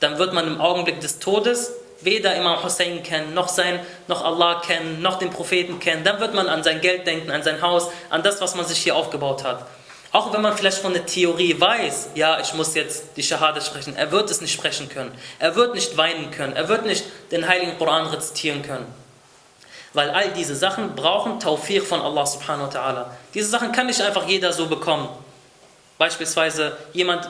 dann 0.00 0.18
wird 0.18 0.34
man 0.34 0.46
im 0.46 0.60
Augenblick 0.60 1.00
des 1.00 1.18
Todes 1.18 1.72
weder 2.02 2.36
Imam 2.36 2.62
Hussein 2.62 3.02
kennen, 3.02 3.34
noch, 3.34 3.48
sein, 3.48 3.80
noch 4.06 4.24
Allah 4.24 4.60
kennen, 4.64 5.00
noch 5.02 5.18
den 5.18 5.30
Propheten 5.30 5.80
kennen. 5.80 6.04
Dann 6.04 6.20
wird 6.20 6.34
man 6.34 6.46
an 6.46 6.62
sein 6.62 6.80
Geld 6.80 7.06
denken, 7.06 7.30
an 7.30 7.42
sein 7.42 7.60
Haus, 7.62 7.88
an 8.10 8.22
das, 8.22 8.40
was 8.40 8.54
man 8.54 8.66
sich 8.66 8.78
hier 8.78 8.94
aufgebaut 8.94 9.44
hat. 9.44 9.66
Auch 10.10 10.32
wenn 10.32 10.40
man 10.40 10.56
vielleicht 10.56 10.78
von 10.78 10.94
der 10.94 11.04
Theorie 11.04 11.60
weiß, 11.60 12.10
ja, 12.14 12.40
ich 12.40 12.54
muss 12.54 12.74
jetzt 12.74 13.16
die 13.16 13.22
Shahada 13.22 13.60
sprechen, 13.60 13.94
er 13.94 14.10
wird 14.10 14.30
es 14.30 14.40
nicht 14.40 14.52
sprechen 14.52 14.88
können. 14.88 15.12
Er 15.38 15.54
wird 15.54 15.74
nicht 15.74 15.96
weinen 15.96 16.30
können. 16.30 16.56
Er 16.56 16.68
wird 16.68 16.86
nicht 16.86 17.04
den 17.30 17.46
heiligen 17.46 17.76
Koran 17.76 18.06
rezitieren 18.06 18.62
können. 18.62 18.86
Weil 19.92 20.10
all 20.10 20.30
diese 20.30 20.56
Sachen 20.56 20.94
brauchen 20.94 21.40
Tawfiq 21.40 21.84
von 21.84 22.00
Allah 22.00 22.24
subhanahu 22.24 22.72
wa 22.72 22.78
ta'ala. 22.78 23.06
Diese 23.34 23.48
Sachen 23.48 23.72
kann 23.72 23.86
nicht 23.86 24.00
einfach 24.00 24.26
jeder 24.26 24.52
so 24.52 24.66
bekommen. 24.66 25.08
Beispielsweise 25.98 26.76
jemand 26.92 27.28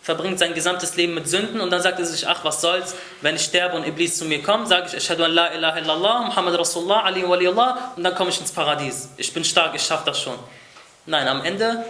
verbringt 0.00 0.38
sein 0.38 0.54
gesamtes 0.54 0.94
Leben 0.94 1.14
mit 1.14 1.28
Sünden 1.28 1.60
und 1.60 1.70
dann 1.70 1.82
sagt 1.82 1.98
er 1.98 2.06
sich, 2.06 2.28
ach 2.28 2.44
was 2.44 2.60
soll's, 2.60 2.94
wenn 3.22 3.34
ich 3.34 3.42
sterbe 3.42 3.76
und 3.76 3.84
Iblis 3.84 4.16
zu 4.16 4.24
mir 4.24 4.40
kommt, 4.40 4.68
sage 4.68 4.86
ich, 4.86 4.94
Ashhadu 4.94 5.24
an 5.24 5.32
la 5.32 5.52
ilaha 5.52 5.78
illallah, 5.80 6.20
Muhammad 6.26 6.56
Rasulullah, 6.60 7.02
Ali 7.02 7.28
waliullah 7.28 7.94
und 7.96 8.04
dann 8.04 8.14
komme 8.14 8.30
ich 8.30 8.40
ins 8.40 8.52
Paradies. 8.52 9.08
Ich 9.16 9.32
bin 9.34 9.42
stark, 9.42 9.74
ich 9.74 9.82
schaffe 9.82 10.04
das 10.06 10.20
schon. 10.20 10.38
Nein, 11.06 11.26
am 11.26 11.44
Ende 11.44 11.84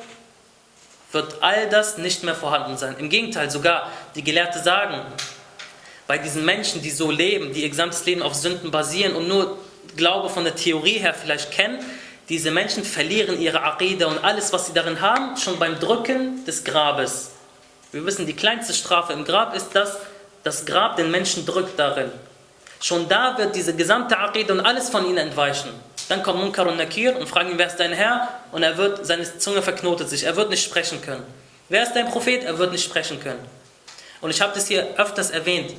wird 1.13 1.43
all 1.43 1.69
das 1.69 1.99
nicht 1.99 2.23
mehr 2.23 2.35
vorhanden 2.35 2.77
sein. 2.77 2.97
Im 2.99 3.09
Gegenteil, 3.09 3.51
sogar 3.51 3.91
die 4.15 4.25
Gelehrten 4.25 4.63
sagen, 4.63 5.01
bei 6.07 6.19
diesen 6.19 6.45
Menschen, 6.45 6.83
die 6.83 6.91
so 6.91 7.11
leben, 7.11 7.53
die 7.53 7.63
ihr 7.63 7.69
gesamtes 7.69 8.05
Leben 8.05 8.23
auf 8.23 8.35
Sünden 8.35 8.71
basieren 8.71 9.15
und 9.17 9.29
nur 9.29 9.59
Glaube 9.97 10.29
von 10.29 10.45
der 10.45 10.55
Theorie 10.55 10.99
her 10.99 11.15
vielleicht 11.15 11.51
kennen, 11.51 11.85
diese 12.29 12.51
Menschen 12.51 12.85
verlieren 12.85 13.41
ihre 13.41 13.63
Aqida 13.63 14.07
und 14.07 14.23
alles, 14.25 14.53
was 14.53 14.67
sie 14.67 14.73
darin 14.73 15.01
haben, 15.01 15.37
schon 15.37 15.59
beim 15.59 15.79
Drücken 15.79 16.45
des 16.45 16.65
Grabes. 16.65 17.31
Wir 17.93 18.05
wissen, 18.05 18.27
die 18.27 18.35
kleinste 18.35 18.75
Strafe 18.75 19.13
im 19.13 19.25
Grab 19.25 19.55
ist, 19.55 19.71
dass 19.71 19.99
das 20.43 20.67
Grab 20.67 20.97
den 20.97 21.11
Menschen 21.11 21.47
drückt 21.47 21.79
darin. 21.79 22.11
Schon 22.81 23.09
da 23.09 23.39
wird 23.39 23.55
diese 23.55 23.75
gesamte 23.75 24.19
Aqida 24.19 24.53
und 24.53 24.61
alles 24.61 24.91
von 24.91 25.07
ihnen 25.07 25.19
entweichen. 25.19 25.71
Dann 26.09 26.23
kommt 26.23 26.39
Munkar 26.39 26.67
und 26.67 26.77
Nakir 26.77 27.17
und 27.17 27.29
fragen 27.29 27.51
ihn, 27.51 27.59
wer 27.59 27.67
ist 27.67 27.77
dein 27.77 27.93
Herr? 27.93 28.29
Und 28.53 28.63
er 28.63 28.77
wird, 28.77 29.05
seine 29.05 29.39
Zunge 29.39 29.63
verknotet 29.63 30.09
sich, 30.09 30.25
er 30.25 30.37
wird 30.37 30.51
nicht 30.51 30.63
sprechen 30.63 31.03
können. 31.03 31.25
Wer 31.69 31.83
ist 31.83 31.95
dein 31.95 32.09
Prophet? 32.09 32.45
Er 32.45 32.59
wird 32.59 32.73
nicht 32.73 32.85
sprechen 32.85 33.21
können. 33.21 33.45
Und 34.21 34.31
ich 34.31 34.41
habe 34.41 34.53
das 34.55 34.69
hier 34.69 34.87
öfters 34.97 35.31
erwähnt. 35.31 35.75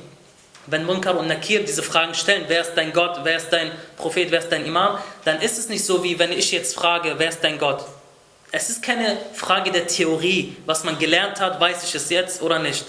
Wenn 0.66 0.84
Munkar 0.84 1.16
und 1.18 1.28
Nakir 1.28 1.64
diese 1.64 1.82
Fragen 1.82 2.14
stellen, 2.14 2.44
wer 2.48 2.60
ist 2.60 2.74
dein 2.74 2.92
Gott, 2.92 3.20
wer 3.22 3.38
ist 3.38 3.48
dein 3.50 3.72
Prophet, 3.96 4.30
wer 4.30 4.40
ist 4.40 4.52
dein 4.52 4.66
Imam, 4.66 4.98
dann 5.24 5.40
ist 5.40 5.56
es 5.56 5.70
nicht 5.70 5.84
so, 5.84 6.04
wie 6.04 6.18
wenn 6.18 6.30
ich 6.30 6.52
jetzt 6.52 6.74
frage, 6.74 7.14
wer 7.16 7.30
ist 7.30 7.42
dein 7.42 7.58
Gott? 7.58 7.86
Es 8.52 8.68
ist 8.68 8.82
keine 8.82 9.16
Frage 9.32 9.70
der 9.70 9.86
Theorie, 9.86 10.56
was 10.66 10.84
man 10.84 10.98
gelernt 10.98 11.40
hat, 11.40 11.58
weiß 11.58 11.84
ich 11.84 11.94
es 11.94 12.10
jetzt 12.10 12.42
oder 12.42 12.58
nicht. 12.58 12.84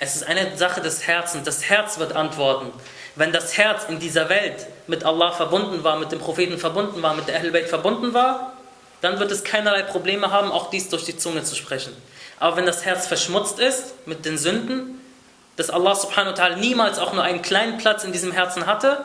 Es 0.00 0.14
ist 0.14 0.24
eine 0.24 0.56
Sache 0.56 0.80
des 0.80 1.06
Herzens. 1.06 1.44
Das 1.44 1.64
Herz 1.68 1.98
wird 1.98 2.12
antworten. 2.12 2.72
Wenn 3.18 3.32
das 3.32 3.58
Herz 3.58 3.86
in 3.88 3.98
dieser 3.98 4.28
Welt 4.28 4.68
mit 4.86 5.02
Allah 5.02 5.32
verbunden 5.32 5.82
war, 5.82 5.98
mit 5.98 6.12
dem 6.12 6.20
Propheten 6.20 6.56
verbunden 6.56 7.02
war, 7.02 7.14
mit 7.14 7.26
der 7.26 7.40
Ahlbayt 7.40 7.68
verbunden 7.68 8.14
war, 8.14 8.52
dann 9.00 9.18
wird 9.18 9.32
es 9.32 9.42
keinerlei 9.42 9.82
Probleme 9.82 10.30
haben, 10.30 10.52
auch 10.52 10.70
dies 10.70 10.88
durch 10.88 11.02
die 11.02 11.16
Zunge 11.16 11.42
zu 11.42 11.56
sprechen. 11.56 11.92
Aber 12.38 12.56
wenn 12.56 12.64
das 12.64 12.84
Herz 12.84 13.08
verschmutzt 13.08 13.58
ist 13.58 14.06
mit 14.06 14.24
den 14.24 14.38
Sünden, 14.38 15.00
dass 15.56 15.68
Allah 15.68 15.96
subhanahu 15.96 16.38
wa 16.38 16.40
ta'ala 16.40 16.56
niemals 16.58 17.00
auch 17.00 17.12
nur 17.12 17.24
einen 17.24 17.42
kleinen 17.42 17.78
Platz 17.78 18.04
in 18.04 18.12
diesem 18.12 18.30
Herzen 18.30 18.66
hatte, 18.66 19.04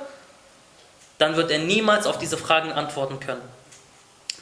dann 1.17 1.35
wird 1.35 1.49
er 1.49 1.57
niemals 1.57 2.05
auf 2.05 2.19
diese 2.19 2.37
Fragen 2.37 2.71
antworten 2.71 3.19
können. 3.19 3.41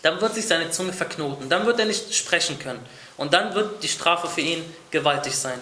Dann 0.02 0.20
wird 0.20 0.34
sich 0.36 0.48
seine 0.48 0.70
Zunge 0.72 0.92
verknoten, 0.92 1.48
dann 1.48 1.66
wird 1.66 1.80
er 1.80 1.86
nicht 1.86 2.14
sprechen 2.14 2.60
können. 2.60 2.86
Und 3.16 3.32
dann 3.32 3.56
wird 3.56 3.82
die 3.84 3.88
Strafe 3.88 4.28
für 4.28 4.42
ihn 4.42 4.66
gewaltig 4.90 5.34
sein. 5.34 5.62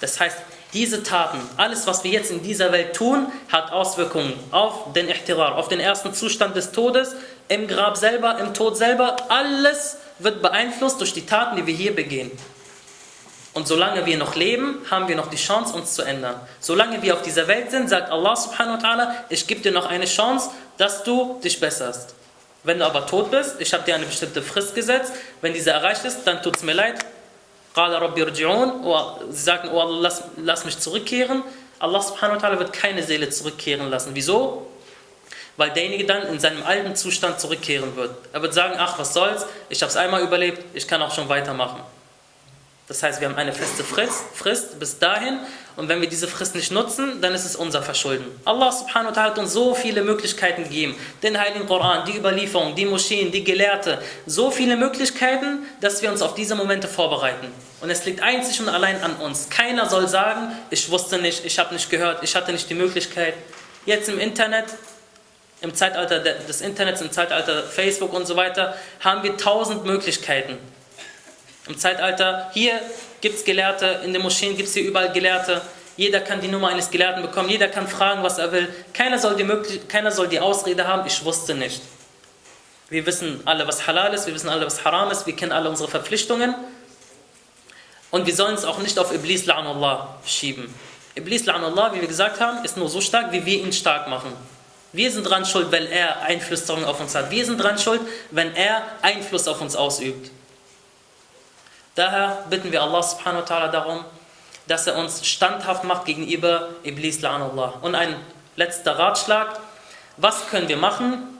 Das 0.00 0.18
heißt, 0.18 0.38
diese 0.76 1.02
Taten, 1.02 1.40
alles 1.56 1.86
was 1.86 2.04
wir 2.04 2.10
jetzt 2.10 2.30
in 2.30 2.42
dieser 2.42 2.70
Welt 2.70 2.94
tun, 2.94 3.32
hat 3.50 3.72
Auswirkungen 3.72 4.34
auf 4.50 4.92
den 4.92 5.08
Ihtirar, 5.08 5.56
auf 5.56 5.68
den 5.68 5.80
ersten 5.80 6.12
Zustand 6.12 6.54
des 6.54 6.70
Todes, 6.70 7.16
im 7.48 7.66
Grab 7.66 7.96
selber, 7.96 8.38
im 8.38 8.52
Tod 8.52 8.76
selber. 8.76 9.16
Alles 9.30 9.96
wird 10.18 10.42
beeinflusst 10.42 11.00
durch 11.00 11.14
die 11.14 11.24
Taten, 11.24 11.56
die 11.56 11.66
wir 11.66 11.74
hier 11.74 11.96
begehen. 11.96 12.30
Und 13.54 13.66
solange 13.66 14.04
wir 14.04 14.18
noch 14.18 14.34
leben, 14.34 14.84
haben 14.90 15.08
wir 15.08 15.16
noch 15.16 15.30
die 15.30 15.38
Chance, 15.38 15.74
uns 15.74 15.94
zu 15.94 16.02
ändern. 16.02 16.38
Solange 16.60 17.00
wir 17.00 17.14
auf 17.14 17.22
dieser 17.22 17.48
Welt 17.48 17.70
sind, 17.70 17.88
sagt 17.88 18.12
Allah 18.12 18.36
subhanahu 18.36 18.82
wa 18.82 18.86
ta'ala, 18.86 19.10
ich 19.30 19.46
gebe 19.46 19.62
dir 19.62 19.72
noch 19.72 19.86
eine 19.86 20.04
Chance, 20.04 20.50
dass 20.76 21.04
du 21.04 21.40
dich 21.42 21.58
besserst. 21.58 22.14
Wenn 22.64 22.80
du 22.80 22.84
aber 22.84 23.06
tot 23.06 23.30
bist, 23.30 23.56
ich 23.60 23.72
habe 23.72 23.84
dir 23.84 23.94
eine 23.94 24.04
bestimmte 24.04 24.42
Frist 24.42 24.74
gesetzt, 24.74 25.12
wenn 25.40 25.54
diese 25.54 25.70
erreicht 25.70 26.04
ist, 26.04 26.24
dann 26.24 26.42
tut 26.42 26.56
es 26.56 26.62
mir 26.64 26.74
leid, 26.74 26.96
Oh, 27.76 29.18
sie 29.28 29.42
sagten, 29.42 29.68
oh 29.72 29.80
Allah, 29.80 30.00
lass, 30.00 30.24
lass 30.36 30.64
mich 30.64 30.78
zurückkehren. 30.78 31.42
Allah 31.78 32.00
subhanahu 32.00 32.36
wa 32.36 32.40
ta'ala 32.40 32.58
wird 32.58 32.72
keine 32.72 33.02
Seele 33.02 33.28
zurückkehren 33.28 33.90
lassen. 33.90 34.12
Wieso? 34.14 34.66
Weil 35.58 35.70
derjenige 35.70 36.06
dann 36.06 36.22
in 36.28 36.40
seinem 36.40 36.64
alten 36.64 36.96
Zustand 36.96 37.38
zurückkehren 37.38 37.94
wird. 37.96 38.14
Er 38.32 38.40
wird 38.40 38.54
sagen, 38.54 38.76
ach 38.78 38.98
was 38.98 39.12
soll's, 39.12 39.46
ich 39.68 39.82
habe 39.82 39.90
es 39.90 39.96
einmal 39.96 40.22
überlebt, 40.22 40.64
ich 40.74 40.88
kann 40.88 41.02
auch 41.02 41.14
schon 41.14 41.28
weitermachen. 41.28 41.80
Das 42.88 43.02
heißt, 43.02 43.20
wir 43.20 43.28
haben 43.28 43.36
eine 43.36 43.52
feste 43.52 43.84
Frist, 43.84 44.24
Frist 44.34 44.78
bis 44.78 44.98
dahin 44.98 45.40
und 45.76 45.90
wenn 45.90 46.00
wir 46.00 46.08
diese 46.08 46.26
Frist 46.26 46.54
nicht 46.54 46.72
nutzen, 46.72 47.20
dann 47.20 47.34
ist 47.34 47.44
es 47.44 47.54
unser 47.54 47.82
Verschulden. 47.82 48.24
Allah 48.46 48.72
subhanahu 48.72 49.14
wa 49.14 49.20
ta'ala 49.20 49.24
hat 49.24 49.38
uns 49.38 49.52
so 49.52 49.74
viele 49.74 50.02
Möglichkeiten 50.02 50.64
gegeben. 50.64 50.94
Den 51.22 51.38
Heiligen 51.38 51.66
Koran, 51.66 52.06
die 52.06 52.16
Überlieferung, 52.16 52.74
die 52.74 52.86
Moscheen, 52.86 53.30
die 53.30 53.44
Gelehrte. 53.44 54.00
So 54.24 54.50
viele 54.50 54.76
Möglichkeiten, 54.76 55.66
dass 55.82 56.00
wir 56.00 56.10
uns 56.10 56.22
auf 56.22 56.34
diese 56.34 56.54
Momente 56.54 56.88
vorbereiten. 56.88 57.48
Und 57.82 57.90
es 57.90 58.06
liegt 58.06 58.22
einzig 58.22 58.58
und 58.60 58.70
allein 58.70 59.02
an 59.02 59.16
uns. 59.16 59.50
Keiner 59.50 59.86
soll 59.86 60.08
sagen, 60.08 60.50
ich 60.70 60.90
wusste 60.90 61.18
nicht, 61.18 61.44
ich 61.44 61.58
habe 61.58 61.74
nicht 61.74 61.90
gehört, 61.90 62.22
ich 62.22 62.34
hatte 62.34 62.52
nicht 62.52 62.70
die 62.70 62.74
Möglichkeit. 62.74 63.34
Jetzt 63.84 64.08
im 64.08 64.18
Internet, 64.18 64.64
im 65.60 65.74
Zeitalter 65.74 66.20
des 66.20 66.62
Internets, 66.62 67.02
im 67.02 67.12
Zeitalter 67.12 67.62
Facebook 67.62 68.14
und 68.14 68.26
so 68.26 68.34
weiter, 68.34 68.74
haben 69.00 69.22
wir 69.22 69.36
tausend 69.36 69.84
Möglichkeiten. 69.84 70.56
Im 71.68 71.76
Zeitalter, 71.76 72.50
hier 72.54 72.80
gibt 73.20 73.36
es 73.36 73.44
Gelehrte, 73.44 74.00
in 74.04 74.12
den 74.12 74.22
Moscheen 74.22 74.56
gibt 74.56 74.68
es 74.68 74.74
hier 74.74 74.84
überall 74.84 75.12
Gelehrte. 75.12 75.62
Jeder 75.96 76.20
kann 76.20 76.40
die 76.40 76.48
Nummer 76.48 76.68
eines 76.68 76.90
Gelehrten 76.90 77.22
bekommen, 77.22 77.48
jeder 77.48 77.68
kann 77.68 77.88
fragen, 77.88 78.22
was 78.22 78.38
er 78.38 78.52
will. 78.52 78.68
Keiner 78.92 79.18
soll 79.18 79.36
die, 79.36 79.44
Möglich 79.44 79.88
keiner 79.88 80.12
soll 80.12 80.28
die 80.28 80.40
Ausrede 80.40 80.86
haben, 80.86 81.06
ich 81.06 81.24
wusste 81.24 81.54
nicht. 81.54 81.80
Wir 82.88 83.04
wissen 83.06 83.40
alle, 83.46 83.66
was 83.66 83.86
halal 83.86 84.14
ist, 84.14 84.26
wir 84.26 84.34
wissen 84.34 84.48
alle, 84.48 84.64
was 84.66 84.84
haram 84.84 85.10
ist, 85.10 85.26
wir 85.26 85.34
kennen 85.34 85.52
alle 85.52 85.68
unsere 85.68 85.88
Verpflichtungen. 85.88 86.54
Und 88.10 88.26
wir 88.26 88.34
sollen 88.34 88.54
es 88.54 88.64
auch 88.64 88.78
nicht 88.78 88.98
auf 88.98 89.12
Iblis 89.12 89.46
la'anullah 89.46 90.06
schieben. 90.24 90.72
Iblis 91.16 91.44
la'anullah, 91.46 91.94
wie 91.94 92.00
wir 92.00 92.08
gesagt 92.08 92.40
haben, 92.40 92.64
ist 92.64 92.76
nur 92.76 92.88
so 92.88 93.00
stark, 93.00 93.32
wie 93.32 93.44
wir 93.44 93.58
ihn 93.58 93.72
stark 93.72 94.08
machen. 94.08 94.32
Wir 94.92 95.10
sind 95.10 95.24
dran 95.24 95.44
schuld, 95.44 95.72
wenn 95.72 95.86
er 95.86 96.22
Einflüsterung 96.22 96.84
auf 96.84 97.00
uns 97.00 97.14
hat. 97.14 97.30
Wir 97.30 97.44
sind 97.44 97.58
dran 97.58 97.78
schuld, 97.78 98.00
wenn 98.30 98.54
er 98.54 98.82
Einfluss 99.02 99.48
auf 99.48 99.60
uns 99.60 99.74
ausübt. 99.74 100.30
Daher 101.96 102.44
bitten 102.50 102.70
wir 102.72 102.82
Allah 102.82 103.02
subhanahu 103.02 103.42
wa 103.42 103.46
ta'ala 103.46 103.68
darum, 103.68 104.04
dass 104.68 104.86
er 104.86 104.96
uns 104.96 105.26
standhaft 105.26 105.82
macht 105.84 106.04
gegenüber 106.04 106.68
Iblis 106.84 107.22
la'anullah. 107.22 107.80
Und 107.80 107.94
ein 107.94 108.14
letzter 108.54 108.98
Ratschlag, 108.98 109.58
was 110.18 110.46
können 110.48 110.68
wir 110.68 110.76
machen, 110.76 111.38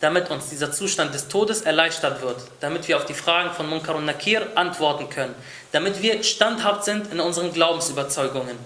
damit 0.00 0.28
uns 0.30 0.50
dieser 0.50 0.70
Zustand 0.70 1.14
des 1.14 1.28
Todes 1.28 1.62
erleichtert 1.62 2.20
wird, 2.20 2.36
damit 2.60 2.86
wir 2.88 2.98
auf 2.98 3.06
die 3.06 3.14
Fragen 3.14 3.50
von 3.52 3.70
Munkar 3.70 3.94
und 3.94 4.04
Nakir 4.04 4.46
antworten 4.54 5.08
können, 5.08 5.34
damit 5.72 6.02
wir 6.02 6.22
standhaft 6.22 6.84
sind 6.84 7.10
in 7.10 7.18
unseren 7.18 7.50
Glaubensüberzeugungen. 7.52 8.58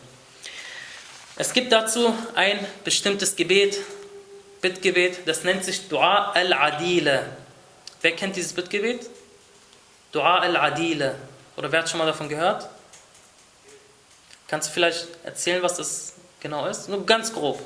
Es 1.36 1.52
gibt 1.52 1.70
dazu 1.70 2.12
ein 2.34 2.58
bestimmtes 2.82 3.36
Gebet, 3.36 3.78
Bittgebet, 4.60 5.26
das 5.26 5.44
nennt 5.44 5.64
sich 5.64 5.88
Dua 5.88 6.32
al-Adile. 6.32 7.24
Wer 8.02 8.12
kennt 8.12 8.34
dieses 8.34 8.52
Bittgebet? 8.52 9.08
Dua 10.12 10.38
al-Adile. 10.38 11.14
Oder 11.56 11.70
wer 11.70 11.80
hat 11.80 11.88
schon 11.88 11.98
mal 11.98 12.06
davon 12.06 12.28
gehört? 12.28 12.68
Kannst 14.48 14.68
du 14.68 14.72
vielleicht 14.72 15.06
erzählen, 15.24 15.62
was 15.62 15.76
das 15.76 16.14
genau 16.40 16.66
ist? 16.66 16.88
Nur 16.88 17.06
ganz 17.06 17.32
grob. 17.32 17.60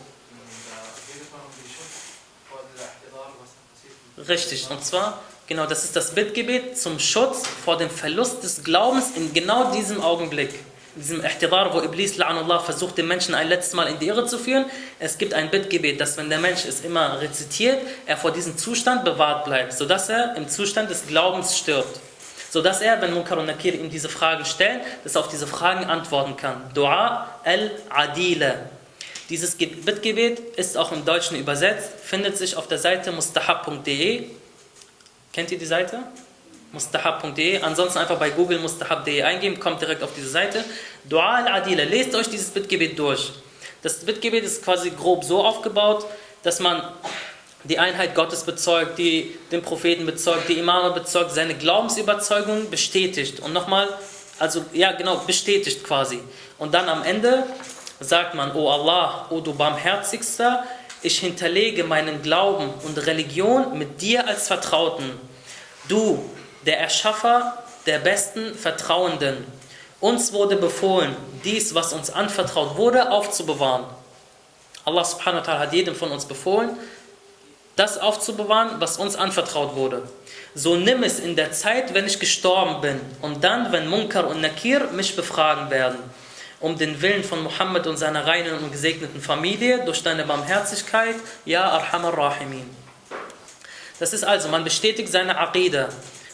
Richtig, 4.29 4.71
und 4.71 4.85
zwar, 4.85 5.23
genau, 5.47 5.67
das 5.67 5.85
ist 5.85 5.97
das 5.97 6.15
Bittgebet 6.15 6.79
zum 6.79 6.99
Schutz 6.99 7.47
vor 7.65 7.79
dem 7.79 7.91
Verlust 7.91 8.43
des 8.43 8.63
Glaubens 8.63 9.13
in 9.17 9.33
genau 9.33 9.73
diesem 9.73 10.03
Augenblick. 10.03 10.51
In 10.95 11.03
diesem 11.03 11.25
Ihtidar, 11.25 11.75
wo 11.75 11.81
Iblis 11.81 12.17
la'anullah 12.17 12.61
versucht, 12.61 12.97
den 12.99 13.09
Menschen 13.09 13.35
ein 13.35 13.49
letztes 13.49 13.75
Mal 13.75 13.89
in 13.89 13.99
die 13.99 14.07
Irre 14.07 14.27
zu 14.27 14.39
führen. 14.39 14.67
Es 14.99 15.19
gibt 15.19 15.35
ein 15.35 15.51
Bittgebet, 15.51 16.01
dass 16.01 16.17
wenn 16.17 16.29
der 16.29 16.39
Mensch 16.39 16.65
es 16.65 16.83
immer 16.83 17.21
rezitiert, 17.21 17.81
er 18.07 18.17
vor 18.17 18.31
diesem 18.31 18.57
Zustand 18.57 19.05
bewahrt 19.05 19.47
bleibt, 19.47 19.73
sodass 19.73 20.09
er 20.09 20.37
im 20.37 20.49
Zustand 20.49 20.91
des 20.91 21.07
Glaubens 21.07 21.59
stirbt 21.59 21.99
sodass 22.55 22.81
er, 22.81 23.03
wenn 23.03 23.13
Munkar 23.13 23.37
und 23.39 23.47
Nakir 23.47 23.75
ihm 23.75 23.91
diese 23.91 24.09
Fragen 24.09 24.45
stellen, 24.45 24.81
dass 25.03 25.17
er 25.17 25.23
auf 25.23 25.29
diese 25.29 25.49
Fragen 25.49 25.87
antworten 25.87 26.37
kann. 26.37 26.71
Dua 26.73 27.29
al-Adila. 27.43 28.55
Dieses 29.29 29.59
Ge- 29.59 29.67
Bittgebet 29.67 30.39
ist 30.57 30.77
auch 30.79 30.93
im 30.93 31.05
Deutschen 31.05 31.37
übersetzt, 31.37 31.91
findet 32.05 32.39
sich 32.39 32.57
auf 32.57 32.69
der 32.69 32.79
Seite 32.79 33.11
mustahab.de. 33.11 34.27
Kennt 35.33 35.51
ihr 35.51 35.59
die 35.59 35.67
Seite? 35.67 35.99
mustahab.de. 36.71 37.61
Ansonsten 37.63 37.99
einfach 37.99 38.19
bei 38.21 38.31
Google 38.31 38.61
mustahab.de 38.61 39.23
eingeben, 39.25 39.59
kommt 39.59 39.81
direkt 39.83 40.05
auf 40.05 40.11
diese 40.17 40.29
Seite. 40.29 40.65
Dua 41.05 41.35
al-Adila. 41.39 41.83
Lest 41.83 42.15
euch 42.15 42.29
dieses 42.29 42.51
Bittgebet 42.51 42.97
durch. 42.97 43.33
Das 43.83 43.99
Bittgebet 44.05 44.45
ist 44.45 44.63
quasi 44.65 44.91
grob 44.91 45.25
so 45.25 45.45
aufgebaut, 45.45 46.07
dass 46.45 46.61
man 46.61 46.83
die 47.65 47.79
Einheit 47.79 48.15
Gottes 48.15 48.45
bezeugt, 48.45 48.99
die 48.99 49.37
den 49.51 49.63
Propheten 49.63 50.07
bezeugt, 50.07 50.49
die 50.49 50.59
Imame 50.59 50.93
bezeugt, 50.93 51.33
seine 51.33 51.55
Glaubensüberzeugung 51.55 52.71
bestätigt. 52.71 53.41
Und 53.41 53.53
nochmal, 53.53 53.89
also 54.39 54.65
ja 54.73 54.93
genau, 54.93 55.17
bestätigt 55.27 55.83
quasi. 55.83 56.21
Und 56.59 56.75
dann 56.75 56.89
am 56.89 57.03
Ende 57.03 57.45
sagt 58.01 58.35
man, 58.35 58.55
O 58.55 58.69
Allah, 58.69 59.27
O 59.31 59.41
du 59.41 59.55
Barmherzigster, 59.55 60.65
ich 61.03 61.19
hinterlege 61.19 61.85
meinen 61.85 62.23
Glauben 62.23 62.71
und 62.85 63.07
Religion 63.07 63.79
mit 63.79 64.01
dir 64.01 64.27
als 64.27 64.47
Vertrauten. 64.47 65.11
Du, 65.89 66.31
der 66.67 66.81
Erschaffer 66.81 67.63
der 67.87 67.99
besten 67.99 68.55
Vertrauenden. 68.55 69.45
Uns 70.01 70.33
wurde 70.33 70.57
befohlen, 70.57 71.15
dies, 71.45 71.75
was 71.75 71.93
uns 71.93 72.11
anvertraut 72.11 72.77
wurde, 72.77 73.11
aufzubewahren. 73.11 73.85
Allah 74.85 75.05
subhanahu 75.05 75.47
wa 75.47 75.51
ta'ala 75.51 75.59
hat 75.61 75.73
jedem 75.73 75.95
von 75.95 76.11
uns 76.11 76.27
befohlen, 76.27 76.71
das 77.77 77.99
aufzubewahren, 77.99 78.81
was 78.81 78.99
uns 78.99 79.17
anvertraut 79.17 79.75
wurde. 79.75 80.03
So 80.55 80.77
nimm 80.77 81.03
es 81.03 81.19
in 81.19 81.37
der 81.37 81.53
Zeit, 81.53 81.95
wenn 81.95 82.07
ich 82.07 82.21
gestorben 82.21 82.81
bin 82.81 83.01
und 83.21 83.43
dann, 83.43 83.73
wenn 83.73 83.89
Munkar 83.89 84.29
und 84.29 84.41
Nakir 84.41 84.89
mich 84.93 85.17
befragen 85.17 85.71
werden, 85.71 85.99
um 86.61 86.79
den 86.79 87.03
Willen 87.03 87.25
von 87.25 87.43
Muhammad 87.43 87.87
und 87.87 87.97
seiner 87.97 88.27
reinen 88.27 88.59
und 88.59 88.71
gesegneten 88.71 89.21
Familie 89.21 89.85
durch 89.85 90.03
deine 90.03 90.25
Barmherzigkeit, 90.25 91.17
ja 91.45 91.69
Arhamar 91.69 92.17
Rahimin. 92.17 92.71
Das 93.99 94.13
ist 94.13 94.25
also, 94.25 94.49
man 94.49 94.65
bestätigt 94.65 95.11
seine 95.11 95.37
Aqidah, 95.39 95.89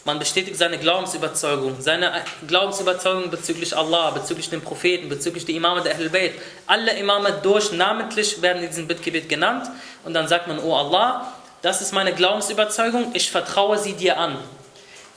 man 0.05 0.19
bestätigt 0.19 0.57
seine 0.57 0.79
Glaubensüberzeugung, 0.79 1.77
seine 1.81 2.13
Glaubensüberzeugung 2.47 3.31
bezüglich 3.31 3.77
Allah, 3.77 4.11
bezüglich 4.11 4.49
den 4.49 4.61
Propheten, 4.61 5.09
bezüglich 5.09 5.45
der 5.45 5.55
Imame 5.55 5.83
der 5.83 5.95
Ahlul 5.95 6.09
Bayt. 6.09 6.33
Alle 6.67 6.93
Imame 6.99 7.33
durch, 7.43 7.73
namentlich 7.73 8.41
werden 8.41 8.63
in 8.63 8.69
diesem 8.69 8.87
Bittgebet 8.87 9.29
genannt 9.29 9.71
und 10.05 10.15
dann 10.15 10.29
sagt 10.29 10.49
man, 10.49 10.59
oh 10.59 10.75
Allah, 10.75 11.33
das 11.63 11.83
ist 11.83 11.93
meine 11.93 12.15
Glaubensüberzeugung, 12.15 13.11
ich 13.15 13.31
vertraue 13.31 13.77
sie 13.79 13.93
dir 13.93 14.19
an. 14.19 14.39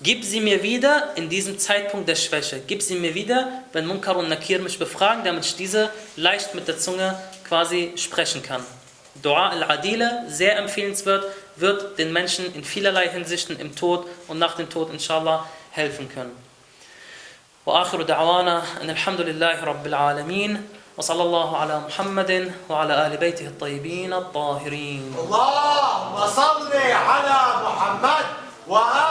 Gib 0.01 0.25
sie 0.25 0.41
mir 0.41 0.63
wieder 0.63 1.11
in 1.15 1.29
diesem 1.29 1.57
Zeitpunkt 1.57 2.09
der 2.09 2.15
Schwäche. 2.15 2.61
Gib 2.67 2.81
sie 2.81 2.95
mir 2.95 3.15
wieder, 3.15 3.63
wenn 3.71 3.85
Munkar 3.85 4.17
und 4.17 4.27
Nakir 4.27 4.59
mich 4.59 4.77
befragen, 4.77 5.23
damit 5.23 5.45
ich 5.45 5.55
diese 5.55 5.89
leicht 6.17 6.55
mit 6.55 6.67
der 6.67 6.77
Zunge 6.77 7.17
quasi 7.47 7.93
sprechen 7.95 8.43
kann. 8.43 8.65
Dua 9.21 9.49
al-Adila, 9.49 10.23
sehr 10.27 10.57
empfehlenswert, 10.57 11.23
wird 11.55 11.97
den 11.99 12.13
Menschen 12.13 12.53
in 12.53 12.63
vielerlei 12.63 13.09
Hinsichten 13.09 13.59
im 13.59 13.75
Tod 13.75 14.07
und 14.27 14.39
nach 14.39 14.55
dem 14.55 14.69
Tod 14.69 14.91
inshallah 14.91 15.45
helfen 15.71 16.09
können. 16.09 16.35
وآخر 17.65 18.01
دعوانا 18.01 18.63
أن 18.81 18.89
الحمد 18.89 19.21
لله 19.21 19.63
رب 19.63 19.87
العالمين 19.87 20.67
وصلى 20.97 21.23
الله 21.23 21.57
على 21.57 21.79
محمد 21.87 22.51
وعلى 22.69 23.07
آل 23.07 23.17
بيته 23.17 23.47
الطيبين 23.47 24.13
الطاهرين 24.13 25.15
اللهم 25.19 26.27
صل 26.27 26.71
على 26.75 27.39
محمد 27.65 28.25
وآل 28.67 29.03